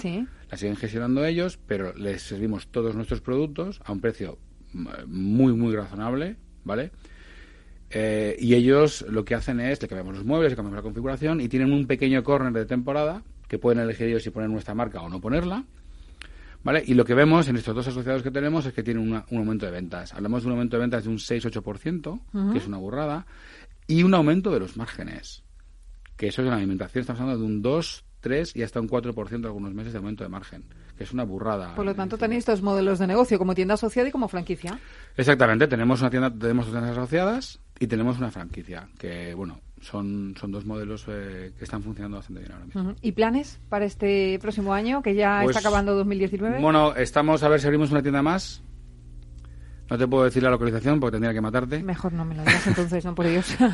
la 0.52 0.56
siguen 0.56 0.76
gestionando 0.76 1.26
ellos, 1.26 1.58
pero 1.66 1.92
les 1.96 2.22
servimos 2.22 2.68
todos 2.68 2.94
nuestros 2.94 3.22
productos 3.22 3.82
a 3.84 3.92
un 3.92 4.00
precio 4.00 4.38
muy, 5.08 5.54
muy 5.54 5.76
razonable, 5.76 6.36
¿vale? 6.64 6.92
Eh, 7.90 8.36
y 8.38 8.54
ellos 8.54 9.04
lo 9.10 9.26
que 9.26 9.34
hacen 9.34 9.60
es, 9.60 9.82
le 9.82 9.88
cambiamos 9.88 10.14
los 10.14 10.26
muebles, 10.26 10.52
le 10.52 10.56
cambiamos 10.56 10.78
la 10.78 10.84
configuración 10.84 11.42
y 11.42 11.50
tienen 11.50 11.74
un 11.74 11.88
pequeño 11.88 12.24
corner 12.24 12.54
de 12.54 12.68
temporada 12.68 13.24
que 13.48 13.58
pueden 13.58 13.82
elegir 13.82 14.10
ellos 14.10 14.22
si 14.22 14.30
poner 14.30 14.52
nuestra 14.52 14.76
marca 14.76 15.02
o 15.02 15.10
no 15.10 15.20
ponerla, 15.20 15.66
¿Vale? 16.64 16.84
Y 16.86 16.94
lo 16.94 17.06
que 17.06 17.16
vemos 17.16 17.48
en 17.48 17.56
estos 17.56 17.74
dos 17.74 17.88
asociados 17.88 18.22
que 18.22 18.30
tenemos 18.30 18.66
es 18.68 18.74
que 18.74 18.84
tienen 18.84 19.12
un 19.12 19.38
aumento 19.40 19.66
de 19.66 19.72
ventas. 19.72 20.14
Hablamos 20.14 20.44
de 20.44 20.48
un 20.48 20.54
aumento 20.54 20.78
de 20.78 20.82
ventas 20.82 21.04
de 21.04 21.10
un 21.10 21.18
6-8%, 21.18 22.52
que 22.52 22.58
es 22.60 22.68
una 22.68 22.78
burrada, 22.78 23.26
y 23.88 24.04
un 24.04 24.14
aumento 24.14 24.52
de 24.52 24.60
los 24.60 24.78
márgenes. 24.78 25.44
Que 26.18 26.28
eso 26.28 26.42
es 26.42 26.46
en 26.46 26.52
la 26.52 26.58
alimentación, 26.58 27.02
estamos 27.02 27.22
hablando 27.22 27.44
de 27.44 27.52
un 27.52 27.62
2, 27.62 28.06
3 28.22 28.56
y 28.56 28.64
hasta 28.64 28.80
un 28.80 28.88
4% 28.88 29.46
algunos 29.46 29.74
meses 29.74 29.92
de 29.94 29.98
aumento 29.98 30.24
de 30.24 30.30
margen, 30.30 30.64
que 30.98 31.04
es 31.04 31.12
una 31.12 31.24
burrada. 31.24 31.76
Por 31.76 31.86
lo 31.86 31.96
tanto, 31.96 32.18
tenéis 32.18 32.46
dos 32.46 32.62
modelos 32.62 33.00
de 33.00 33.08
negocio, 33.08 33.38
como 33.38 33.56
tienda 33.56 33.74
asociada 33.74 34.08
y 34.08 34.12
como 34.12 34.28
franquicia. 34.28 34.80
Exactamente, 35.18 35.68
tenemos 35.68 36.02
una 36.02 36.10
tienda, 36.10 36.32
tenemos 36.32 36.66
dos 36.68 36.74
tiendas 36.74 36.98
asociadas 36.98 37.60
y 37.80 37.88
tenemos 37.88 38.18
una 38.20 38.32
franquicia, 38.32 38.88
que 38.98 39.34
bueno, 39.34 39.60
son, 39.82 40.36
son 40.40 40.52
dos 40.52 40.66
modelos 40.66 41.06
eh, 41.08 41.52
que 41.58 41.64
están 41.64 41.82
funcionando 41.82 42.18
bastante 42.18 42.42
bien 42.42 42.52
ahora 42.54 42.66
mismo. 42.66 42.96
¿Y 43.02 43.12
planes 43.14 43.60
para 43.70 43.86
este 43.86 44.38
próximo 44.40 44.74
año, 44.74 45.02
que 45.02 45.16
ya 45.16 45.40
está 45.40 45.44
pues, 45.46 45.58
acabando 45.58 45.96
2019? 45.96 46.62
Bueno, 46.62 46.96
estamos 46.96 47.42
a 47.44 47.50
ver 47.50 47.60
si 47.60 47.66
abrimos 47.66 47.92
una 47.92 48.02
tienda 48.02 48.22
más 48.22 48.64
no 49.92 49.98
te 49.98 50.08
puedo 50.08 50.24
decir 50.24 50.42
la 50.42 50.50
localización 50.50 51.00
porque 51.00 51.16
tendría 51.16 51.34
que 51.34 51.42
matarte. 51.42 51.84
Mejor 51.84 52.14
no 52.14 52.26
me 52.26 52.34
lo 52.34 52.44
digas 52.44 52.66
entonces, 52.66 53.06
no 53.06 53.14
por 53.14 53.26
ellos. 53.26 53.56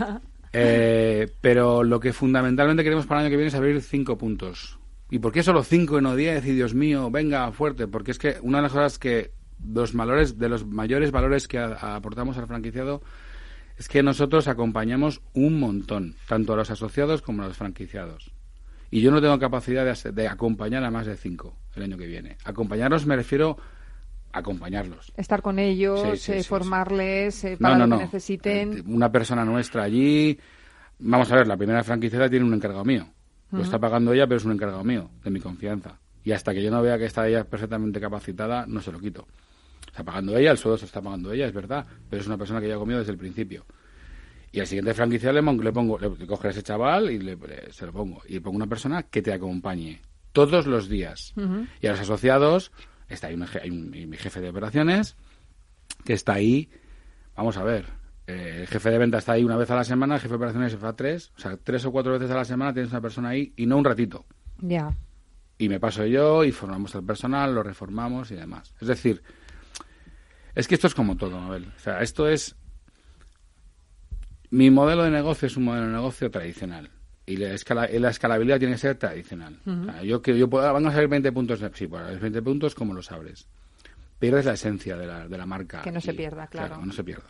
Eh, 0.54 1.30
pero 1.42 1.84
lo 1.84 2.00
que 2.00 2.14
fundamentalmente 2.14 2.82
queremos 2.82 3.06
para 3.06 3.20
el 3.20 3.26
año 3.26 3.32
que 3.32 3.36
viene 3.36 3.50
es 3.50 3.56
abrir 3.56 3.82
cinco 3.82 4.18
puntos 4.18 4.80
¿Y 5.10 5.20
por 5.20 5.32
qué 5.32 5.44
solo 5.44 5.64
cinco 5.64 6.00
y 6.00 6.02
no 6.02 6.16
diez? 6.16 6.46
Y 6.46 6.54
Dios 6.54 6.74
mío, 6.74 7.10
venga, 7.10 7.52
fuerte. 7.52 7.88
Porque 7.88 8.12
es 8.12 8.18
que 8.18 8.38
una 8.42 8.60
de 8.60 8.64
las 8.64 8.72
cosas 8.72 9.00
que 9.00 9.32
los 9.66 9.94
valores, 9.94 10.38
de 10.38 10.50
los 10.50 10.66
mayores 10.66 11.12
valores 11.12 11.48
que 11.48 11.60
aportamos 11.60 12.38
al 12.38 12.48
franquiciado 12.48 13.02
es 13.78 13.88
que 13.88 14.04
nosotros 14.04 14.48
acompañamos 14.48 15.22
un 15.34 15.60
montón, 15.60 16.16
tanto 16.28 16.54
a 16.54 16.56
los 16.58 16.72
asociados 16.72 17.22
como 17.22 17.44
a 17.44 17.48
los 17.48 17.58
franquiciados. 17.58 18.32
Y 18.90 19.02
yo 19.02 19.12
no 19.12 19.22
tengo 19.22 19.38
capacidad 19.40 19.86
de, 19.86 20.28
acompañar 20.28 20.84
a 20.84 20.92
más 20.92 21.06
de 21.06 21.16
cinco 21.16 21.56
el 21.76 21.84
año 21.84 21.98
que 21.98 22.08
viene. 22.08 22.38
Acompañarlos 22.44 23.06
me 23.06 23.16
refiero 23.16 23.52
a 23.52 23.58
acompañarlos. 24.38 25.12
Estar 25.16 25.42
con 25.42 25.60
ellos, 25.60 26.30
eh, 26.30 26.44
formarles 26.44 27.44
eh, 27.44 27.58
para 27.60 27.86
lo 27.86 27.98
que 27.98 28.04
necesiten. 28.04 28.78
Eh, 28.78 28.84
una 28.88 29.12
persona 29.12 29.44
nuestra 29.44 29.84
allí. 29.84 30.38
Vamos 31.00 31.32
a 31.32 31.36
ver, 31.36 31.48
la 31.48 31.58
primera 31.58 31.84
franquiciada 31.84 32.30
tiene 32.30 32.46
un 32.46 32.54
encargado 32.54 32.84
mío. 32.86 33.08
Lo 33.52 33.62
está 33.62 33.80
pagando 33.80 34.14
ella, 34.14 34.28
pero 34.28 34.38
es 34.38 34.46
un 34.46 34.52
encargado 34.52 34.84
mío, 34.84 35.10
de 35.24 35.30
mi 35.30 35.40
confianza. 35.40 36.00
Y 36.24 36.34
hasta 36.34 36.54
que 36.54 36.62
yo 36.62 36.70
no 36.70 36.82
vea 36.82 36.98
que 36.98 37.06
está 37.06 37.28
ella 37.28 37.46
perfectamente 37.46 38.02
capacitada, 38.02 38.66
no 38.68 38.82
se 38.82 38.92
lo 38.92 39.00
quito. 39.00 39.26
Está 39.88 40.04
pagando 40.04 40.38
ella, 40.38 40.52
el 40.52 40.58
sueldo 40.58 40.78
se 40.78 40.86
está 40.86 41.02
pagando 41.02 41.32
ella, 41.32 41.48
es 41.48 41.54
verdad, 41.54 41.86
pero 42.10 42.22
es 42.22 42.28
una 42.28 42.38
persona 42.38 42.60
que 42.60 42.68
ya 42.68 42.76
ha 42.76 42.80
comido 42.80 43.00
desde 43.00 43.14
el 43.14 43.18
principio. 43.18 43.66
Y 44.52 44.60
al 44.60 44.68
siguiente 44.68 44.94
franquicia 44.94 45.32
le, 45.32 45.42
le 45.42 45.72
pongo, 45.72 45.98
le, 45.98 46.28
coge 46.28 46.48
a 46.48 46.52
ese 46.52 46.64
chaval 46.64 47.12
y 47.12 47.20
le, 47.20 47.38
se 47.72 47.86
lo 47.86 47.94
pongo. 47.94 48.22
Y 48.28 48.34
le 48.34 48.42
pongo 48.42 48.58
una 48.58 48.68
persona 48.68 49.04
que 49.04 49.22
te 49.22 49.32
acompañe 49.32 50.02
todos 50.32 50.68
los 50.68 50.90
días. 50.90 51.34
Y 51.82 51.88
a 51.88 51.92
los 51.92 52.00
asociados, 52.02 52.72
está 53.10 53.28
ahí, 53.28 53.38
mi 53.72 54.18
jefe 54.18 54.42
de 54.42 54.50
operaciones, 54.50 55.16
que 56.04 56.14
está 56.14 56.34
ahí, 56.34 56.70
vamos 57.36 57.58
a 57.58 57.64
ver, 57.64 57.86
eh, 58.28 58.60
el 58.62 58.68
jefe 58.68 58.90
de 58.90 58.98
venta 58.98 59.20
está 59.20 59.34
ahí 59.34 59.44
una 59.44 59.56
vez 59.56 59.72
a 59.72 59.76
la 59.76 59.86
semana, 59.86 60.16
el 60.16 60.22
jefe 60.22 60.32
de 60.32 60.36
operaciones 60.36 60.72
se 60.74 60.78
va 60.78 60.94
tres, 60.94 61.32
o 61.38 61.40
sea, 61.40 61.58
tres 61.58 61.86
o 61.86 61.92
cuatro 61.92 62.12
veces 62.12 62.30
a 62.30 62.36
la 62.36 62.46
semana 62.46 62.74
tienes 62.74 62.92
una 62.92 63.02
persona 63.02 63.30
ahí 63.30 63.54
y 63.56 63.66
no 63.66 63.78
un 63.78 63.86
ratito. 63.86 64.26
Ya. 64.60 64.92
Y 65.58 65.70
me 65.70 65.80
paso 65.80 66.06
yo 66.06 66.44
y 66.44 66.52
formamos 66.52 66.94
al 66.96 67.04
personal, 67.04 67.56
lo 67.56 67.64
reformamos 67.64 68.30
y 68.32 68.36
demás. 68.36 68.74
Es 68.82 68.88
decir, 68.88 69.24
es 70.56 70.68
que 70.68 70.76
esto 70.76 70.88
es 70.88 70.94
como 70.94 71.16
todo, 71.16 71.40
Mabel. 71.40 71.72
O 71.76 71.80
sea, 71.80 72.02
esto 72.02 72.28
es... 72.28 72.56
Mi 74.50 74.70
modelo 74.70 75.04
de 75.04 75.12
negocio 75.12 75.48
es 75.48 75.58
un 75.58 75.66
modelo 75.66 75.88
de 75.88 75.94
negocio 75.94 76.30
tradicional. 76.30 76.92
Y 77.28 77.38
la, 77.38 77.54
escalabilidad 77.54 78.58
tiene 78.58 78.74
que 78.74 78.80
ser 78.80 78.96
tradicional. 78.96 79.60
yo 80.04 80.22
que 80.22 80.38
yo 80.38 80.50
puedo, 80.50 80.72
van 80.72 80.88
a 80.88 80.92
salir 80.92 81.10
20 81.10 81.32
puntos, 81.32 81.62
sí, 81.74 81.88
pues 81.88 82.20
20 82.20 82.42
puntos 82.42 82.74
como 82.74 82.94
los 82.94 83.12
abres 83.12 83.48
pero 84.20 84.40
es 84.40 84.46
la 84.46 84.54
esencia 84.54 84.98
de 84.98 85.06
la, 85.06 85.28
de 85.28 85.38
la 85.38 85.46
marca. 85.46 85.82
Que 85.82 85.92
no 85.92 86.02
se 86.02 86.14
pierda, 86.14 86.48
claro. 86.48 86.84
no 86.84 86.92
se 86.92 87.04
pierda. 87.04 87.28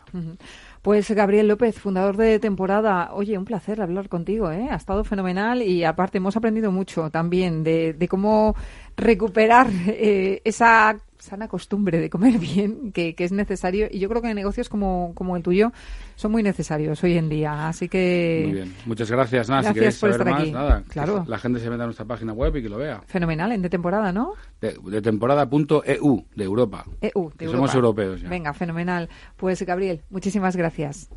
Pues 0.80 1.10
Gabriel 1.10 1.48
López, 1.48 1.78
fundador 1.78 2.16
de 2.16 2.38
temporada, 2.38 3.10
oye, 3.12 3.36
un 3.36 3.44
placer 3.44 3.80
hablar 3.82 4.08
contigo, 4.08 4.50
¿eh? 4.50 4.68
Ha 4.70 4.76
estado 4.76 5.04
fenomenal 5.04 5.62
y 5.62 5.84
aparte 5.84 6.18
hemos 6.18 6.36
aprendido 6.36 6.72
mucho 6.72 7.10
también 7.10 7.62
de, 7.62 7.92
de 7.92 8.08
cómo 8.08 8.54
recuperar 8.98 9.68
eh, 9.86 10.42
esa 10.44 10.98
sana 11.18 11.48
costumbre 11.48 11.98
de 11.98 12.10
comer 12.10 12.38
bien 12.38 12.92
que, 12.92 13.14
es 13.16 13.32
necesario. 13.32 13.88
Y 13.90 13.98
yo 13.98 14.08
creo 14.08 14.22
que 14.22 14.34
negocios 14.34 14.68
como, 14.68 15.12
como 15.14 15.36
el 15.36 15.42
tuyo 15.42 15.72
son 16.16 16.32
muy 16.32 16.42
necesarios 16.42 17.02
hoy 17.04 17.16
en 17.16 17.28
día 17.28 17.68
así 17.68 17.88
que 17.88 18.42
muy 18.44 18.54
bien. 18.54 18.74
Muchas 18.86 19.10
gracias 19.10 19.48
nada 19.48 19.62
gracias 19.62 19.94
si 19.94 20.00
por 20.00 20.10
estar 20.10 20.28
más, 20.28 20.42
aquí. 20.42 20.52
nada, 20.52 20.82
claro. 20.88 21.24
la 21.26 21.38
gente 21.38 21.60
se 21.60 21.70
meta 21.70 21.84
a 21.84 21.86
nuestra 21.86 22.04
página 22.04 22.32
web 22.32 22.56
y 22.56 22.62
que 22.62 22.68
lo 22.68 22.78
vea. 22.78 23.00
Fenomenal 23.06 23.52
en 23.52 23.62
de 23.62 23.70
temporada 23.70 24.12
no 24.12 24.34
de, 24.60 24.76
de 24.84 25.02
temporada.eu 25.02 26.24
de 26.34 26.44
Europa. 26.44 26.84
EU 27.00 27.32
de 27.36 27.48
somos 27.48 27.74
europeos 27.74 28.20
ya. 28.20 28.28
venga 28.28 28.52
fenomenal. 28.52 29.08
Pues 29.36 29.62
Gabriel 29.62 30.02
muchísimas 30.10 30.56
gracias 30.56 31.08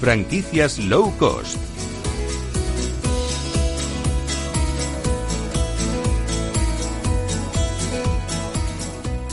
Franquicias 0.00 0.78
low 0.78 1.12
cost. 1.18 1.58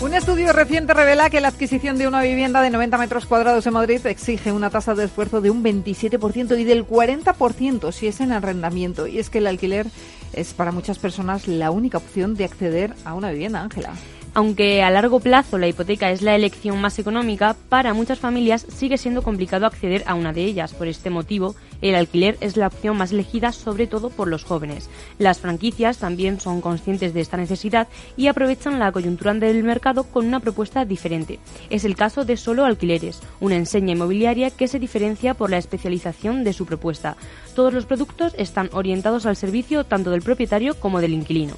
Un 0.02 0.14
estudio 0.14 0.52
reciente 0.52 0.94
revela 0.94 1.30
que 1.30 1.40
la 1.40 1.48
adquisición 1.48 1.98
de 1.98 2.06
una 2.06 2.22
vivienda 2.22 2.62
de 2.62 2.70
90 2.70 2.98
metros 2.98 3.26
cuadrados 3.26 3.66
en 3.66 3.74
Madrid 3.76 4.06
exige 4.06 4.52
una 4.52 4.70
tasa 4.70 4.94
de 4.94 5.06
esfuerzo 5.06 5.40
de 5.40 5.52
un 5.52 5.64
27% 5.64 6.60
y 6.60 6.66
del 6.66 6.86
40% 6.86 7.94
si 7.94 8.08
es 8.08 8.20
en 8.20 8.34
arrendamiento. 8.34 9.08
Y 9.08 9.20
es 9.20 9.30
que 9.30 9.38
el 9.38 9.48
alquiler 9.48 9.88
es 10.34 10.54
para 10.54 10.74
muchas 10.74 11.00
personas 11.00 11.48
la 11.48 11.72
única 11.72 11.98
opción 11.98 12.36
de 12.36 12.44
acceder 12.44 12.94
a 13.06 13.14
una 13.14 13.32
vivienda, 13.32 13.62
Ángela. 13.62 13.94
Aunque 14.38 14.84
a 14.84 14.92
largo 14.92 15.20
plazo 15.20 15.58
la 15.58 15.68
hipoteca 15.68 16.12
es 16.12 16.22
la 16.22 16.36
elección 16.36 16.80
más 16.80 17.00
económica, 17.00 17.56
para 17.70 17.96
muchas 17.96 18.20
familias 18.20 18.68
sigue 18.70 19.00
siendo 19.00 19.24
complicado 19.24 19.66
acceder 19.66 20.04
a 20.06 20.14
una 20.14 20.32
de 20.32 20.44
ellas. 20.44 20.76
Por 20.76 20.88
este 20.88 21.10
motivo, 21.10 21.56
el 21.82 21.96
alquiler 21.96 22.38
es 22.40 22.56
la 22.56 22.68
opción 22.68 22.98
más 22.98 23.12
elegida 23.12 23.52
sobre 23.52 23.88
todo 23.88 24.12
por 24.12 24.28
los 24.28 24.44
jóvenes. 24.44 24.92
Las 25.18 25.40
franquicias 25.40 25.98
también 25.98 26.40
son 26.40 26.62
conscientes 26.62 27.16
de 27.16 27.22
esta 27.22 27.36
necesidad 27.36 27.88
y 28.16 28.28
aprovechan 28.28 28.78
la 28.78 28.92
coyuntura 28.92 29.34
del 29.34 29.64
mercado 29.64 30.04
con 30.04 30.28
una 30.28 30.40
propuesta 30.40 30.86
diferente. 30.86 31.40
Es 31.72 31.84
el 31.84 31.96
caso 31.96 32.24
de 32.24 32.38
Solo 32.38 32.64
Alquileres, 32.64 33.22
una 33.40 33.56
enseña 33.56 33.94
inmobiliaria 33.94 34.52
que 34.52 34.68
se 34.68 34.78
diferencia 34.78 35.34
por 35.34 35.50
la 35.50 35.58
especialización 35.58 36.44
de 36.44 36.54
su 36.54 36.68
propuesta. 36.68 37.18
Todos 37.56 37.74
los 37.74 37.88
productos 37.88 38.36
están 38.38 38.70
orientados 38.74 39.26
al 39.26 39.36
servicio 39.36 39.84
tanto 39.84 40.12
del 40.12 40.22
propietario 40.22 40.76
como 40.80 41.02
del 41.02 41.14
inquilino. 41.14 41.56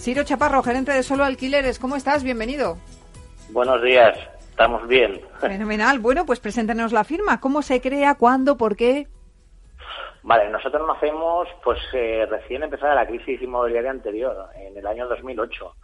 Ciro 0.00 0.24
Chaparro, 0.24 0.62
gerente 0.62 0.92
de 0.92 1.02
Solo 1.02 1.24
Alquileres, 1.24 1.78
¿cómo 1.78 1.94
estás? 1.94 2.24
Bienvenido. 2.24 2.78
Buenos 3.50 3.82
días, 3.82 4.16
estamos 4.48 4.88
bien. 4.88 5.20
Fenomenal. 5.40 5.98
Bueno, 5.98 6.24
pues 6.24 6.40
preséntenos 6.40 6.90
la 6.90 7.04
firma. 7.04 7.38
¿Cómo 7.38 7.60
se 7.60 7.82
crea? 7.82 8.14
¿Cuándo? 8.14 8.56
¿Por 8.56 8.76
qué? 8.76 9.08
Vale, 10.22 10.48
nosotros 10.48 10.88
nacemos 10.88 11.48
pues 11.62 11.78
eh, 11.92 12.26
recién 12.30 12.62
empezada 12.62 12.94
la 12.94 13.06
crisis 13.06 13.42
inmobiliaria 13.42 13.90
anterior, 13.90 14.48
en 14.56 14.74
el 14.74 14.86
año 14.86 15.06
2008, 15.06 15.74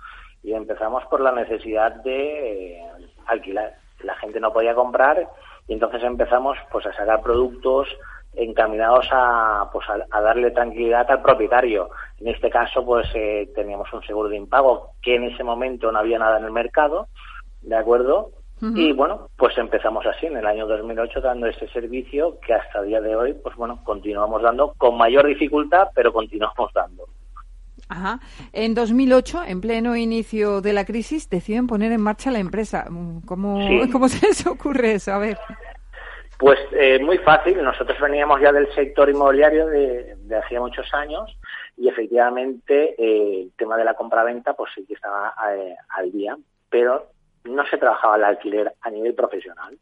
y 0.44 0.54
empezamos 0.54 1.04
por 1.10 1.20
la 1.20 1.32
necesidad 1.32 1.92
de 1.96 2.78
eh, 2.78 2.86
alquilar. 3.26 3.74
La 4.00 4.14
gente 4.14 4.40
no 4.40 4.50
podía 4.50 4.74
comprar 4.74 5.28
y 5.68 5.74
entonces 5.74 6.02
empezamos 6.02 6.56
pues 6.72 6.86
a 6.86 6.94
sacar 6.94 7.20
productos 7.20 7.86
encaminados 8.36 9.08
a, 9.10 9.68
pues, 9.72 9.86
a, 9.88 10.20
darle 10.20 10.50
tranquilidad 10.50 11.10
al 11.10 11.22
propietario. 11.22 11.90
En 12.20 12.28
este 12.28 12.50
caso, 12.50 12.84
pues 12.84 13.08
eh, 13.14 13.50
teníamos 13.54 13.92
un 13.92 14.02
seguro 14.02 14.28
de 14.28 14.36
impago 14.36 14.92
que 15.02 15.16
en 15.16 15.24
ese 15.24 15.42
momento 15.42 15.90
no 15.90 15.98
había 15.98 16.18
nada 16.18 16.38
en 16.38 16.44
el 16.44 16.52
mercado, 16.52 17.08
¿de 17.62 17.76
acuerdo? 17.76 18.30
Y 18.74 18.92
bueno, 18.92 19.28
pues 19.36 19.56
empezamos 19.58 20.06
así 20.06 20.24
en 20.24 20.38
el 20.38 20.46
año 20.46 20.66
2008 20.66 21.20
dando 21.20 21.46
este 21.46 21.68
servicio 21.68 22.40
que 22.40 22.54
hasta 22.54 22.78
el 22.78 22.86
día 22.86 23.02
de 23.02 23.14
hoy, 23.14 23.34
pues 23.34 23.54
bueno, 23.54 23.84
continuamos 23.84 24.40
dando 24.40 24.72
con 24.78 24.96
mayor 24.96 25.26
dificultad, 25.26 25.88
pero 25.94 26.10
continuamos 26.10 26.72
dando. 26.72 27.04
Ajá. 27.88 28.18
En 28.54 28.74
2008, 28.74 29.42
en 29.46 29.60
pleno 29.60 29.94
inicio 29.94 30.62
de 30.62 30.72
la 30.72 30.86
crisis, 30.86 31.28
deciden 31.28 31.66
poner 31.66 31.92
en 31.92 32.00
marcha 32.00 32.30
la 32.30 32.38
empresa. 32.38 32.86
¿Cómo, 33.26 33.60
¿cómo 33.92 34.08
se 34.08 34.26
les 34.26 34.46
ocurre 34.46 34.94
eso? 34.94 35.12
A 35.12 35.18
ver. 35.18 35.38
Pues 36.38 36.58
eh, 36.72 36.98
muy 36.98 37.18
fácil. 37.18 37.62
Nosotros 37.62 37.98
veníamos 38.00 38.40
ya 38.40 38.52
del 38.52 38.72
sector 38.74 39.08
inmobiliario 39.08 39.66
de, 39.66 40.16
hacía 40.36 40.60
muchos 40.60 40.92
años 40.92 41.36
y 41.76 41.88
efectivamente 41.88 42.94
eh, 42.98 43.42
el 43.42 43.52
tema 43.56 43.76
de 43.76 43.84
la 43.84 43.94
compraventa 43.94 44.54
pues 44.54 44.70
sí 44.74 44.84
que 44.86 44.94
estaba 44.94 45.34
eh, 45.54 45.76
al 45.90 46.12
día, 46.12 46.36
pero 46.68 47.08
no 47.44 47.64
se 47.66 47.78
trabajaba 47.78 48.16
el 48.16 48.24
alquiler 48.24 48.74
a 48.80 48.90
nivel 48.90 49.14
profesional. 49.14 49.78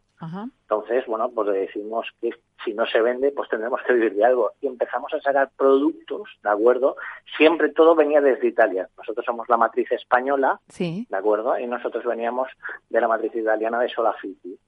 Entonces, 0.62 1.04
bueno, 1.06 1.30
pues 1.34 1.48
decimos 1.52 2.06
que 2.18 2.30
si 2.64 2.72
no 2.72 2.86
se 2.86 3.02
vende, 3.02 3.30
pues 3.30 3.46
tendremos 3.50 3.82
que 3.82 3.92
vivir 3.92 4.14
de 4.14 4.24
algo. 4.24 4.52
Y 4.62 4.68
empezamos 4.68 5.12
a 5.12 5.20
sacar 5.20 5.50
productos, 5.54 6.30
¿de 6.42 6.48
acuerdo? 6.48 6.96
Siempre 7.36 7.68
todo 7.70 7.94
venía 7.94 8.22
desde 8.22 8.46
Italia. 8.46 8.88
Nosotros 8.96 9.22
somos 9.26 9.46
la 9.50 9.58
matriz 9.58 9.92
española, 9.92 10.60
sí. 10.68 11.06
¿de 11.10 11.16
acuerdo? 11.16 11.58
Y 11.58 11.66
nosotros 11.66 12.04
veníamos 12.06 12.48
de 12.88 13.00
la 13.02 13.08
matriz 13.08 13.34
italiana 13.34 13.78
de 13.80 13.90
Solafiti. 13.90 14.58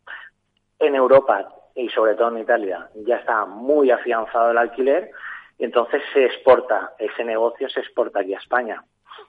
En 0.79 0.95
Europa 0.95 1.49
y 1.77 1.89
sobre 1.91 2.15
todo 2.15 2.31
en 2.31 2.39
Italia 2.39 2.89
ya 2.95 3.17
está 3.17 3.45
muy 3.45 3.91
afianzado 3.91 4.51
el 4.51 4.59
alquiler 4.59 5.11
y 5.59 5.65
entonces 5.65 6.03
se 6.13 6.25
exporta, 6.25 6.95
ese 6.99 7.23
negocio 7.25 7.69
se 7.69 7.81
exporta 7.81 8.21
aquí 8.21 8.35
a 8.35 8.39
España 8.39 8.83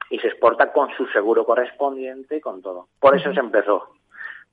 y 0.09 0.17
se 0.19 0.27
exporta 0.27 0.71
con 0.71 0.89
su 0.95 1.05
seguro 1.07 1.45
correspondiente 1.45 2.37
y 2.37 2.41
con 2.41 2.61
todo. 2.61 2.87
Por 2.99 3.15
eso 3.15 3.33
se 3.33 3.39
empezó. 3.39 3.89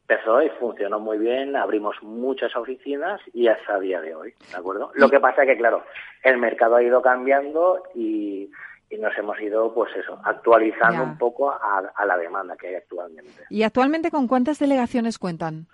Empezó 0.07 0.43
y 0.43 0.51
funcionó 0.51 1.01
muy 1.01 1.17
bien, 1.17 1.57
abrimos 1.57 1.97
muchas 2.03 2.55
oficinas 2.57 3.21
y 3.33 3.49
hasta 3.49 3.77
el 3.77 3.83
día 3.83 4.01
de 4.03 4.15
hoy, 4.15 4.35
¿de 4.51 4.57
acuerdo? 4.57 4.91
Lo 4.95 5.09
que 5.09 5.19
pasa 5.19 5.43
es 5.43 5.49
que, 5.49 5.57
claro, 5.57 5.83
el 6.23 6.37
mercado 6.37 6.77
ha 6.77 6.83
ido 6.83 7.01
cambiando 7.01 7.83
y, 7.95 8.51
nos 8.99 9.17
hemos 9.19 9.41
ido, 9.41 9.75
pues 9.75 9.91
eso, 9.97 10.21
actualizando 10.23 11.03
un 11.03 11.19
poco 11.19 11.51
a, 11.51 11.93
a 11.97 12.07
la 12.07 12.17
demanda 12.17 12.57
que 12.57 12.69
hay 12.69 12.75
actualmente. 12.77 13.43
¿Y 13.51 13.65
actualmente 13.65 14.13
con 14.13 14.29
cuántas 14.29 14.61
delegaciones 14.61 15.19
cuentan? 15.19 15.67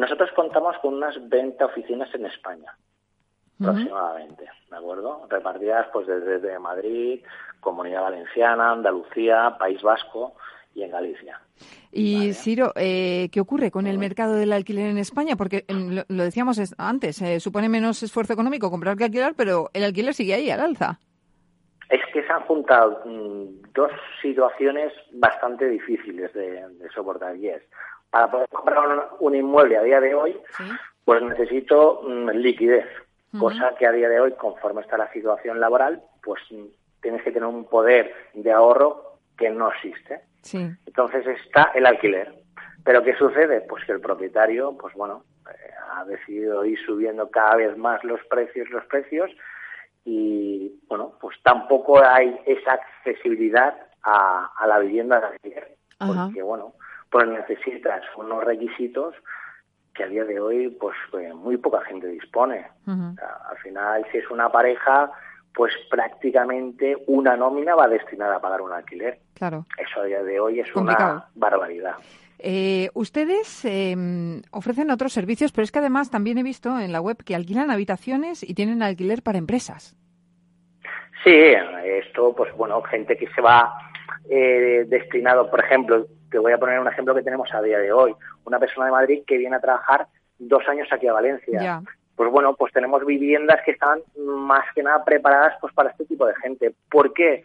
Nosotros 0.00 0.30
contamos 0.34 0.78
con 0.78 0.94
unas 0.94 1.14
20 1.28 1.62
oficinas 1.62 2.08
en 2.14 2.24
España. 2.24 2.74
aproximadamente, 3.60 4.48
¿de 4.70 4.76
acuerdo? 4.76 5.26
Repartidas 5.28 5.88
pues 5.92 6.06
desde, 6.06 6.58
Madrid, 6.58 7.20
Comunidad 7.60 8.00
Valenciana, 8.00 8.70
Andalucía, 8.70 9.56
País 9.58 9.82
Vasco 9.82 10.36
y 10.74 10.84
en 10.84 10.90
Galicia. 10.90 11.38
Y 11.92 12.32
Ciro, 12.32 12.72
eh, 12.76 13.28
¿qué 13.30 13.40
ocurre 13.40 13.70
con 13.70 13.86
el 13.86 13.98
mercado 13.98 14.36
del 14.36 14.54
alquiler 14.54 14.86
en 14.86 14.96
España? 14.96 15.36
Porque 15.36 15.66
em, 15.68 16.02
lo, 16.08 16.24
decíamos 16.24 16.58
antes, 16.78 17.20
eh, 17.20 17.38
supone 17.38 17.68
menos 17.68 18.02
esfuerzo 18.02 18.32
económico 18.32 18.70
comprar 18.70 18.96
que 18.96 19.04
alquilar, 19.04 19.34
pero 19.36 19.68
el 19.74 19.84
alquiler 19.84 20.14
sigue 20.14 20.32
ahí 20.32 20.50
al 20.50 20.60
alza. 20.60 20.98
Es 21.90 22.00
que 22.14 22.22
se 22.22 22.32
han 22.32 22.40
juntado 22.44 23.02
mm, 23.04 23.72
dos 23.74 23.90
situaciones 24.22 24.94
bastante 25.12 25.68
difíciles 25.68 26.32
de, 26.32 26.88
soportar 26.94 27.36
y 27.36 27.48
es, 27.48 27.62
para 28.10 28.30
poder 28.30 28.48
comprar 28.48 29.10
un, 29.20 29.34
inmueble 29.34 29.76
a 29.76 29.82
día 29.82 30.00
de 30.00 30.14
hoy, 30.14 30.36
pues 31.04 31.22
necesito 31.22 32.02
mm, 32.02 32.30
liquidez, 32.30 32.86
cosa 33.38 33.74
que 33.78 33.86
a 33.86 33.92
día 33.92 34.08
de 34.08 34.20
hoy, 34.20 34.32
conforme 34.32 34.82
está 34.82 34.98
la 34.98 35.12
situación 35.12 35.60
laboral, 35.60 36.02
pues 36.22 36.42
tienes 37.00 37.22
que 37.22 37.32
tener 37.32 37.48
un 37.48 37.64
poder 37.64 38.12
de 38.34 38.52
ahorro 38.52 39.18
que 39.36 39.50
no 39.50 39.70
existe. 39.72 40.20
Entonces 40.86 41.26
está 41.26 41.70
el 41.74 41.86
alquiler. 41.86 42.34
Pero 42.84 43.02
¿qué 43.02 43.14
sucede? 43.16 43.60
Pues 43.62 43.84
que 43.84 43.92
el 43.92 44.00
propietario, 44.00 44.76
pues 44.76 44.94
bueno, 44.94 45.24
eh, 45.48 45.70
ha 45.92 46.04
decidido 46.04 46.64
ir 46.64 46.78
subiendo 46.84 47.30
cada 47.30 47.56
vez 47.56 47.76
más 47.76 48.02
los 48.04 48.20
precios, 48.24 48.68
los 48.70 48.84
precios, 48.86 49.30
y 50.04 50.80
bueno, 50.88 51.14
pues 51.20 51.36
tampoco 51.42 52.02
hay 52.02 52.40
esa 52.46 52.72
accesibilidad 52.72 53.76
a, 54.02 54.66
la 54.66 54.78
vivienda 54.78 55.20
de 55.20 55.26
alquiler. 55.26 55.76
Porque 55.98 56.42
bueno, 56.42 56.72
pues 57.10 57.28
necesitas 57.28 58.02
unos 58.16 58.44
requisitos 58.44 59.14
que 59.94 60.04
a 60.04 60.06
día 60.06 60.24
de 60.24 60.40
hoy 60.40 60.68
pues, 60.68 60.96
pues 61.10 61.34
muy 61.34 61.56
poca 61.56 61.80
gente 61.82 62.06
dispone. 62.06 62.66
al 62.86 63.58
final, 63.62 64.06
si 64.10 64.18
es 64.18 64.30
una 64.30 64.50
pareja, 64.50 65.10
pues 65.54 65.72
prácticamente 65.90 66.96
una 67.06 67.36
nómina 67.36 67.74
va 67.74 67.88
destinada 67.88 68.36
a 68.36 68.40
pagar 68.40 68.60
un 68.60 68.72
alquiler. 68.72 69.18
Claro. 69.34 69.66
Eso 69.76 70.00
a 70.00 70.04
día 70.04 70.22
de 70.22 70.38
hoy 70.38 70.60
es 70.60 70.74
una 70.74 71.26
barbaridad. 71.34 71.96
Eh, 72.38 72.88
ustedes 72.94 73.64
em, 73.66 74.40
ofrecen 74.50 74.90
otros 74.90 75.12
servicios, 75.12 75.52
pero 75.52 75.64
es 75.64 75.72
que 75.72 75.80
además 75.80 76.10
también 76.10 76.38
he 76.38 76.42
visto 76.42 76.78
en 76.78 76.92
la 76.92 77.00
web 77.00 77.22
que 77.22 77.34
alquilan 77.34 77.70
habitaciones 77.70 78.42
y 78.42 78.54
tienen 78.54 78.82
alquiler 78.82 79.22
para 79.22 79.38
empresas. 79.38 79.94
Sí, 81.22 81.52
esto, 81.84 82.34
pues 82.34 82.54
bueno, 82.56 82.80
gente 82.82 83.16
que 83.18 83.28
se 83.34 83.42
va 83.42 83.89
eh, 84.32 84.84
destinado, 84.86 85.50
por 85.50 85.58
ejemplo, 85.58 86.06
te 86.30 86.38
voy 86.38 86.52
a 86.52 86.58
poner 86.58 86.78
un 86.78 86.86
ejemplo 86.86 87.14
que 87.16 87.22
tenemos 87.22 87.52
a 87.52 87.60
día 87.60 87.78
de 87.78 87.92
hoy, 87.92 88.14
una 88.44 88.60
persona 88.60 88.86
de 88.86 88.92
Madrid 88.92 89.22
que 89.26 89.36
viene 89.36 89.56
a 89.56 89.60
trabajar 89.60 90.06
dos 90.38 90.62
años 90.68 90.88
aquí 90.92 91.08
a 91.08 91.12
Valencia. 91.12 91.82
Pues 92.14 92.30
bueno, 92.30 92.54
pues 92.54 92.72
tenemos 92.72 93.04
viviendas 93.04 93.60
que 93.64 93.72
están 93.72 94.00
más 94.16 94.64
que 94.74 94.84
nada 94.84 95.04
preparadas 95.04 95.54
pues 95.60 95.74
para 95.74 95.90
este 95.90 96.04
tipo 96.04 96.26
de 96.26 96.34
gente. 96.36 96.72
¿Por 96.88 97.12
qué? 97.12 97.42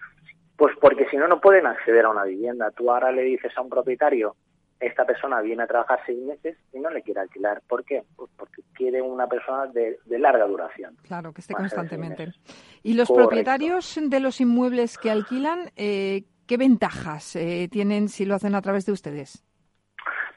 Pues 0.57 0.75
porque 0.79 1.07
si 1.09 1.17
no, 1.17 1.27
no 1.27 1.41
pueden 1.41 1.65
acceder 1.65 2.05
a 2.05 2.09
una 2.09 2.23
vivienda. 2.23 2.69
Tú 2.69 2.91
ahora 2.91 3.11
le 3.11 3.23
dices 3.23 3.51
a 3.57 3.61
un 3.61 3.69
propietario, 3.69 4.35
esta 4.79 5.05
persona 5.05 5.41
viene 5.41 5.63
a 5.63 5.67
trabajar 5.67 6.01
seis 6.05 6.19
meses 6.19 6.55
y 6.71 6.79
no 6.79 6.91
le 6.91 7.01
quiere 7.01 7.21
alquilar. 7.21 7.63
¿Por 7.67 7.83
qué? 7.83 8.03
Pues 8.15 8.29
porque 8.37 8.61
quiere 8.73 9.01
una 9.01 9.27
persona 9.27 9.65
de, 9.67 9.97
larga 10.19 10.45
duración. 10.45 10.95
Claro, 11.03 11.33
que 11.33 11.41
esté 11.41 11.55
constantemente. 11.55 12.33
¿Y 12.83 12.93
los 12.93 13.09
propietarios 13.09 13.99
de 13.99 14.19
los 14.19 14.39
inmuebles 14.39 14.97
que 14.97 15.09
alquilan, 15.09 15.71
eh, 15.77 16.25
qué 16.47 16.57
ventajas 16.57 17.35
eh, 17.35 17.67
tienen 17.71 18.09
si 18.09 18.25
lo 18.25 18.35
hacen 18.35 18.55
a 18.55 18.61
través 18.61 18.85
de 18.85 18.91
ustedes? 18.91 19.43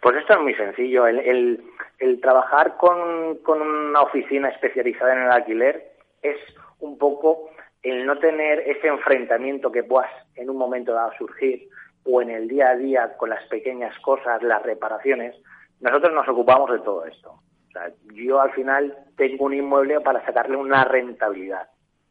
Pues 0.00 0.16
esto 0.16 0.34
es 0.34 0.40
muy 0.40 0.54
sencillo. 0.54 1.06
El, 1.06 1.62
el, 1.98 2.20
trabajar 2.20 2.76
con, 2.76 3.38
con 3.38 3.60
una 3.60 4.02
oficina 4.02 4.48
especializada 4.48 5.12
en 5.14 5.22
el 5.22 5.30
alquiler 5.30 5.92
es 6.22 6.36
un 6.80 6.96
poco 6.98 7.50
el 7.82 8.06
no 8.06 8.18
tener 8.18 8.60
ese 8.60 8.88
enfrentamiento 8.88 9.70
que 9.72 9.82
puedas 9.82 10.10
en 10.36 10.50
un 10.50 10.56
momento 10.56 10.92
dado 10.92 11.12
surgir 11.18 11.68
o 12.04 12.22
en 12.22 12.30
el 12.30 12.48
día 12.48 12.70
a 12.70 12.76
día 12.76 13.16
con 13.16 13.30
las 13.30 13.44
pequeñas 13.46 13.96
cosas, 14.00 14.42
las 14.42 14.62
reparaciones, 14.62 15.34
nosotros 15.80 16.12
nos 16.14 16.28
ocupamos 16.28 16.70
de 16.70 16.78
todo 16.80 17.04
esto. 17.04 17.30
O 17.30 17.70
sea, 17.72 17.90
yo 18.14 18.40
al 18.40 18.52
final 18.52 18.96
tengo 19.16 19.44
un 19.44 19.54
inmueble 19.54 20.00
para 20.00 20.24
sacarle 20.24 20.56
una 20.56 20.84
rentabilidad. 20.84 21.68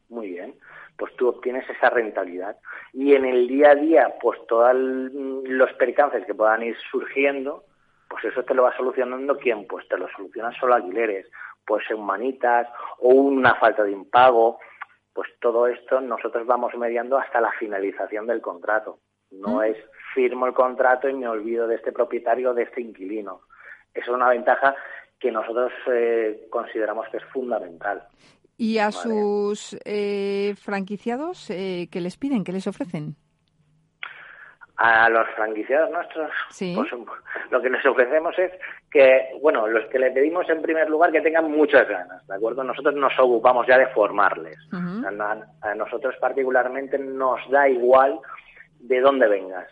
Muy 0.08 0.28
bien, 0.28 0.54
pues 0.98 1.14
tú 1.16 1.28
obtienes 1.28 1.68
esa 1.70 1.90
rentabilidad. 1.90 2.56
Y 2.92 3.14
en 3.14 3.24
el 3.24 3.46
día 3.46 3.70
a 3.70 3.74
día, 3.76 4.14
pues 4.20 4.38
todos 4.48 4.74
los 4.74 5.72
percances 5.74 6.26
que 6.26 6.34
puedan 6.34 6.62
ir 6.64 6.76
surgiendo, 6.90 7.64
pues 8.08 8.24
eso 8.24 8.42
te 8.42 8.52
lo 8.52 8.64
va 8.64 8.76
solucionando 8.76 9.38
quién, 9.38 9.66
pues 9.66 9.86
te 9.88 9.96
lo 9.96 10.08
solucionan 10.08 10.52
solo 10.54 10.74
alquileres, 10.74 11.30
puede 11.64 11.86
ser 11.86 11.96
manitas 11.98 12.66
o 12.98 13.10
una 13.10 13.54
falta 13.54 13.84
de 13.84 13.92
impago, 13.92 14.58
pues 15.12 15.28
todo 15.40 15.68
esto 15.68 16.00
nosotros 16.00 16.46
vamos 16.46 16.74
mediando 16.76 17.16
hasta 17.16 17.40
la 17.40 17.52
finalización 17.52 18.26
del 18.26 18.40
contrato. 18.40 18.98
No 19.30 19.62
es 19.62 19.76
firmo 20.14 20.46
el 20.46 20.54
contrato 20.54 21.08
y 21.08 21.14
me 21.14 21.28
olvido 21.28 21.68
de 21.68 21.76
este 21.76 21.92
propietario, 21.92 22.54
de 22.54 22.62
este 22.64 22.80
inquilino. 22.80 23.42
Eso 23.94 24.10
es 24.10 24.16
una 24.16 24.30
ventaja 24.30 24.74
que 25.20 25.30
nosotros 25.30 25.72
eh, 25.92 26.46
consideramos 26.50 27.08
que 27.08 27.18
es 27.18 27.24
fundamental. 27.26 28.06
¿Y 28.60 28.78
a 28.78 28.90
sus 28.90 29.78
eh, 29.84 30.54
franquiciados 30.60 31.48
eh, 31.48 31.88
qué 31.92 32.00
les 32.00 32.16
piden, 32.16 32.42
qué 32.42 32.50
les 32.50 32.66
ofrecen? 32.66 33.14
A 34.76 35.08
los 35.08 35.28
franquiciados 35.36 35.90
nuestros, 35.90 36.30
pues, 36.58 36.92
lo 37.50 37.62
que 37.62 37.70
les 37.70 37.86
ofrecemos 37.86 38.36
es 38.36 38.50
que, 38.90 39.28
bueno, 39.40 39.66
los 39.68 39.86
que 39.86 40.00
le 40.00 40.10
pedimos 40.10 40.48
en 40.50 40.60
primer 40.60 40.90
lugar 40.90 41.12
que 41.12 41.20
tengan 41.20 41.50
muchas 41.50 41.88
ganas, 41.88 42.26
¿de 42.26 42.34
acuerdo? 42.34 42.64
Nosotros 42.64 42.96
nos 42.96 43.12
ocupamos 43.18 43.64
ya 43.66 43.78
de 43.78 43.86
formarles. 43.88 44.56
a 44.72 45.74
nosotros 45.76 46.16
particularmente 46.20 46.98
nos 46.98 47.40
da 47.50 47.68
igual 47.68 48.18
de 48.80 49.00
dónde 49.00 49.28
vengas. 49.28 49.68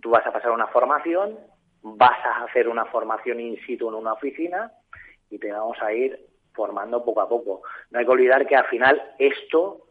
Tú 0.00 0.10
vas 0.10 0.26
a 0.26 0.32
pasar 0.32 0.52
una 0.52 0.68
formación, 0.68 1.38
vas 1.82 2.24
a 2.24 2.44
hacer 2.44 2.66
una 2.66 2.86
formación 2.86 3.40
in 3.40 3.58
situ 3.66 3.88
en 3.88 3.94
una 3.94 4.14
oficina 4.14 4.72
y 5.30 5.38
te 5.38 5.52
vamos 5.52 5.76
a 5.82 5.92
ir 5.92 6.29
formando 6.52 7.04
poco 7.04 7.20
a 7.20 7.28
poco. 7.28 7.62
No 7.90 7.98
hay 7.98 8.04
que 8.04 8.10
olvidar 8.10 8.46
que 8.46 8.56
al 8.56 8.66
final 8.66 9.14
esto 9.18 9.86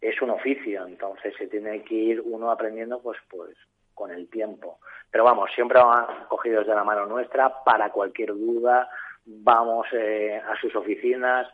es 0.00 0.20
un 0.22 0.30
oficio, 0.30 0.86
entonces 0.86 1.34
se 1.36 1.46
tiene 1.46 1.82
que 1.82 1.94
ir 1.94 2.22
uno 2.24 2.50
aprendiendo 2.50 3.00
pues 3.00 3.18
pues 3.28 3.56
con 3.94 4.10
el 4.10 4.28
tiempo. 4.28 4.78
Pero 5.10 5.24
vamos, 5.24 5.50
siempre 5.54 5.78
van 5.78 6.06
cogidos 6.28 6.66
de 6.66 6.74
la 6.74 6.84
mano 6.84 7.06
nuestra 7.06 7.62
para 7.64 7.90
cualquier 7.90 8.30
duda, 8.30 8.88
vamos 9.26 9.86
eh, 9.92 10.40
a 10.40 10.58
sus 10.60 10.74
oficinas, 10.74 11.48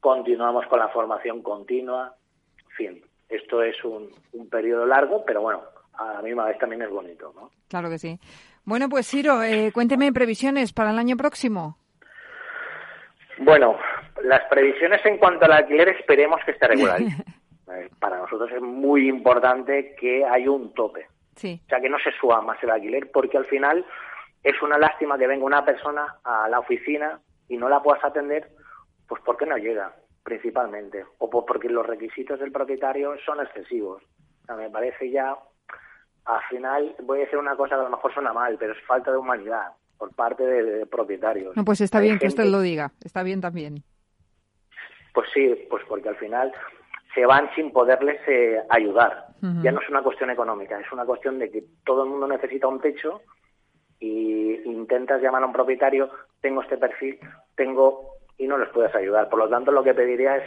continuamos 0.00 0.66
con 0.66 0.80
la 0.80 0.88
formación 0.88 1.42
continua, 1.42 2.14
en 2.64 2.70
fin, 2.70 3.04
esto 3.28 3.62
es 3.62 3.82
un, 3.84 4.10
un 4.32 4.48
periodo 4.48 4.84
largo, 4.84 5.24
pero 5.24 5.42
bueno, 5.42 5.62
a 5.94 6.14
la 6.14 6.22
misma 6.22 6.46
vez 6.46 6.58
también 6.58 6.82
es 6.82 6.90
bonito, 6.90 7.32
¿no? 7.36 7.50
Claro 7.68 7.88
que 7.88 7.98
sí. 7.98 8.18
Bueno, 8.64 8.88
pues 8.88 9.08
Ciro, 9.08 9.42
eh, 9.42 9.70
cuénteme 9.72 10.12
previsiones 10.12 10.72
para 10.72 10.90
el 10.90 10.98
año 10.98 11.16
próximo. 11.16 11.76
Bueno, 13.38 13.76
las 14.24 14.42
previsiones 14.48 15.04
en 15.04 15.18
cuanto 15.18 15.44
al 15.44 15.52
alquiler 15.52 15.88
esperemos 15.88 16.40
que 16.44 16.52
esté 16.52 16.68
regular. 16.68 17.00
Eh, 17.72 17.88
para 18.00 18.18
nosotros 18.18 18.50
es 18.52 18.60
muy 18.60 19.08
importante 19.08 19.94
que 19.98 20.26
haya 20.26 20.50
un 20.50 20.74
tope. 20.74 21.06
Sí. 21.36 21.58
O 21.64 21.68
sea, 21.68 21.80
que 21.80 21.88
no 21.88 21.96
se 22.00 22.10
suba 22.20 22.42
más 22.42 22.62
el 22.62 22.68
alquiler, 22.68 23.10
porque 23.10 23.38
al 23.38 23.46
final 23.46 23.86
es 24.42 24.60
una 24.60 24.76
lástima 24.76 25.16
que 25.16 25.26
venga 25.26 25.46
una 25.46 25.64
persona 25.64 26.16
a 26.24 26.48
la 26.48 26.58
oficina 26.58 27.20
y 27.48 27.56
no 27.56 27.68
la 27.68 27.82
puedas 27.82 28.04
atender, 28.04 28.50
pues 29.06 29.22
porque 29.24 29.46
no 29.46 29.56
llega 29.56 29.94
principalmente, 30.22 31.04
o 31.18 31.30
porque 31.30 31.68
los 31.68 31.86
requisitos 31.86 32.38
del 32.40 32.52
propietario 32.52 33.14
son 33.24 33.40
excesivos. 33.40 34.02
me 34.56 34.70
parece 34.70 35.10
ya, 35.10 35.36
al 36.24 36.42
final, 36.48 36.94
voy 37.02 37.18
a 37.18 37.24
decir 37.24 37.38
una 37.38 37.56
cosa 37.56 37.74
que 37.74 37.80
a 37.80 37.84
lo 37.84 37.90
mejor 37.90 38.12
suena 38.14 38.32
mal, 38.32 38.56
pero 38.58 38.72
es 38.72 38.82
falta 38.86 39.10
de 39.10 39.16
humanidad 39.16 39.72
por 39.98 40.14
parte 40.14 40.44
de, 40.44 40.86
propietarios. 40.86 41.56
No, 41.56 41.64
pues 41.64 41.80
está 41.80 42.00
bien 42.00 42.18
que 42.18 42.26
usted 42.26 42.44
lo 42.44 42.60
diga, 42.60 42.92
está 43.04 43.22
bien 43.22 43.40
también. 43.40 43.82
Pues 45.12 45.28
sí, 45.32 45.66
pues 45.68 45.82
porque 45.88 46.08
al 46.08 46.16
final 46.16 46.52
se 47.14 47.26
van 47.26 47.50
sin 47.54 47.72
poderles 47.72 48.20
eh, 48.26 48.62
ayudar. 48.68 49.26
Ya 49.60 49.72
no 49.72 49.80
es 49.80 49.88
una 49.88 50.02
cuestión 50.02 50.30
económica, 50.30 50.78
es 50.78 50.92
una 50.92 51.04
cuestión 51.04 51.40
de 51.40 51.50
que 51.50 51.64
todo 51.84 52.04
el 52.04 52.10
mundo 52.10 52.28
necesita 52.28 52.68
un 52.68 52.80
techo 52.80 53.22
y 53.98 54.60
intentas 54.64 55.20
llamar 55.20 55.42
a 55.42 55.46
un 55.46 55.52
propietario, 55.52 56.10
tengo 56.40 56.62
este 56.62 56.76
perfil, 56.76 57.18
tengo 57.56 58.18
y 58.38 58.46
no 58.46 58.56
les 58.56 58.68
puedes 58.68 58.94
ayudar. 58.94 59.28
Por 59.28 59.40
lo 59.40 59.48
tanto, 59.48 59.72
lo 59.72 59.82
que 59.82 59.94
pediría 59.94 60.36
es 60.36 60.44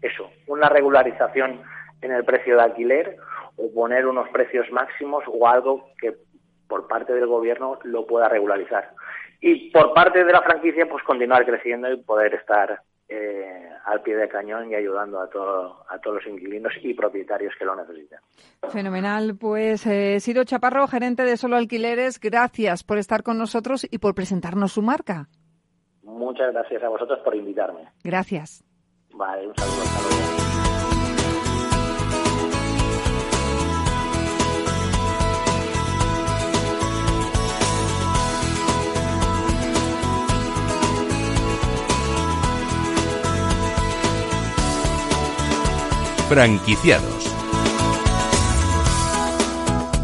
eso, 0.00 0.30
una 0.46 0.70
regularización 0.70 1.60
en 2.00 2.12
el 2.12 2.24
precio 2.24 2.56
de 2.56 2.62
alquiler 2.62 3.16
o 3.56 3.70
poner 3.72 4.06
unos 4.06 4.30
precios 4.30 4.70
máximos 4.70 5.24
o 5.26 5.46
algo 5.46 5.90
que 6.00 6.14
por 6.68 6.86
parte 6.86 7.12
del 7.12 7.26
gobierno 7.26 7.78
lo 7.84 8.06
pueda 8.06 8.28
regularizar. 8.28 8.92
Y 9.40 9.70
por 9.70 9.92
parte 9.92 10.24
de 10.24 10.32
la 10.32 10.42
franquicia, 10.42 10.88
pues 10.88 11.04
continuar 11.04 11.44
creciendo 11.44 11.92
y 11.92 11.96
poder 11.96 12.34
estar 12.34 12.80
eh, 13.08 13.70
al 13.86 14.02
pie 14.02 14.16
de 14.16 14.28
cañón 14.28 14.70
y 14.70 14.74
ayudando 14.74 15.20
a, 15.20 15.28
todo, 15.30 15.84
a 15.88 15.98
todos 15.98 16.16
los 16.16 16.26
inquilinos 16.26 16.72
y 16.82 16.92
propietarios 16.94 17.54
que 17.58 17.64
lo 17.64 17.74
necesiten. 17.74 18.18
Fenomenal. 18.70 19.36
Pues 19.38 19.86
eh, 19.86 20.18
Ciro 20.20 20.44
Chaparro, 20.44 20.86
gerente 20.86 21.22
de 21.24 21.36
Solo 21.36 21.56
Alquileres, 21.56 22.20
gracias 22.20 22.84
por 22.84 22.98
estar 22.98 23.22
con 23.22 23.38
nosotros 23.38 23.86
y 23.90 23.98
por 23.98 24.14
presentarnos 24.14 24.72
su 24.72 24.82
marca. 24.82 25.28
Muchas 26.02 26.52
gracias 26.52 26.82
a 26.82 26.88
vosotros 26.88 27.20
por 27.24 27.34
invitarme. 27.34 27.88
Gracias. 28.04 28.64
Vale, 29.14 29.48
un 29.48 29.54
saludo, 29.56 29.82
hasta 29.82 30.02
luego. 30.02 30.57
Franquiciados. 46.28 47.17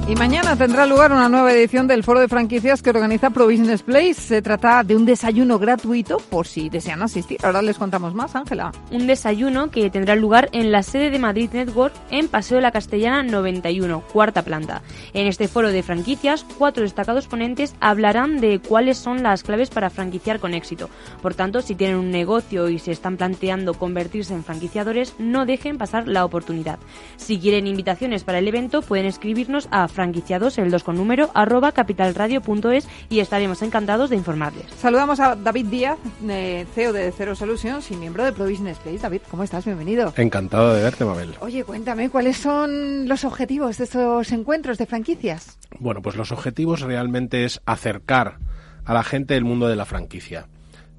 Y 0.07 0.17
mañana 0.17 0.55
tendrá 0.55 0.85
lugar 0.85 1.13
una 1.13 1.31
nueva 1.31 1.51
edición 1.55 1.87
del 1.87 2.05
Foro 2.05 2.21
de 2.21 2.29
Franquicias 2.29 2.83
que 2.83 2.91
organiza 2.91 3.31
Pro 3.31 3.47
Business 3.47 3.83
Place. 3.83 4.13
Se 4.13 4.43
trata 4.43 4.83
de 4.85 4.97
un 4.97 5.07
desayuno 5.07 5.59
gratuito 5.59 6.19
por 6.19 6.47
si 6.47 6.69
desean 6.69 7.01
asistir. 7.01 7.39
Ahora 7.43 7.63
les 7.63 7.79
contamos 7.79 8.15
más, 8.15 8.37
Ángela. 8.37 8.71
Un 8.91 9.07
desayuno 9.07 9.71
que 9.71 9.89
tendrá 9.89 10.15
lugar 10.15 10.51
en 10.53 10.73
la 10.73 10.83
sede 10.83 11.09
de 11.09 11.19
Madrid 11.19 11.49
Network 11.55 11.95
en 12.11 12.29
Paseo 12.29 12.57
de 12.57 12.63
la 12.63 12.71
Castellana 12.71 13.23
91, 13.23 14.03
cuarta 14.13 14.43
planta. 14.43 14.83
En 15.15 15.27
este 15.27 15.49
foro 15.49 15.71
de 15.71 15.83
franquicias, 15.83 16.45
cuatro 16.59 16.83
destacados 16.83 17.27
ponentes 17.27 17.75
hablarán 17.81 18.43
de 18.43 18.61
cuáles 18.61 18.99
son 18.99 19.23
las 19.23 19.43
claves 19.43 19.71
para 19.71 19.89
franquiciar 19.89 20.39
con 20.39 20.53
éxito. 20.53 20.91
Por 21.23 21.35
tanto, 21.35 21.63
si 21.63 21.77
tienen 21.77 21.97
un 21.97 22.11
negocio 22.11 22.69
y 22.69 22.79
se 22.79 22.93
están 22.93 23.17
planteando 23.17 23.73
convertirse 23.73 24.35
en 24.35 24.45
franquiciadores, 24.45 25.15
no 25.19 25.47
dejen 25.47 25.79
pasar 25.79 26.07
la 26.07 26.27
oportunidad. 26.27 26.79
Si 27.17 27.39
quieren 27.39 27.67
invitaciones 27.67 28.23
para 28.23 28.39
el 28.39 28.49
evento, 28.49 28.83
pueden 28.83 29.07
escribirnos 29.07 29.67
a 29.71 29.89
franquiciados, 29.95 30.59
el 30.59 30.71
2 30.71 30.85
con 30.85 30.97
número, 30.97 31.31
arroba 31.33 31.73
capitalradio.es 31.73 32.87
y 33.09 33.21
estaremos 33.21 33.63
encantados 33.63 34.11
de 34.11 34.17
informarles. 34.17 34.67
Saludamos 34.77 35.21
a 35.21 35.37
David 35.37 35.67
Díaz, 35.67 35.99
eh, 36.29 36.67
CEO 36.75 36.93
de 36.93 37.13
Cero 37.13 37.35
Solutions 37.35 37.91
y 37.91 37.97
miembro 37.97 38.25
de 38.25 38.33
Pro 38.33 38.49
Business 38.49 38.79
Place. 38.79 38.99
David, 38.99 39.23
¿cómo 39.31 39.45
estás? 39.45 39.65
Bienvenido. 39.65 40.13
Encantado 40.17 40.75
de 40.75 40.83
verte, 40.83 41.05
Mabel. 41.05 41.35
Oye, 41.41 41.65
cuéntame, 41.65 42.11
¿cuáles 42.11 42.37
son 42.37 43.09
los 43.09 43.25
objetivos 43.25 43.79
de 43.79 43.85
estos 43.85 44.31
encuentros 44.33 44.77
de 44.79 44.87
franquicias? 44.87 45.59
Bueno, 45.79 46.03
pues 46.03 46.17
los 46.17 46.33
objetivos 46.33 46.81
realmente 46.81 47.45
es 47.45 47.63
acercar 47.65 48.39
a 48.85 48.95
la 48.95 49.03
gente 49.03 49.37
el 49.37 49.45
mundo 49.45 49.69
de 49.69 49.77
la 49.77 49.85
franquicia. 49.85 50.47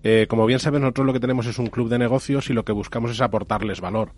Eh, 0.03 0.27
como 0.29 0.45
bien 0.45 0.59
sabes, 0.59 0.81
nosotros 0.81 1.07
lo 1.07 1.13
que 1.13 1.19
tenemos 1.19 1.47
es 1.47 1.57
un 1.57 1.67
club 1.67 1.89
de 1.89 1.97
negocios 1.97 2.49
y 2.49 2.53
lo 2.53 2.63
que 2.63 2.71
buscamos 2.71 3.11
es 3.11 3.21
aportarles 3.21 3.81
valor. 3.81 4.11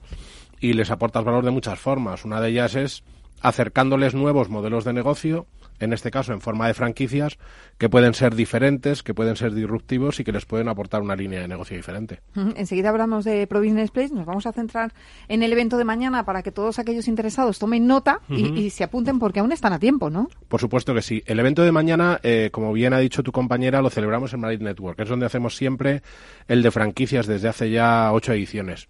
Y 0.59 0.73
les 0.73 0.91
aportas 0.91 1.23
valor 1.23 1.45
de 1.45 1.51
muchas 1.51 1.79
formas. 1.79 2.25
Una 2.25 2.41
de 2.41 2.49
ellas 2.49 2.75
es 2.75 3.03
acercándoles 3.41 4.15
nuevos 4.15 4.49
modelos 4.49 4.83
de 4.85 4.93
negocio, 4.93 5.47
en 5.79 5.93
este 5.93 6.11
caso 6.11 6.33
en 6.33 6.41
forma 6.41 6.67
de 6.67 6.73
franquicias, 6.73 7.37
que 7.77 7.89
pueden 7.89 8.13
ser 8.13 8.35
diferentes, 8.35 9.03
que 9.03 9.13
pueden 9.13 9.35
ser 9.35 9.53
disruptivos 9.53 10.19
y 10.19 10.23
que 10.23 10.31
les 10.31 10.45
pueden 10.45 10.69
aportar 10.69 11.01
una 11.01 11.15
línea 11.15 11.41
de 11.41 11.47
negocio 11.47 11.77
diferente. 11.77 12.21
Enseguida 12.55 12.89
hablamos 12.89 13.25
de 13.25 13.45
Pro 13.47 13.61
Business 13.61 13.91
Place, 13.91 14.13
nos 14.13 14.25
vamos 14.25 14.47
a 14.47 14.53
centrar 14.53 14.93
en 15.27 15.43
el 15.43 15.53
evento 15.53 15.77
de 15.77 15.83
mañana 15.83 16.25
para 16.25 16.41
que 16.41 16.51
todos 16.51 16.79
aquellos 16.79 17.07
interesados 17.07 17.59
tomen 17.59 17.85
nota 17.85 18.21
y, 18.29 18.69
se 18.71 18.83
apunten 18.83 19.19
porque 19.19 19.39
aún 19.39 19.51
están 19.51 19.73
a 19.73 19.79
tiempo, 19.79 20.09
¿no? 20.09 20.29
Por 20.47 20.59
supuesto 20.59 20.93
que 20.93 21.01
sí. 21.01 21.23
El 21.25 21.39
evento 21.39 21.63
de 21.63 21.71
mañana, 21.71 22.19
eh, 22.23 22.49
como 22.51 22.73
bien 22.73 22.93
ha 22.93 22.99
dicho 22.99 23.23
tu 23.23 23.31
compañera, 23.31 23.81
lo 23.81 23.89
celebramos 23.89 24.33
en 24.33 24.41
Madrid 24.41 24.61
Network, 24.61 24.99
es 24.99 25.09
donde 25.09 25.25
hacemos 25.25 25.55
siempre 25.55 26.01
el 26.47 26.63
de 26.63 26.71
franquicias 26.71 27.27
desde 27.27 27.47
hace 27.47 27.69
ya 27.69 28.11
ocho 28.11 28.33
ediciones 28.33 28.87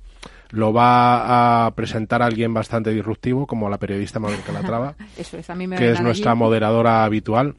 lo 0.52 0.74
va 0.74 1.66
a 1.66 1.72
presentar 1.72 2.22
alguien 2.22 2.54
bastante 2.54 2.92
disruptivo, 2.92 3.48
como 3.48 3.70
la 3.70 3.78
periodista 3.78 4.20
Mabel 4.20 4.42
Calatrava, 4.46 4.96
Eso 5.18 5.38
es, 5.38 5.50
a 5.50 5.56
mí 5.56 5.68
me 5.68 5.78
que 5.78 5.92
es 5.92 6.02
nuestra 6.02 6.36
moderadora 6.36 7.04
habitual. 7.04 7.56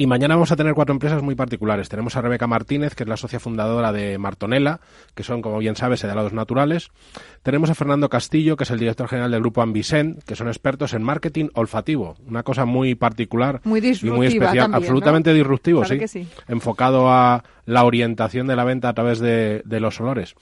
Y 0.00 0.06
mañana 0.06 0.34
vamos 0.34 0.50
a 0.50 0.56
tener 0.56 0.72
cuatro 0.72 0.94
empresas 0.94 1.22
muy 1.22 1.34
particulares. 1.34 1.90
Tenemos 1.90 2.16
a 2.16 2.22
Rebeca 2.22 2.46
Martínez, 2.46 2.94
que 2.94 3.02
es 3.02 3.08
la 3.10 3.18
socia 3.18 3.38
fundadora 3.38 3.92
de 3.92 4.16
Martonella, 4.16 4.80
que 5.14 5.22
son, 5.22 5.42
como 5.42 5.58
bien 5.58 5.76
sabes, 5.76 6.02
helados 6.02 6.32
naturales. 6.32 6.88
Tenemos 7.42 7.68
a 7.68 7.74
Fernando 7.74 8.08
Castillo, 8.08 8.56
que 8.56 8.64
es 8.64 8.70
el 8.70 8.78
director 8.78 9.08
general 9.08 9.30
del 9.30 9.40
grupo 9.40 9.60
Ambicent, 9.60 10.24
que 10.24 10.36
son 10.36 10.48
expertos 10.48 10.94
en 10.94 11.02
marketing 11.02 11.48
olfativo. 11.52 12.16
Una 12.26 12.42
cosa 12.42 12.64
muy 12.64 12.94
particular 12.94 13.60
muy 13.62 13.80
y 13.80 14.10
muy 14.10 14.28
especial. 14.28 14.72
absolutamente 14.72 15.34
disruptivo, 15.34 15.84
sí, 15.84 16.08
sí, 16.08 16.26
Enfocado 16.48 17.10
a 17.10 17.44
la 17.66 17.84
orientación 17.84 18.46
de 18.46 18.56
la 18.56 18.64
venta 18.64 18.88
a 18.88 18.94
través 18.94 19.18
de, 19.18 19.60
de 19.66 19.80
los 19.80 20.00
olores. 20.00 20.34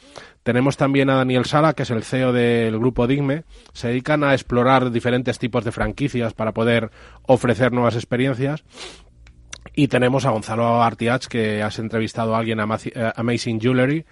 Tenemos 0.45 0.77
también 0.77 1.11
a 1.11 1.17
Daniel 1.17 1.45
Sala, 1.47 1.75
que 1.75 1.83
es 1.83 1.91
el 1.91 2.05
CEO 2.05 2.33
del 2.33 2.79
grupo 2.79 3.09
Digme. 3.09 3.43
Se 3.73 3.89
dedican 3.89 4.23
a 4.23 4.35
explorar 4.35 4.93
diferentes 4.93 5.41
tipos 5.41 5.65
de 5.65 5.73
franquicias 5.73 6.33
para 6.33 6.53
poder 6.53 6.91
ofrecer 7.27 7.73
nuevas 7.73 7.97
experiencias. 7.97 8.65
Y 9.79 9.87
tenemos 9.87 10.27
a 10.27 10.31
Gonzalo 10.31 10.83
Artiach, 10.83 11.29
que 11.29 11.63
has 11.63 11.79
entrevistado 11.79 12.35
a 12.35 12.41
alguien 12.41 12.59
a 12.59 12.65
eh, 12.65 13.13
Amazing 13.15 13.61
Jewelry, 13.61 14.05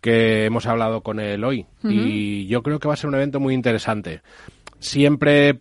que 0.00 0.44
hemos 0.44 0.64
hablado 0.66 1.00
con 1.00 1.18
él 1.18 1.42
hoy. 1.42 1.66
Y 1.82 2.46
yo 2.46 2.62
creo 2.62 2.78
que 2.78 2.86
va 2.86 2.94
a 2.94 2.96
ser 2.96 3.08
un 3.08 3.16
evento 3.16 3.40
muy 3.40 3.52
interesante. 3.52 4.22
Siempre 4.78 5.58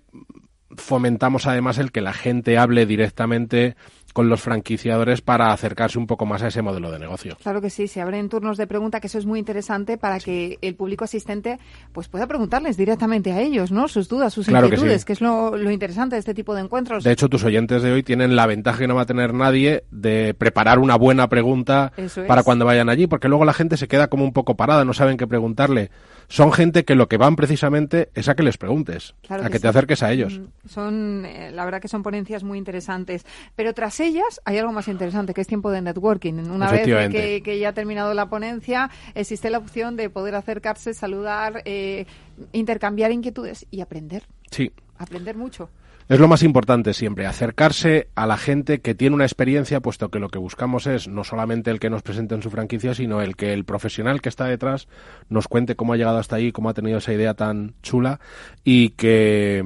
fomentamos 0.75 1.47
además 1.47 1.79
el 1.79 1.91
que 1.91 2.01
la 2.01 2.13
gente 2.13 2.59
hable 2.59 2.85
directamente 2.85 3.75
con 4.17 4.29
los 4.29 4.41
franquiciadores 4.41 5.21
para 5.21 5.53
acercarse 5.53 5.99
un 5.99 6.07
poco 6.07 6.25
más 6.25 6.41
a 6.41 6.47
ese 6.47 6.63
modelo 6.63 6.89
de 6.89 6.97
negocio. 6.97 7.37
Claro 7.43 7.61
que 7.61 7.69
sí, 7.69 7.87
se 7.87 8.01
abren 8.01 8.29
turnos 8.29 8.57
de 8.57 8.65
pregunta, 8.65 8.99
que 8.99 9.05
eso 9.05 9.19
es 9.19 9.27
muy 9.27 9.37
interesante 9.37 9.99
para 9.99 10.19
que 10.19 10.57
el 10.63 10.73
público 10.73 11.03
asistente 11.03 11.59
pues 11.91 12.07
pueda 12.07 12.25
preguntarles 12.25 12.77
directamente 12.77 13.31
a 13.31 13.41
ellos, 13.41 13.71
¿no? 13.71 13.87
Sus 13.87 14.09
dudas, 14.09 14.33
sus 14.33 14.49
inquietudes, 14.49 15.05
que, 15.05 15.13
es 15.13 15.21
lo, 15.21 15.55
interesante 15.69 16.15
de 16.15 16.21
este 16.21 16.33
tipo 16.33 16.55
de 16.55 16.61
encuentros. 16.61 17.03
De 17.03 17.11
hecho, 17.11 17.29
tus 17.29 17.43
oyentes 17.43 17.83
de 17.83 17.91
hoy 17.91 18.01
tienen 18.01 18.35
la 18.35 18.47
ventaja 18.47 18.79
que 18.79 18.87
no 18.87 18.95
va 18.95 19.03
a 19.03 19.05
tener 19.05 19.35
nadie 19.35 19.83
de 19.91 20.33
preparar 20.33 20.79
una 20.79 20.95
buena 20.95 21.29
pregunta 21.29 21.93
para 22.27 22.41
cuando 22.41 22.65
vayan 22.65 22.89
allí, 22.89 23.05
porque 23.05 23.27
luego 23.27 23.45
la 23.45 23.53
gente 23.53 23.77
se 23.77 23.87
queda 23.87 24.07
como 24.07 24.23
un 24.23 24.33
poco 24.33 24.55
parada, 24.55 24.83
no 24.83 24.95
saben 24.95 25.17
qué 25.17 25.27
preguntarle 25.27 25.91
son 26.29 26.51
gente 26.51 26.83
que 26.83 26.95
lo 26.95 27.07
que 27.07 27.17
van 27.17 27.35
precisamente 27.35 28.09
es 28.13 28.27
a 28.27 28.35
que 28.35 28.43
les 28.43 28.57
preguntes, 28.57 29.15
a 29.29 29.49
que, 29.49 29.59
te 29.59 29.67
acerques 29.67 30.03
a 30.03 30.11
ellos. 30.11 30.39
Mm, 30.39 30.67
son, 30.67 31.25
eh, 31.25 31.51
la 31.51 31.63
verdad 31.63 31.81
que 31.81 31.87
son 31.87 32.03
ponencias 32.03 32.43
muy 32.43 32.57
interesantes. 32.57 33.25
Pero 33.55 33.73
tras 33.73 33.99
ellas 34.07 34.41
hay 34.45 34.57
algo 34.57 34.71
más 34.71 34.87
interesante, 34.87 35.33
que 35.33 35.41
es 35.41 35.47
tiempo 35.47 35.71
de 35.71 35.81
networking. 35.81 36.33
Una 36.49 36.71
vez 36.71 36.83
que, 36.83 37.59
ya 37.59 37.69
ha 37.69 37.73
terminado 37.73 38.13
la 38.13 38.29
ponencia, 38.29 38.89
existe 39.15 39.49
la 39.49 39.57
opción 39.57 39.95
de 39.95 40.09
poder 40.09 40.35
acercarse, 40.35 40.93
saludar, 40.93 41.61
eh, 41.65 42.05
intercambiar 42.53 43.11
inquietudes 43.11 43.65
y 43.71 43.81
aprender. 43.81 44.23
Sí. 44.51 44.71
Aprender 44.97 45.35
mucho. 45.35 45.69
Es 46.09 46.21
lo 46.21 46.29
más 46.29 46.41
importante 46.41 46.93
siempre, 46.93 47.25
acercarse 47.25 48.07
a 48.15 48.25
la 48.25 48.37
gente 48.37 48.79
que 48.79 48.95
tiene 48.95 49.13
una 49.13 49.25
experiencia, 49.25 49.81
puesto 49.81 50.09
que 50.09 50.19
lo 50.19 50.29
que 50.29 50.39
buscamos 50.39 50.87
es 50.87 51.09
no 51.09 51.25
solamente 51.25 51.69
el 51.69 51.81
que 51.81 51.89
nos 51.89 52.01
presente 52.01 52.33
en 52.33 52.41
su 52.41 52.49
franquicia, 52.49 52.93
sino 52.93 53.21
el 53.21 53.35
que 53.35 53.51
el 53.51 53.65
profesional 53.65 54.21
que 54.21 54.29
está 54.29 54.45
detrás 54.45 54.87
nos 55.27 55.49
cuente 55.49 55.75
cómo 55.75 55.91
ha 55.91 55.97
llegado 55.97 56.17
hasta 56.17 56.37
ahí, 56.37 56.53
cómo 56.53 56.69
ha 56.69 56.73
tenido 56.73 56.99
esa 56.99 57.11
idea 57.11 57.33
tan 57.33 57.73
chula 57.83 58.21
y 58.63 58.91
que 58.91 59.61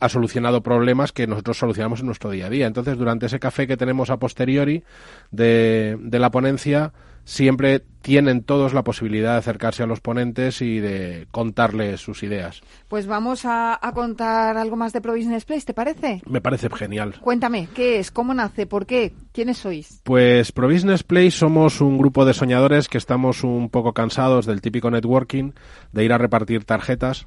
ha 0.00 0.08
solucionado 0.08 0.62
problemas 0.62 1.12
que 1.12 1.26
nosotros 1.26 1.58
solucionamos 1.58 2.00
en 2.00 2.06
nuestro 2.06 2.30
día 2.30 2.46
a 2.46 2.50
día. 2.50 2.66
Entonces, 2.66 2.96
durante 2.96 3.26
ese 3.26 3.38
café 3.38 3.66
que 3.66 3.76
tenemos 3.76 4.10
a 4.10 4.18
posteriori 4.18 4.84
de, 5.30 5.96
de 6.00 6.18
la 6.18 6.30
ponencia, 6.30 6.92
siempre 7.28 7.84
tienen 8.00 8.42
todos 8.42 8.72
la 8.72 8.82
posibilidad 8.82 9.32
de 9.32 9.38
acercarse 9.38 9.82
a 9.82 9.86
los 9.86 10.00
ponentes 10.00 10.62
y 10.62 10.80
de 10.80 11.28
contarles 11.30 12.00
sus 12.00 12.22
ideas. 12.22 12.62
Pues 12.88 13.06
vamos 13.06 13.42
a, 13.44 13.78
contar 13.94 14.56
algo 14.56 14.76
más 14.76 14.94
de 14.94 15.02
Pro 15.02 15.14
Business 15.14 15.44
Place, 15.44 15.66
¿te 15.66 15.74
parece? 15.74 16.22
Me 16.26 16.40
parece 16.40 16.70
genial. 16.70 17.16
Cuéntame, 17.20 17.68
¿qué 17.74 17.98
es? 17.98 18.10
¿Cómo 18.10 18.32
nace? 18.32 18.66
¿Por 18.66 18.86
qué? 18.86 19.12
¿Quiénes 19.32 19.58
sois? 19.58 20.00
Pues 20.04 20.52
Pro 20.52 20.68
Business 20.68 21.02
Place 21.02 21.32
somos 21.32 21.82
un 21.82 21.98
grupo 21.98 22.24
de 22.24 22.32
soñadores 22.32 22.88
que 22.88 22.96
estamos 22.96 23.44
un 23.44 23.68
poco 23.68 23.92
cansados 23.92 24.46
del 24.46 24.62
típico 24.62 24.90
networking, 24.90 25.52
de 25.92 26.04
ir 26.04 26.14
a 26.14 26.18
repartir 26.18 26.64
tarjetas 26.64 27.26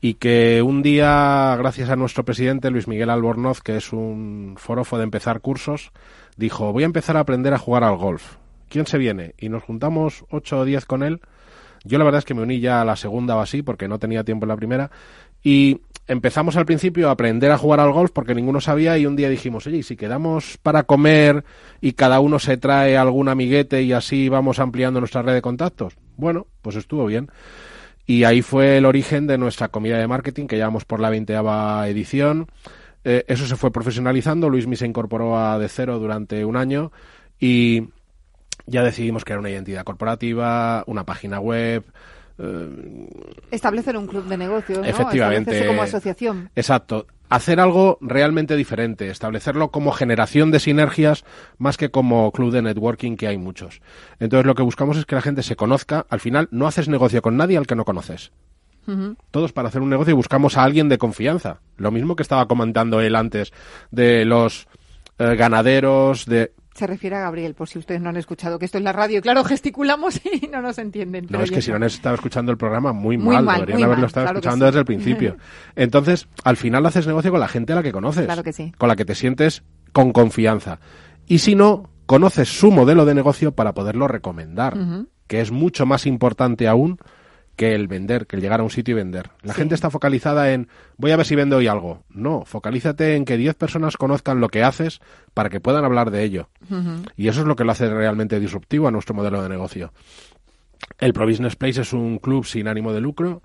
y 0.00 0.14
que 0.14 0.62
un 0.62 0.82
día, 0.82 1.54
gracias 1.58 1.90
a 1.90 1.96
nuestro 1.96 2.24
presidente 2.24 2.70
Luis 2.70 2.88
Miguel 2.88 3.10
Albornoz, 3.10 3.60
que 3.60 3.76
es 3.76 3.92
un 3.92 4.54
forofo 4.56 4.98
de 4.98 5.04
empezar 5.04 5.40
cursos, 5.40 5.92
dijo, 6.36 6.72
voy 6.72 6.84
a 6.84 6.86
empezar 6.86 7.16
a 7.16 7.20
aprender 7.20 7.52
a 7.54 7.58
jugar 7.58 7.84
al 7.84 7.96
golf 7.96 8.36
¿quién 8.68 8.86
se 8.86 8.98
viene? 8.98 9.34
Y 9.38 9.48
nos 9.48 9.62
juntamos 9.62 10.24
ocho 10.30 10.58
o 10.58 10.64
diez 10.64 10.84
con 10.84 11.02
él. 11.02 11.20
Yo 11.84 11.98
la 11.98 12.04
verdad 12.04 12.20
es 12.20 12.24
que 12.24 12.34
me 12.34 12.42
uní 12.42 12.60
ya 12.60 12.80
a 12.80 12.84
la 12.84 12.96
segunda 12.96 13.36
o 13.36 13.40
así, 13.40 13.62
porque 13.62 13.88
no 13.88 13.98
tenía 13.98 14.24
tiempo 14.24 14.44
en 14.44 14.48
la 14.48 14.56
primera. 14.56 14.90
Y 15.42 15.80
empezamos 16.06 16.56
al 16.56 16.66
principio 16.66 17.08
a 17.08 17.12
aprender 17.12 17.50
a 17.50 17.58
jugar 17.58 17.80
al 17.80 17.92
golf 17.92 18.10
porque 18.12 18.34
ninguno 18.34 18.60
sabía 18.60 18.98
y 18.98 19.06
un 19.06 19.16
día 19.16 19.28
dijimos, 19.28 19.66
oye, 19.66 19.78
¿y 19.78 19.82
si 19.82 19.96
quedamos 19.96 20.58
para 20.58 20.82
comer 20.84 21.44
y 21.80 21.92
cada 21.92 22.20
uno 22.20 22.38
se 22.38 22.56
trae 22.56 22.96
algún 22.96 23.28
amiguete 23.28 23.82
y 23.82 23.92
así 23.92 24.28
vamos 24.28 24.58
ampliando 24.58 25.00
nuestra 25.00 25.22
red 25.22 25.34
de 25.34 25.42
contactos? 25.42 25.96
Bueno, 26.16 26.46
pues 26.62 26.76
estuvo 26.76 27.06
bien. 27.06 27.30
Y 28.08 28.24
ahí 28.24 28.40
fue 28.40 28.78
el 28.78 28.86
origen 28.86 29.26
de 29.26 29.36
nuestra 29.36 29.68
comida 29.68 29.98
de 29.98 30.08
marketing, 30.08 30.46
que 30.46 30.56
llevamos 30.56 30.86
por 30.86 30.98
la 30.98 31.10
veinteava 31.10 31.86
edición. 31.88 32.46
Eh, 33.04 33.24
eso 33.28 33.46
se 33.46 33.54
fue 33.54 33.70
profesionalizando. 33.70 34.48
Luis 34.48 34.66
se 34.78 34.86
incorporó 34.86 35.38
a 35.38 35.58
De 35.58 35.68
Cero 35.68 35.98
durante 35.98 36.42
un 36.46 36.56
año 36.56 36.90
y 37.38 37.90
ya 38.66 38.82
decidimos 38.82 39.26
crear 39.26 39.38
una 39.40 39.50
identidad 39.50 39.84
corporativa, 39.84 40.84
una 40.86 41.04
página 41.04 41.38
web, 41.38 41.84
Eh, 42.38 43.08
Establecer 43.50 43.96
un 43.96 44.06
club 44.06 44.24
de 44.26 44.36
negocios, 44.36 44.78
¿no? 44.78 44.84
Efectivamente. 44.84 45.66
como 45.66 45.82
asociación. 45.82 46.50
Exacto. 46.54 47.06
Hacer 47.28 47.60
algo 47.60 47.98
realmente 48.00 48.56
diferente, 48.56 49.10
establecerlo 49.10 49.70
como 49.70 49.92
generación 49.92 50.50
de 50.50 50.60
sinergias 50.60 51.24
más 51.58 51.76
que 51.76 51.90
como 51.90 52.32
club 52.32 52.52
de 52.52 52.62
networking 52.62 53.16
que 53.16 53.28
hay 53.28 53.38
muchos. 53.38 53.80
Entonces 54.18 54.46
lo 54.46 54.54
que 54.54 54.62
buscamos 54.62 54.96
es 54.96 55.06
que 55.06 55.14
la 55.14 55.22
gente 55.22 55.42
se 55.42 55.56
conozca. 55.56 56.06
Al 56.08 56.20
final 56.20 56.48
no 56.50 56.66
haces 56.66 56.88
negocio 56.88 57.22
con 57.22 57.36
nadie 57.36 57.58
al 57.58 57.66
que 57.66 57.76
no 57.76 57.84
conoces. 57.84 58.32
Todos 59.30 59.52
para 59.52 59.68
hacer 59.68 59.82
un 59.82 59.90
negocio 59.90 60.16
buscamos 60.16 60.56
a 60.56 60.62
alguien 60.62 60.88
de 60.88 60.96
confianza. 60.96 61.60
Lo 61.76 61.90
mismo 61.90 62.16
que 62.16 62.22
estaba 62.22 62.48
comentando 62.48 63.02
él 63.02 63.16
antes 63.16 63.52
de 63.90 64.24
los 64.24 64.66
eh, 65.18 65.36
ganaderos, 65.36 66.24
de 66.24 66.52
se 66.78 66.86
refiere 66.86 67.16
a 67.16 67.20
Gabriel, 67.20 67.54
por 67.54 67.68
si 67.68 67.78
ustedes 67.78 68.00
no 68.00 68.08
han 68.08 68.16
escuchado 68.16 68.58
que 68.58 68.64
esto 68.64 68.78
es 68.78 68.84
la 68.84 68.92
radio. 68.92 69.20
Claro, 69.20 69.44
gesticulamos 69.44 70.20
y 70.24 70.46
no 70.46 70.62
nos 70.62 70.78
entienden. 70.78 71.26
No, 71.28 71.42
es 71.42 71.50
que 71.50 71.60
si 71.60 71.70
no 71.70 71.76
han 71.76 71.82
estado 71.82 72.14
escuchando 72.14 72.52
el 72.52 72.58
programa, 72.58 72.92
muy, 72.92 73.18
mal. 73.18 73.44
Deberían 73.44 73.84
haberlo 73.84 74.06
estado 74.06 74.26
escuchando 74.26 74.66
desde 74.66 74.78
el 74.78 74.84
principio. 74.84 75.36
Entonces, 75.76 76.28
al 76.44 76.56
final 76.56 76.86
haces 76.86 77.06
negocio 77.06 77.30
con 77.30 77.40
la 77.40 77.48
gente 77.48 77.72
a 77.72 77.76
la 77.76 77.82
que 77.82 77.92
conoces. 77.92 78.24
Claro 78.24 78.42
que 78.42 78.52
sí. 78.52 78.72
Con 78.78 78.88
la 78.88 78.96
que 78.96 79.04
te 79.04 79.14
sientes 79.14 79.62
con 79.92 80.12
confianza. 80.12 80.78
Y 81.26 81.38
si 81.38 81.54
no, 81.54 81.90
conoces 82.06 82.48
su 82.48 82.70
modelo 82.70 83.04
de 83.04 83.14
negocio 83.14 83.52
para 83.52 83.74
poderlo 83.74 84.08
recomendar, 84.08 84.76
que 85.26 85.40
es 85.40 85.50
mucho 85.50 85.84
más 85.84 86.06
importante 86.06 86.68
aún 86.68 86.98
que 87.58 87.74
el 87.74 87.88
vender, 87.88 88.28
que 88.28 88.36
el 88.36 88.42
llegar 88.42 88.60
a 88.60 88.62
un 88.62 88.70
sitio 88.70 88.92
y 88.92 88.94
vender. 88.94 89.30
La 89.42 89.52
gente 89.52 89.74
está 89.74 89.90
focalizada 89.90 90.52
en 90.52 90.68
voy 90.96 91.10
a 91.10 91.16
ver 91.16 91.26
si 91.26 91.34
vendo 91.34 91.56
hoy 91.56 91.66
algo. 91.66 92.04
No, 92.08 92.44
focalízate 92.44 93.16
en 93.16 93.24
que 93.24 93.36
10 93.36 93.56
personas 93.56 93.96
conozcan 93.96 94.40
lo 94.40 94.48
que 94.48 94.62
haces 94.62 95.00
para 95.34 95.50
que 95.50 95.58
puedan 95.58 95.84
hablar 95.84 96.12
de 96.12 96.22
ello. 96.22 96.48
Y 97.16 97.26
eso 97.26 97.40
es 97.40 97.46
lo 97.48 97.56
que 97.56 97.64
lo 97.64 97.72
hace 97.72 97.92
realmente 97.92 98.38
disruptivo 98.38 98.86
a 98.86 98.92
nuestro 98.92 99.16
modelo 99.16 99.42
de 99.42 99.48
negocio. 99.48 99.92
El 101.00 101.12
Pro 101.12 101.26
Business 101.26 101.56
Place 101.56 101.80
es 101.80 101.92
un 101.92 102.20
club 102.20 102.46
sin 102.46 102.68
ánimo 102.68 102.92
de 102.92 103.00
lucro. 103.00 103.42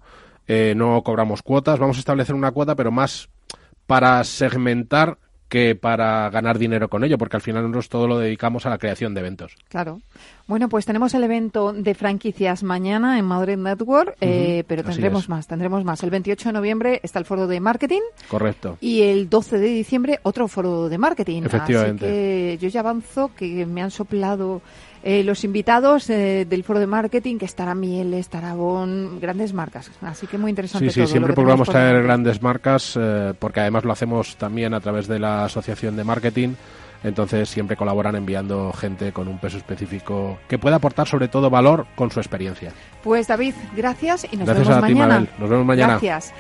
Eh, 0.48 0.76
no 0.78 1.02
cobramos 1.02 1.42
cuotas. 1.42 1.80
Vamos 1.80 1.98
a 1.98 2.00
establecer 2.00 2.36
una 2.36 2.52
cuota, 2.52 2.76
pero 2.76 2.92
más 2.92 3.30
para 3.88 4.24
segmentar 4.26 5.18
que 5.54 5.76
para 5.76 6.32
ganar 6.32 6.58
dinero 6.58 6.90
con 6.90 7.04
ello, 7.04 7.20
porque 7.20 7.38
al 7.38 7.42
final 7.44 7.62
nosotros 7.62 7.88
todo 7.88 8.08
lo 8.08 8.18
dedicamos 8.18 8.66
a 8.66 8.72
la 8.72 8.80
creación 8.80 9.14
de 9.14 9.20
eventos. 9.20 9.56
Claro. 9.70 10.02
Bueno, 10.48 10.68
pues 10.68 10.84
tenemos 10.84 11.14
el 11.14 11.24
evento 11.24 11.74
de 11.74 11.94
franquicias 11.94 12.64
mañana 12.64 13.20
en 13.20 13.26
Madrid 13.26 13.58
Network, 13.58 14.18
eh, 14.20 14.64
pero 14.66 14.84
tendremos 14.84 15.30
más, 15.30 15.46
tendremos 15.46 15.86
más. 15.86 16.02
El 16.02 16.10
28 16.10 16.50
de 16.50 16.54
noviembre 16.54 17.00
está 17.04 17.20
el 17.20 17.26
foro 17.26 17.46
de 17.46 17.60
marketing. 17.60 18.02
Correcto. 18.30 18.80
Y 18.82 19.04
el 19.04 19.30
12 19.30 19.60
de 19.60 19.68
diciembre 19.68 20.20
otro 20.24 20.48
foro 20.48 20.90
de 20.90 20.98
marketing. 20.98 21.44
Efectivamente. 21.44 22.06
Así 22.06 22.14
que 22.16 22.58
yo 22.60 22.70
ya 22.70 22.80
avanzo 22.80 23.30
que 23.38 23.68
me 23.68 23.84
han 23.84 23.92
soplado 23.92 24.64
eh, 25.06 25.22
los 25.24 25.44
invitados 25.44 26.10
eh, 26.10 26.46
del 26.50 26.64
foro 26.64 26.80
de 26.80 26.88
marketing, 26.88 27.38
que 27.38 27.46
estará 27.46 27.76
Miel, 27.76 28.14
estará 28.14 28.54
Bon, 28.54 29.20
grandes 29.20 29.54
marcas. 29.54 29.92
Así 30.02 30.28
que 30.28 30.38
muy 30.38 30.50
interesante. 30.50 30.90
Sí, 30.92 31.02
sí, 31.02 31.08
siempre 31.08 31.34
procuramos 31.34 31.68
traer 31.68 32.02
grandes 32.04 32.42
marcas, 32.42 32.98
eh, 33.00 33.34
porque 33.38 33.60
además 33.60 33.84
lo 33.84 33.92
hacemos 33.92 34.38
también 34.38 34.74
a 34.74 34.80
través 34.80 35.08
de 35.08 35.20
la 35.20 35.44
Asociación 35.44 35.98
de 35.98 36.06
Marketing. 36.06 36.56
Entonces 37.04 37.50
siempre 37.50 37.76
colaboran 37.76 38.16
enviando 38.16 38.72
gente 38.72 39.12
con 39.12 39.28
un 39.28 39.38
peso 39.38 39.58
específico 39.58 40.40
que 40.48 40.58
pueda 40.58 40.78
aportar 40.78 41.06
sobre 41.06 41.28
todo 41.28 41.50
valor 41.50 41.86
con 41.96 42.10
su 42.10 42.22
experiencia. 42.22 42.72
Pues 43.04 43.28
David, 43.28 43.56
gracias 43.76 44.26
y 44.32 44.38
nos 44.38 44.46
gracias 44.46 44.70
vemos 44.70 44.84
a 44.84 44.88
ti, 44.88 44.94
mañana. 44.94 45.14
Mabel. 45.16 45.30
Nos 45.38 45.50
vemos 45.50 45.66
mañana. 45.66 46.00
Gracias. 46.02 46.34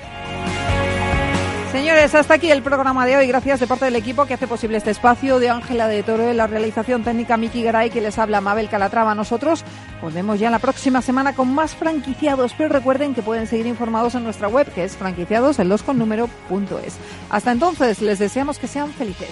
Señores, 1.73 2.13
hasta 2.13 2.35
aquí 2.35 2.51
el 2.51 2.61
programa 2.61 3.03
de 3.07 3.17
hoy. 3.17 3.25
Gracias 3.25 3.59
de 3.59 3.65
parte 3.65 3.85
del 3.85 3.95
equipo 3.95 4.27
que 4.27 4.35
hace 4.35 4.45
posible 4.45 4.77
este 4.77 4.91
espacio, 4.91 5.39
de 5.39 5.49
Ángela 5.49 5.87
de 5.87 6.03
Toro, 6.03 6.23
de 6.23 6.35
la 6.35 6.45
realización 6.45 7.03
técnica 7.03 7.35
Miki 7.35 7.63
Garay, 7.63 7.89
que 7.89 7.99
les 7.99 8.19
habla 8.19 8.41
Mabel 8.41 8.69
Calatrava. 8.69 9.15
Nosotros 9.15 9.65
volvemos 9.99 10.39
ya 10.39 10.51
la 10.51 10.59
próxima 10.59 11.01
semana 11.01 11.33
con 11.33 11.51
más 11.51 11.73
franquiciados, 11.73 12.53
pero 12.55 12.69
recuerden 12.69 13.15
que 13.15 13.23
pueden 13.23 13.47
seguir 13.47 13.65
informados 13.65 14.13
en 14.13 14.23
nuestra 14.23 14.47
web, 14.49 14.71
que 14.71 14.83
es 14.83 14.95
franquiciados 14.95 15.57
en 15.57 15.67
Hasta 17.31 17.51
entonces, 17.51 18.01
les 18.03 18.19
deseamos 18.19 18.59
que 18.59 18.67
sean 18.67 18.93
felices. 18.93 19.31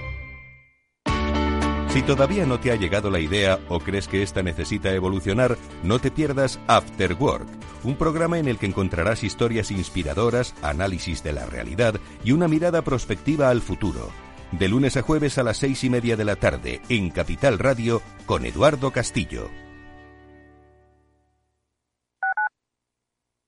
Si 1.93 2.01
todavía 2.03 2.45
no 2.45 2.57
te 2.57 2.71
ha 2.71 2.77
llegado 2.77 3.09
la 3.09 3.19
idea 3.19 3.59
o 3.67 3.81
crees 3.81 4.07
que 4.07 4.23
esta 4.23 4.41
necesita 4.41 4.93
evolucionar, 4.93 5.57
no 5.83 5.99
te 5.99 6.09
pierdas 6.09 6.57
After 6.67 7.15
Work, 7.15 7.45
un 7.83 7.97
programa 7.97 8.39
en 8.39 8.47
el 8.47 8.57
que 8.57 8.65
encontrarás 8.65 9.25
historias 9.25 9.71
inspiradoras, 9.71 10.55
análisis 10.61 11.21
de 11.21 11.33
la 11.33 11.45
realidad 11.45 11.99
y 12.23 12.31
una 12.31 12.47
mirada 12.47 12.81
prospectiva 12.81 13.49
al 13.49 13.61
futuro. 13.61 14.09
De 14.53 14.69
lunes 14.69 14.95
a 14.95 15.01
jueves 15.01 15.37
a 15.37 15.43
las 15.43 15.57
seis 15.57 15.83
y 15.83 15.89
media 15.89 16.15
de 16.15 16.23
la 16.23 16.37
tarde 16.37 16.81
en 16.87 17.09
Capital 17.09 17.59
Radio 17.59 18.01
con 18.25 18.45
Eduardo 18.45 18.91
Castillo. 18.91 19.49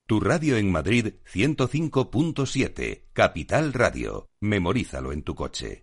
Tu 0.05 0.19
radio 0.19 0.57
en 0.57 0.69
Madrid 0.69 1.13
105.7, 1.33 3.05
Capital 3.13 3.71
Radio. 3.71 4.27
Memorízalo 4.41 5.13
en 5.13 5.23
tu 5.23 5.33
coche. 5.33 5.82